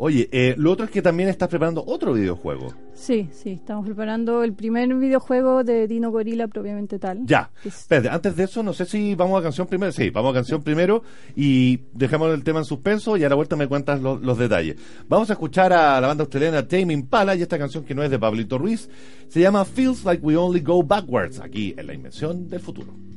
Oye, 0.00 0.28
eh, 0.30 0.54
lo 0.56 0.70
otro 0.70 0.84
es 0.84 0.92
que 0.92 1.02
también 1.02 1.28
estás 1.28 1.48
preparando 1.48 1.82
otro 1.84 2.12
videojuego. 2.12 2.72
Sí, 2.94 3.28
sí, 3.32 3.50
estamos 3.50 3.84
preparando 3.84 4.44
el 4.44 4.52
primer 4.52 4.94
videojuego 4.94 5.64
de 5.64 5.88
Dino 5.88 6.12
Gorila 6.12 6.46
propiamente 6.46 7.00
tal. 7.00 7.26
Ya, 7.26 7.50
Espérate, 7.64 8.08
antes 8.08 8.36
de 8.36 8.44
eso, 8.44 8.62
no 8.62 8.72
sé 8.72 8.86
si 8.86 9.16
vamos 9.16 9.40
a 9.40 9.42
canción 9.42 9.66
primero. 9.66 9.90
Sí, 9.90 10.10
vamos 10.10 10.30
a 10.30 10.34
canción 10.34 10.62
primero 10.62 11.02
y 11.34 11.80
dejamos 11.94 12.32
el 12.32 12.44
tema 12.44 12.60
en 12.60 12.64
suspenso 12.64 13.16
y 13.16 13.24
a 13.24 13.28
la 13.28 13.34
vuelta 13.34 13.56
me 13.56 13.66
cuentas 13.66 14.00
los 14.00 14.38
detalles. 14.38 14.76
Vamos 15.08 15.30
a 15.30 15.32
escuchar 15.32 15.72
a 15.72 16.00
la 16.00 16.06
banda 16.06 16.22
australiana 16.22 16.68
Tame 16.68 16.92
Impala 16.92 17.34
y 17.34 17.42
esta 17.42 17.58
canción 17.58 17.84
que 17.84 17.94
no 17.94 18.04
es 18.04 18.10
de 18.10 18.20
Pablito 18.20 18.56
Ruiz 18.56 18.88
se 19.26 19.40
llama 19.40 19.64
Feels 19.64 20.04
Like 20.04 20.24
We 20.24 20.36
Only 20.36 20.60
Go 20.60 20.84
Backwards, 20.84 21.40
aquí 21.40 21.74
en 21.76 21.88
la 21.88 21.94
invención 21.94 22.48
del 22.48 22.60
futuro. 22.60 23.07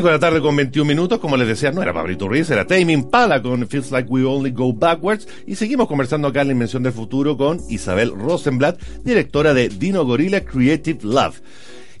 5 0.00 0.08
de 0.08 0.14
la 0.14 0.18
tarde 0.18 0.40
con 0.40 0.56
21 0.56 0.88
minutos, 0.88 1.18
como 1.18 1.36
les 1.36 1.46
decía, 1.46 1.72
no 1.72 1.82
era 1.82 1.92
Pablito 1.92 2.26
Ruiz, 2.26 2.48
era 2.48 2.66
Tame 2.66 2.90
Impala 2.90 3.42
con 3.42 3.68
Feels 3.68 3.90
Like 3.90 4.08
We 4.08 4.24
Only 4.24 4.50
Go 4.50 4.72
Backwards 4.72 5.28
y 5.46 5.56
seguimos 5.56 5.88
conversando 5.88 6.28
acá 6.28 6.40
en 6.40 6.46
la 6.46 6.52
Invención 6.54 6.82
del 6.82 6.94
Futuro 6.94 7.36
con 7.36 7.60
Isabel 7.68 8.10
Rosenblatt, 8.16 8.80
directora 9.04 9.52
de 9.52 9.68
Dino 9.68 10.06
Gorilla 10.06 10.42
Creative 10.42 11.00
Love. 11.02 11.42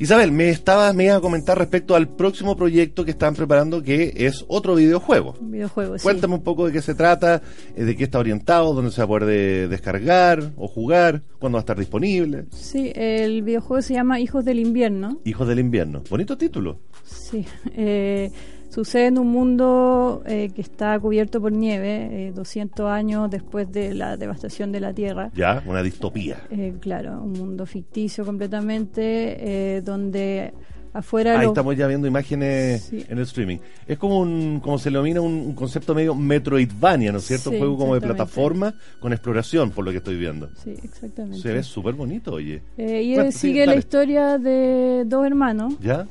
Isabel, 0.00 0.32
me 0.32 0.48
estaba 0.48 0.90
me 0.94 1.04
iba 1.04 1.16
a 1.16 1.20
comentar 1.20 1.58
respecto 1.58 1.94
al 1.94 2.08
próximo 2.08 2.56
proyecto 2.56 3.04
que 3.04 3.10
están 3.10 3.34
preparando, 3.34 3.82
que 3.82 4.14
es 4.16 4.46
otro 4.48 4.74
videojuego. 4.74 5.34
Un 5.38 5.50
videojuego, 5.50 5.98
sí. 5.98 6.02
Cuéntame 6.02 6.34
un 6.36 6.42
poco 6.42 6.66
de 6.66 6.72
qué 6.72 6.80
se 6.80 6.94
trata, 6.94 7.42
eh, 7.76 7.84
de 7.84 7.94
qué 7.94 8.04
está 8.04 8.18
orientado, 8.18 8.72
dónde 8.72 8.92
se 8.92 9.02
va 9.02 9.04
a 9.04 9.08
poder 9.08 9.24
de- 9.26 9.68
descargar 9.68 10.52
o 10.56 10.68
jugar, 10.68 11.20
cuándo 11.38 11.56
va 11.56 11.60
a 11.60 11.64
estar 11.64 11.78
disponible. 11.78 12.46
Sí, 12.50 12.90
el 12.94 13.42
videojuego 13.42 13.82
se 13.82 13.92
llama 13.92 14.18
Hijos 14.20 14.42
del 14.46 14.58
Invierno. 14.58 15.20
Hijos 15.26 15.46
del 15.46 15.58
Invierno. 15.58 16.02
Bonito 16.08 16.38
título. 16.38 16.78
Sí, 17.04 17.44
eh, 17.76 18.30
sucede 18.70 19.06
en 19.08 19.18
un 19.18 19.28
mundo 19.28 20.22
eh, 20.26 20.50
que 20.54 20.62
está 20.62 20.98
cubierto 20.98 21.40
por 21.40 21.52
nieve, 21.52 22.28
eh, 22.28 22.32
200 22.34 22.86
años 22.88 23.30
después 23.30 23.70
de 23.70 23.92
la 23.94 24.16
devastación 24.16 24.72
de 24.72 24.80
la 24.80 24.94
Tierra. 24.94 25.30
Ya, 25.34 25.62
una 25.66 25.82
distopía. 25.82 26.38
Eh, 26.50 26.74
claro, 26.80 27.20
un 27.22 27.32
mundo 27.32 27.66
ficticio 27.66 28.24
completamente, 28.24 29.76
eh, 29.76 29.82
donde 29.82 30.54
afuera... 30.92 31.38
Ahí 31.38 31.46
estamos 31.46 31.76
ya 31.76 31.86
viendo 31.86 32.06
imágenes 32.08 32.82
Sí. 32.82 33.04
en 33.08 33.18
el 33.18 33.24
streaming. 33.24 33.58
Es 33.86 33.98
como 33.98 34.18
un, 34.20 34.60
como 34.60 34.78
se 34.78 34.90
denomina 34.90 35.20
un, 35.20 35.34
un 35.34 35.52
concepto 35.54 35.94
medio 35.94 36.14
Metroidvania, 36.14 37.12
¿no 37.12 37.18
es 37.18 37.24
cierto? 37.26 37.50
Sí, 37.50 37.56
un 37.56 37.60
juego 37.60 37.76
como 37.78 37.94
de 37.94 38.00
plataforma 38.00 38.74
con 38.98 39.12
exploración, 39.12 39.70
por 39.70 39.84
lo 39.84 39.90
que 39.92 39.98
estoy 39.98 40.16
viendo. 40.16 40.48
Sí, 40.62 40.74
exactamente. 40.82 41.38
Se 41.38 41.52
ve 41.52 41.62
súper 41.62 41.94
bonito, 41.94 42.32
oye. 42.34 42.62
Eh, 42.76 43.02
y 43.02 43.08
Bueno, 43.14 43.26
él 43.26 43.32
sí, 43.32 43.38
sigue 43.38 43.66
la 43.66 43.76
historia 43.76 44.38
de 44.38 45.04
dos 45.06 45.24
hermanos 45.26 45.74
¿Ya? 45.80 46.06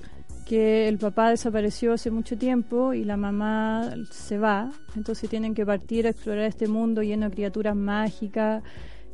Que 0.50 0.88
el 0.88 0.98
papá 0.98 1.30
desapareció 1.30 1.94
hace 1.94 2.10
mucho 2.10 2.36
tiempo 2.36 2.96
y 2.96 3.04
la 3.04 3.18
mamá 3.18 3.94
se 4.10 4.40
va, 4.40 4.72
entonces 4.96 5.30
tienen 5.30 5.54
que 5.54 5.64
partir 5.64 6.08
a 6.08 6.10
explorar 6.10 6.46
este 6.46 6.68
mundo 6.68 7.04
lleno 7.04 7.30
de 7.30 7.36
criaturas 7.36 7.76
mágicas. 7.76 8.64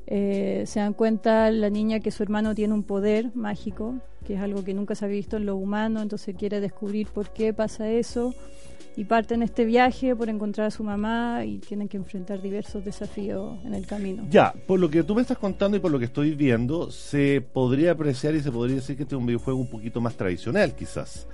Eh, 0.07 0.63
se 0.65 0.79
dan 0.79 0.93
cuenta 0.93 1.51
la 1.51 1.69
niña 1.69 1.99
que 1.99 2.11
su 2.11 2.23
hermano 2.23 2.55
tiene 2.55 2.73
un 2.73 2.83
poder 2.83 3.36
mágico, 3.36 3.99
que 4.23 4.36
es 4.36 4.39
algo 4.39 4.63
que 4.63 4.73
nunca 4.73 4.95
se 4.95 5.03
había 5.03 5.17
visto 5.17 5.36
en 5.36 5.45
lo 5.45 5.57
humano, 5.57 6.01
entonces 6.01 6.33
quiere 6.38 6.61
descubrir 6.61 7.07
por 7.07 7.33
qué 7.33 7.53
pasa 7.53 7.89
eso 7.89 8.33
y 8.97 9.03
parten 9.05 9.43
este 9.43 9.65
viaje 9.65 10.15
por 10.15 10.29
encontrar 10.29 10.67
a 10.67 10.71
su 10.71 10.83
mamá 10.83 11.43
y 11.45 11.57
tienen 11.57 11.87
que 11.87 11.97
enfrentar 11.97 12.41
diversos 12.41 12.83
desafíos 12.85 13.57
en 13.65 13.73
el 13.73 13.85
camino. 13.85 14.23
Ya, 14.29 14.53
por 14.67 14.79
lo 14.79 14.89
que 14.89 15.03
tú 15.03 15.15
me 15.15 15.21
estás 15.21 15.37
contando 15.37 15.75
y 15.77 15.79
por 15.79 15.91
lo 15.91 15.99
que 15.99 16.05
estoy 16.05 16.33
viendo, 16.35 16.89
se 16.91 17.41
podría 17.41 17.91
apreciar 17.91 18.35
y 18.35 18.41
se 18.41 18.51
podría 18.51 18.77
decir 18.77 18.95
que 18.95 19.03
este 19.03 19.15
es 19.15 19.19
un 19.19 19.25
videojuego 19.25 19.59
un 19.59 19.69
poquito 19.69 19.99
más 20.01 20.15
tradicional, 20.15 20.73
quizás. 20.75 21.27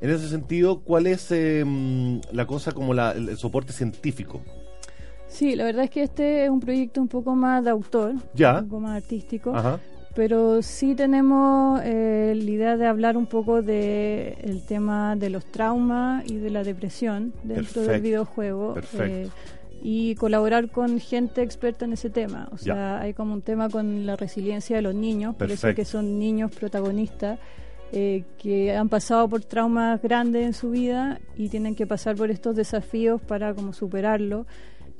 En 0.00 0.10
ese 0.10 0.28
sentido, 0.28 0.80
¿cuál 0.80 1.06
es 1.06 1.30
eh, 1.30 1.62
mm, 1.64 2.18
la 2.32 2.46
cosa 2.46 2.72
como 2.72 2.92
la- 2.94 3.12
el, 3.12 3.28
el 3.28 3.36
soporte 3.36 3.72
científico? 3.72 4.40
Sí, 5.28 5.56
la 5.56 5.64
verdad 5.64 5.84
es 5.84 5.90
que 5.90 6.02
este 6.02 6.44
es 6.44 6.50
un 6.50 6.60
proyecto 6.60 7.00
un 7.00 7.08
poco 7.08 7.34
más 7.34 7.64
de 7.64 7.70
autor, 7.70 8.14
Ya. 8.34 8.58
un 8.60 8.68
poco 8.68 8.80
más 8.80 8.96
artístico. 9.02 9.54
Ajá. 9.56 9.80
Pero 10.14 10.62
sí 10.62 10.94
tenemos 10.94 11.80
eh, 11.82 12.34
la 12.36 12.50
idea 12.50 12.76
de 12.76 12.86
hablar 12.86 13.16
un 13.16 13.26
poco 13.26 13.62
de 13.62 14.38
el 14.42 14.62
tema 14.64 15.16
de 15.16 15.28
los 15.28 15.44
traumas 15.46 16.24
y 16.30 16.36
de 16.36 16.50
la 16.50 16.62
depresión 16.62 17.32
dentro 17.42 17.80
del 17.82 17.90
Perfecto, 17.90 18.02
videojuego. 18.02 18.74
perfecto. 18.74 19.04
eh, 19.06 19.28
y 19.86 20.14
colaborar 20.14 20.70
con 20.70 20.98
gente 20.98 21.42
experta 21.42 21.84
en 21.84 21.92
ese 21.92 22.08
tema. 22.10 22.48
O 22.52 22.56
Ya. 22.56 22.74
sea, 22.74 23.00
hay 23.00 23.12
como 23.12 23.34
un 23.34 23.42
tema 23.42 23.68
con 23.68 24.06
la 24.06 24.16
resiliencia 24.16 24.76
de 24.76 24.82
los 24.82 24.94
niños, 24.94 25.34
por 25.34 25.50
eso 25.50 25.62
Perfecto. 25.62 25.76
que 25.82 25.84
son 25.84 26.18
niños 26.18 26.50
protagonistas 26.52 27.38
eh, 27.92 28.24
que 28.38 28.74
han 28.74 28.88
pasado 28.88 29.28
por 29.28 29.44
traumas 29.44 30.00
grandes 30.00 30.46
en 30.46 30.52
su 30.54 30.70
vida 30.70 31.20
y 31.36 31.48
tienen 31.48 31.74
que 31.74 31.86
pasar 31.86 32.16
por 32.16 32.30
estos 32.30 32.56
desafíos 32.56 33.20
para 33.20 33.52
como 33.52 33.72
superarlo. 33.74 34.46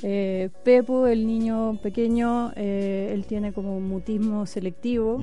Eh, 0.03 0.51
Pepo, 0.65 1.07
el 1.07 1.27
niño 1.27 1.79
pequeño, 1.83 2.53
eh, 2.57 3.11
él 3.13 3.27
tiene 3.27 3.53
como 3.53 3.77
un 3.77 3.89
mutismo 3.89 4.45
selectivo 4.47 5.23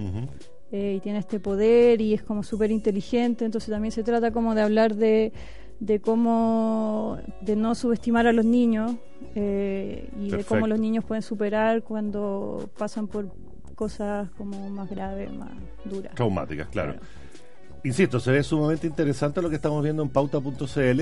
eh, 0.71 0.95
y 0.97 0.99
tiene 1.01 1.19
este 1.19 1.39
poder 1.39 2.01
y 2.01 2.13
es 2.13 2.23
como 2.23 2.43
súper 2.43 2.71
inteligente, 2.71 3.45
entonces 3.45 3.69
también 3.69 3.91
se 3.91 4.03
trata 4.03 4.31
como 4.31 4.55
de 4.55 4.61
hablar 4.61 4.95
de, 4.95 5.33
de 5.79 5.99
cómo, 5.99 7.19
de 7.41 7.55
no 7.55 7.75
subestimar 7.75 8.27
a 8.27 8.33
los 8.33 8.45
niños 8.45 8.95
eh, 9.35 10.09
y 10.19 10.31
de 10.31 10.43
cómo 10.43 10.67
los 10.67 10.79
niños 10.79 11.03
pueden 11.03 11.21
superar 11.21 11.83
cuando 11.83 12.69
pasan 12.77 13.07
por 13.07 13.29
cosas 13.75 14.29
como 14.31 14.69
más 14.69 14.89
graves, 14.89 15.31
más 15.33 15.51
duras. 15.85 16.15
Traumáticas, 16.15 16.67
claro. 16.69 16.93
Claro. 16.93 17.07
Insisto, 17.83 18.19
se 18.19 18.31
ve 18.31 18.43
sumamente 18.43 18.85
interesante 18.87 19.41
lo 19.41 19.49
que 19.49 19.55
estamos 19.55 19.81
viendo 19.83 20.03
en 20.03 20.09
pauta.cl. 20.09 21.01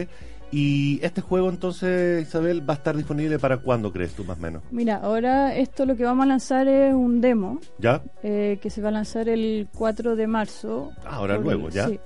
Y 0.51 0.99
este 1.03 1.21
juego, 1.21 1.49
entonces, 1.49 2.27
Isabel, 2.27 2.67
va 2.67 2.73
a 2.73 2.77
estar 2.77 2.95
disponible 2.95 3.38
para 3.38 3.57
cuándo 3.57 3.91
crees 3.93 4.13
tú, 4.13 4.23
más 4.23 4.38
o 4.38 4.41
menos? 4.41 4.63
Mira, 4.71 4.95
ahora 4.95 5.55
esto 5.55 5.86
lo 5.86 5.95
que 5.95 6.03
vamos 6.05 6.23
a 6.23 6.27
lanzar 6.27 6.67
es 6.67 6.91
un 6.93 7.21
demo 7.21 7.59
¿Ya? 7.77 8.01
eh, 8.23 8.57
que 8.61 8.69
se 8.71 8.82
va 8.82 8.89
a 8.89 8.93
lanzar 8.93 9.30
el 9.30 9.67
4 9.75 10.15
de 10.15 10.25
marzo. 10.25 10.91
Ah, 11.05 11.17
ahora 11.17 11.36
por- 11.36 11.43
luego, 11.45 11.69
¿ya? 11.69 11.88
Sí, 11.88 11.99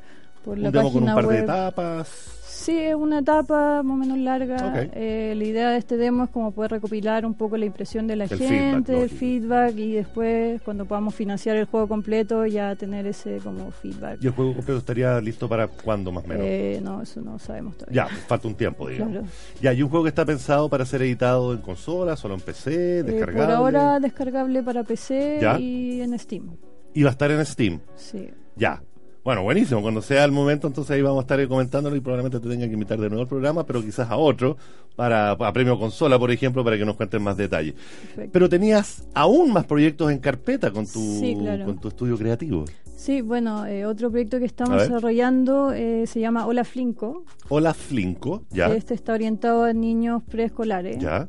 por 0.43 0.57
Un 0.57 0.63
la 0.63 0.71
demo 0.71 0.91
con 0.91 1.03
un 1.07 1.15
par 1.15 1.27
de 1.27 1.39
etapas. 1.39 2.32
Sí, 2.55 2.77
es 2.77 2.95
una 2.95 3.19
etapa 3.19 3.81
más 3.83 3.93
o 3.95 3.97
menos 3.97 4.17
larga. 4.19 4.87
Eh, 4.93 5.33
la 5.35 5.43
idea 5.43 5.69
de 5.71 5.77
este 5.77 5.97
demo 5.97 6.25
es 6.25 6.29
como 6.29 6.51
poder 6.51 6.71
recopilar 6.71 7.25
un 7.25 7.33
poco 7.33 7.57
la 7.57 7.65
impresión 7.65 8.05
de 8.07 8.15
la 8.15 8.25
El 8.25 8.29
feedback, 8.29 8.47
gente, 8.49 9.01
el 9.03 9.09
feedback 9.09 9.75
y 9.77 9.91
después 9.93 10.61
cuando 10.61 10.85
podamos 10.85 11.15
financiar 11.15 11.55
el 11.57 11.65
juego 11.65 11.87
completo 11.87 12.45
ya 12.45 12.75
tener 12.75 13.07
ese 13.07 13.37
como 13.43 13.71
feedback. 13.71 14.19
¿Y 14.21 14.27
el 14.27 14.33
juego 14.33 14.53
completo 14.53 14.77
estaría 14.77 15.19
listo 15.19 15.49
para 15.49 15.67
cuándo, 15.67 16.11
más 16.11 16.23
o 16.25 16.27
menos? 16.27 16.45
Eh, 16.47 16.79
no, 16.83 17.01
eso 17.01 17.21
no 17.21 17.39
sabemos 17.39 17.75
todavía. 17.77 18.07
Ya, 18.07 18.15
falta 18.27 18.47
un 18.47 18.55
tiempo, 18.55 18.87
digamos. 18.87 19.13
Claro. 19.13 19.27
Ya, 19.61 19.73
y 19.73 19.81
un 19.81 19.89
juego 19.89 20.03
que 20.03 20.09
está 20.09 20.23
pensado 20.23 20.69
para 20.69 20.85
ser 20.85 21.01
editado 21.01 21.53
en 21.53 21.59
consola, 21.59 22.15
solo 22.15 22.35
en 22.35 22.41
PC, 22.41 22.99
Eh, 22.99 23.03
descargable. 23.03 23.45
por 23.45 23.51
ahora 23.75 23.99
descargable 23.99 24.61
para 24.63 24.83
PC 24.83 25.39
Ya. 25.41 25.59
y 25.59 26.01
en 26.01 26.17
Steam. 26.19 26.55
Y 26.93 27.01
va 27.03 27.09
a 27.09 27.11
estar 27.13 27.31
en 27.31 27.43
Steam. 27.45 27.79
Sí. 27.95 28.29
Ya. 28.55 28.81
Bueno, 29.23 29.41
buenísimo. 29.43 29.81
Cuando 29.81 30.01
sea 30.01 30.25
el 30.25 30.33
momento, 30.33 30.67
entonces 30.67 30.91
ahí 30.91 31.01
vamos 31.01 31.19
a 31.19 31.21
estar 31.21 31.47
comentándolo 31.47 31.95
y 31.95 32.01
probablemente 32.01 32.39
te 32.41 32.49
tenga 32.49 32.67
que 32.67 32.73
invitar 32.73 32.99
de 32.99 33.07
nuevo 33.07 33.21
al 33.21 33.27
programa, 33.27 33.65
pero 33.65 33.81
quizás 33.81 34.09
a 34.11 34.17
otro, 34.17 34.57
para 34.97 35.31
a 35.31 35.53
Premio 35.53 35.79
Consola, 35.79 36.19
por 36.19 36.29
ejemplo, 36.29 36.61
para 36.63 36.77
que 36.77 36.83
nos 36.85 36.97
cuenten 36.97 37.21
más 37.23 37.37
detalles. 37.37 37.73
Perfecto. 37.73 38.29
Pero 38.33 38.49
tenías 38.49 39.07
aún 39.13 39.53
más 39.53 39.65
proyectos 39.65 40.11
en 40.11 40.19
carpeta 40.19 40.71
con 40.71 40.85
tu, 40.85 40.99
Sí, 40.99 41.37
claro. 41.39 41.65
con 41.65 41.79
tu 41.79 41.87
estudio 41.87 42.17
creativo. 42.17 42.65
Sí, 42.97 43.21
bueno, 43.21 43.65
eh, 43.65 43.85
otro 43.85 44.11
proyecto 44.11 44.39
que 44.39 44.45
estamos 44.45 44.81
desarrollando 44.81 45.71
eh, 45.73 46.05
se 46.05 46.19
llama 46.19 46.45
Hola 46.45 46.63
Flinco. 46.65 47.23
Hola 47.49 47.73
Flinco, 47.73 48.43
ya. 48.51 48.73
Este 48.73 48.93
está 48.93 49.13
orientado 49.13 49.63
a 49.63 49.73
niños 49.73 50.21
preescolares. 50.29 50.99
Ya. 50.99 51.27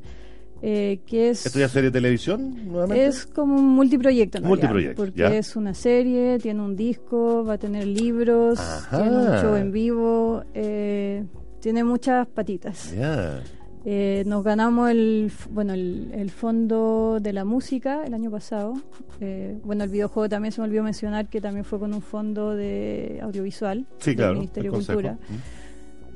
Eh, 0.67 1.01
que 1.07 1.29
es 1.31 1.45
¿Esto 1.45 1.59
ya 1.59 1.67
es 1.67 1.73
serie 1.73 1.91
de 1.91 1.99
televisión 1.99 2.69
nuevamente? 2.69 3.05
Es 3.07 3.27
como 3.27 3.57
un 3.57 3.69
multiproyecto, 3.69 4.39
en 4.39 4.45
Multiproyecto, 4.45 5.03
porque 5.05 5.19
ya. 5.21 5.35
es 5.37 5.57
una 5.57 5.75
serie, 5.75 6.39
tiene 6.39 6.63
un 6.63 6.75
disco, 6.75 7.45
va 7.45 7.55
a 7.55 7.59
tener 7.59 7.87
libros, 7.87 8.59
Ajá. 8.59 9.03
tiene 9.03 9.17
un 9.17 9.27
show 9.43 9.57
en 9.57 9.73
vivo, 9.73 10.43
eh, 10.55 11.25
tiene 11.61 11.85
muchas 11.85 12.27
patitas. 12.29 12.95
Ya. 12.97 13.43
Eh, 13.87 14.23
nos 14.27 14.43
ganamos 14.43 14.89
el, 14.91 15.31
bueno, 15.51 15.75
el, 15.75 16.11
el 16.15 16.31
fondo 16.31 17.19
de 17.21 17.35
la 17.35 17.45
música 17.45 18.03
el 18.07 18.15
año 18.15 18.31
pasado. 18.31 18.73
Eh, 19.21 19.59
bueno, 19.63 19.85
el 19.85 19.91
videojuego 19.91 20.27
también 20.31 20.53
se 20.53 20.63
me 20.63 20.67
olvidó 20.69 20.83
mencionar 20.83 21.29
que 21.29 21.43
también 21.43 21.67
fue 21.67 21.79
con 21.79 21.93
un 21.93 22.01
fondo 22.01 22.55
de 22.57 23.19
audiovisual 23.23 23.85
Sí, 23.99 24.11
del 24.13 24.17
claro. 24.17 24.35
Ministerio 24.37 24.71
de. 24.73 24.77
Cultura. 24.79 25.13
Mm. 25.13 25.64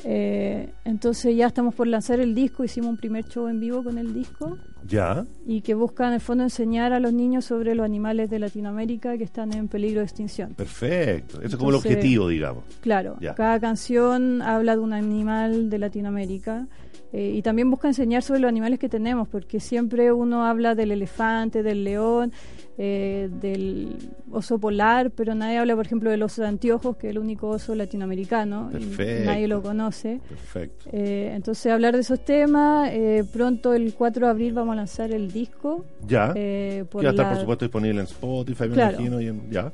Eh, 0.05 0.70
entonces 0.84 1.36
ya 1.36 1.46
estamos 1.46 1.74
por 1.74 1.86
lanzar 1.86 2.20
el 2.20 2.34
disco, 2.34 2.64
hicimos 2.64 2.90
un 2.90 2.96
primer 2.96 3.24
show 3.26 3.49
en 3.49 3.61
vivo 3.61 3.82
con 3.82 3.99
el 3.99 4.12
disco 4.14 4.57
Ya. 4.86 5.24
y 5.46 5.61
que 5.62 5.74
busca 5.74 6.07
en 6.09 6.14
el 6.14 6.20
fondo 6.20 6.44
enseñar 6.44 6.92
a 6.92 7.01
los 7.01 7.12
niños 7.12 7.44
sobre 7.44 7.74
los 7.74 7.84
animales 7.84 8.30
de 8.30 8.38
Latinoamérica 8.38 9.16
que 9.18 9.24
están 9.24 9.53
en 9.53 9.68
peligro 9.68 10.01
de 10.01 10.05
extinción. 10.07 10.55
Perfecto. 10.55 11.38
Ese 11.38 11.49
es 11.49 11.57
como 11.57 11.70
el 11.70 11.76
objetivo, 11.76 12.28
digamos. 12.28 12.64
Claro, 12.80 13.16
Ya. 13.20 13.34
cada 13.34 13.59
canción 13.61 14.42
habla 14.42 14.76
de 14.76 14.82
un 14.82 14.92
animal 14.92 15.70
de 15.70 15.78
Latinoamérica 15.78 16.66
eh, 17.13 17.33
y 17.35 17.43
también 17.43 17.71
busca 17.71 17.89
enseñar 17.89 18.23
sobre 18.23 18.41
los 18.41 18.49
animales 18.49 18.79
que 18.79 18.89
tenemos, 18.89 19.29
porque 19.29 19.61
siempre 19.61 20.13
uno 20.13 20.45
habla 20.45 20.75
del 20.75 20.91
elefante, 20.93 21.63
del 21.63 21.85
león, 21.85 22.33
eh, 22.81 23.29
del 23.41 23.97
oso 24.31 24.59
polar, 24.59 25.11
pero 25.11 25.35
nadie 25.35 25.59
habla, 25.59 25.75
por 25.75 25.87
ejemplo, 25.87 26.11
del 26.11 26.23
oso 26.23 26.43
de 26.43 26.49
anteojos, 26.49 26.97
que 26.97 27.09
es 27.09 27.11
el 27.13 27.19
único 27.19 27.49
oso 27.49 27.75
latinoamericano, 27.75 28.69
y 28.71 28.73
Perfecto. 28.85 29.25
nadie 29.25 29.49
lo 29.49 29.63
conoce. 29.63 30.21
Perfecto. 30.29 30.91
Eh, 30.93 31.33
entonces, 31.35 31.73
hablar 31.73 31.95
de 31.95 32.01
esos 32.03 32.25
temas, 32.25 32.91
eh, 32.93 33.25
pronto 33.33 33.75
el 33.75 33.95
4 33.95 34.27
de 34.27 34.31
abril 34.31 34.53
vamos 34.53 34.75
a 34.75 34.77
lanzar 34.77 35.11
el 35.11 35.33
disco. 35.33 35.85
Ya. 36.07 36.33
eh, 36.37 36.85
por 36.91 37.03
Y 37.03 37.07
va 37.07 37.11
a 37.11 37.13
estar, 37.13 37.25
la- 37.27 37.31
por 37.33 37.41
supuesto, 37.41 37.65
disponible 37.65 38.01
en 38.01 38.07
Spotify, 38.07 38.65
me 38.69 38.75
Claro. 38.75 38.93
imagino. 39.01 39.21
Y 39.21 39.27
en, 39.29 39.51
ya. 39.51 39.73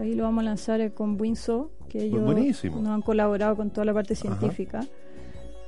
Ahí 0.00 0.14
lo 0.14 0.24
vamos 0.24 0.42
a 0.42 0.44
lanzar 0.44 0.80
eh, 0.80 0.90
con 0.90 1.20
Winso, 1.20 1.70
que 1.88 2.04
ellos 2.04 2.24
buenísimo. 2.24 2.80
nos 2.80 2.88
han 2.90 3.02
colaborado 3.02 3.54
con 3.56 3.70
toda 3.70 3.84
la 3.84 3.92
parte 3.94 4.14
científica. 4.16 4.80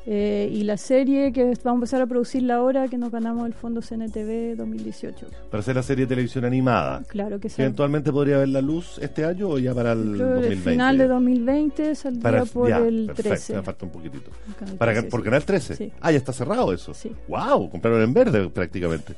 Eh, 0.06 0.50
y 0.52 0.64
la 0.64 0.76
serie 0.76 1.32
que 1.32 1.44
vamos 1.44 1.66
a 1.66 1.70
empezar 1.74 2.02
a 2.02 2.06
producirla 2.06 2.56
ahora, 2.56 2.88
que 2.88 2.98
nos 2.98 3.10
ganamos 3.10 3.46
el 3.46 3.54
Fondo 3.54 3.80
CNTV 3.80 4.54
2018. 4.54 5.26
Para 5.50 5.60
hacer 5.62 5.74
la 5.76 5.82
serie 5.82 6.04
de 6.04 6.10
televisión 6.10 6.44
animada. 6.44 7.02
Claro 7.08 7.40
que 7.40 7.48
sí. 7.48 7.62
¿Eventualmente 7.62 8.12
podría 8.12 8.36
ver 8.38 8.48
la 8.48 8.60
luz 8.60 8.98
este 9.00 9.24
año 9.24 9.48
o 9.48 9.58
ya 9.58 9.72
para 9.74 9.92
el 9.92 10.02
Creo 10.02 10.16
que 10.16 10.24
2020? 10.34 10.52
El 10.52 10.58
final 10.60 10.98
de 10.98 11.08
2020 11.08 11.94
saldría 11.94 12.22
Para- 12.22 12.44
por 12.44 12.68
ya, 12.68 12.78
el 12.78 13.06
perfecto, 13.06 13.28
13. 13.30 13.54
me 13.54 13.62
falta 13.62 13.86
un 13.86 13.92
poquitito. 13.92 14.30
Canal 14.58 14.76
Para, 14.76 14.92
13, 14.92 15.08
¿Por. 15.08 15.24
Canal 15.24 15.44
13? 15.44 15.76
Sí. 15.76 15.92
Ah, 16.02 16.10
ya 16.12 16.18
está 16.18 16.32
cerrado 16.34 16.70
eso. 16.72 16.92
Sí. 16.92 17.10
¡Wow! 17.28 17.70
Compraron 17.70 18.02
en 18.02 18.12
verde 18.12 18.50
prácticamente. 18.50 19.14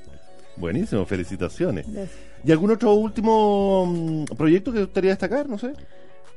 Buenísimo, 0.57 1.05
felicitaciones. 1.05 1.85
Gracias. 1.93 2.17
¿Y 2.45 2.53
algún 2.53 2.71
otro 2.71 2.95
último 2.95 3.87
mm, 3.87 4.37
proyecto 4.37 4.73
que 4.73 4.81
gustaría 4.81 5.11
destacar? 5.11 5.49
No 5.49 5.59
sé. 5.59 5.73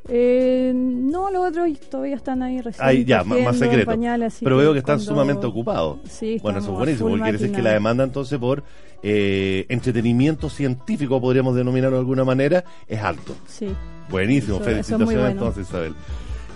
Eh, 0.07 0.71
no, 0.75 1.29
los 1.29 1.49
otros 1.49 1.67
todavía 1.89 2.15
están 2.15 2.41
ahí 2.41 2.61
recién. 2.61 2.85
Ahí 2.87 3.05
ya, 3.05 3.23
más, 3.23 3.57
secreto. 3.57 3.85
pañales, 3.85 4.37
Pero 4.41 4.57
veo 4.57 4.73
que 4.73 4.79
están 4.79 4.97
cuando- 4.97 5.11
sumamente 5.11 5.45
ocupados. 5.45 5.99
Sí, 6.09 6.39
Bueno, 6.41 6.59
eso 6.59 6.71
es 6.71 6.77
buenísimo, 6.77 7.09
porque 7.09 7.23
quiere 7.23 7.37
decir 7.37 7.55
que 7.55 7.61
la 7.61 7.71
demanda 7.73 8.03
entonces 8.03 8.39
por 8.39 8.63
eh, 9.01 9.65
entretenimiento 9.69 10.49
científico, 10.49 11.21
podríamos 11.21 11.55
denominarlo 11.55 11.95
de 11.97 12.01
alguna 12.01 12.25
manera, 12.25 12.63
es 12.87 12.99
alto. 13.01 13.33
Sí. 13.47 13.67
Buenísimo, 14.09 14.55
Eso- 14.57 14.65
felicitaciones 14.65 15.15
bueno. 15.15 15.29
entonces, 15.29 15.67
Isabel. 15.69 15.93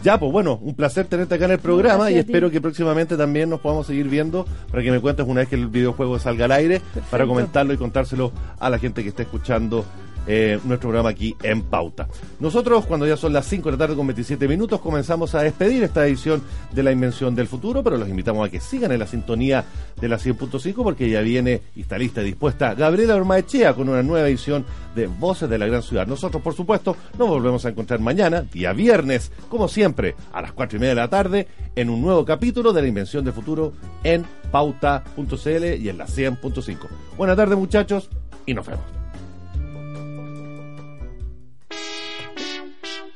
Ya, 0.03 0.19
pues 0.19 0.29
bueno, 0.33 0.59
un 0.61 0.75
placer 0.75 1.05
tenerte 1.05 1.35
acá 1.35 1.45
en 1.45 1.51
el 1.51 1.59
programa 1.59 1.99
Gracias 2.09 2.15
y 2.17 2.19
espero 2.19 2.51
que 2.51 2.59
próximamente 2.59 3.15
también 3.15 3.49
nos 3.49 3.61
podamos 3.61 3.87
seguir 3.87 4.09
viendo 4.09 4.45
para 4.69 4.83
que 4.83 4.91
me 4.91 4.99
cuentes 4.99 5.25
una 5.25 5.39
vez 5.39 5.47
que 5.49 5.55
el 5.55 5.67
videojuego 5.67 6.19
salga 6.19 6.43
al 6.43 6.51
aire 6.51 6.81
para 7.09 7.25
comentarlo 7.25 7.71
y 7.71 7.77
contárselo 7.77 8.33
a 8.59 8.69
la 8.69 8.77
gente 8.79 9.01
que 9.03 9.09
esté 9.09 9.23
escuchando 9.23 9.85
eh, 10.27 10.59
nuestro 10.63 10.89
programa 10.89 11.09
aquí 11.09 11.35
en 11.43 11.61
Pauta. 11.63 12.07
Nosotros, 12.39 12.85
cuando 12.85 13.07
ya 13.07 13.17
son 13.17 13.33
las 13.33 13.45
5 13.47 13.69
de 13.69 13.71
la 13.73 13.77
tarde 13.77 13.95
con 13.95 14.07
27 14.07 14.47
minutos, 14.47 14.79
comenzamos 14.79 15.35
a 15.35 15.41
despedir 15.41 15.83
esta 15.83 16.05
edición 16.05 16.41
de 16.71 16.83
la 16.83 16.91
Invención 16.91 17.35
del 17.35 17.47
Futuro, 17.47 17.83
pero 17.83 17.97
los 17.97 18.09
invitamos 18.09 18.47
a 18.47 18.51
que 18.51 18.59
sigan 18.59 18.91
en 18.91 18.99
la 18.99 19.07
sintonía 19.07 19.65
de 19.99 20.07
la 20.07 20.17
100.5 20.17 20.83
porque 20.83 21.09
ya 21.09 21.21
viene 21.21 21.61
y 21.75 21.81
está 21.81 21.97
lista 21.97 22.21
y 22.21 22.25
dispuesta 22.25 22.73
Gabriela 22.73 23.15
Ormaechea 23.15 23.73
con 23.73 23.89
una 23.89 24.03
nueva 24.03 24.27
edición 24.27 24.65
de 24.95 25.07
Voces 25.07 25.49
de 25.49 25.57
la 25.57 25.67
Gran 25.67 25.83
Ciudad. 25.83 26.07
Nosotros, 26.07 26.41
por 26.41 26.53
supuesto, 26.53 26.95
nos 27.17 27.27
volvemos 27.27 27.65
a 27.65 27.69
encontrar 27.69 27.99
mañana, 27.99 28.41
día 28.41 28.73
viernes, 28.73 29.31
como 29.49 29.67
siempre, 29.67 30.15
a 30.31 30.41
las 30.41 30.53
4 30.53 30.77
y 30.77 30.79
media 30.79 30.95
de 30.95 31.01
la 31.01 31.09
tarde, 31.09 31.47
en 31.75 31.89
un 31.89 32.01
nuevo 32.01 32.25
capítulo 32.25 32.73
de 32.73 32.81
la 32.81 32.87
Invención 32.87 33.25
del 33.25 33.33
Futuro 33.33 33.73
en 34.03 34.25
pauta.cl 34.51 35.65
y 35.79 35.89
en 35.89 35.97
la 35.97 36.05
100.5. 36.05 36.77
Buenas 37.17 37.37
tardes, 37.37 37.57
muchachos, 37.57 38.09
y 38.45 38.53
nos 38.53 38.65
vemos. 38.65 39.02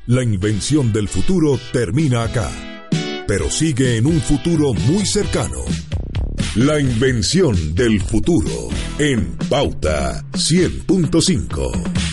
La 0.08 0.24
invención 0.24 0.94
del 0.94 1.10
futuro 1.10 1.60
termina 1.74 2.24
acá, 2.24 2.50
pero 3.28 3.50
sigue 3.50 3.98
en 3.98 4.06
un 4.06 4.22
futuro 4.22 4.74
muy 4.74 5.06
cercano. 5.06 5.66
La 6.56 6.80
invención 6.80 7.76
del 7.76 8.00
futuro 8.00 8.70
en 9.00 9.36
Pauta 9.50 10.24
100.5. 10.32 12.07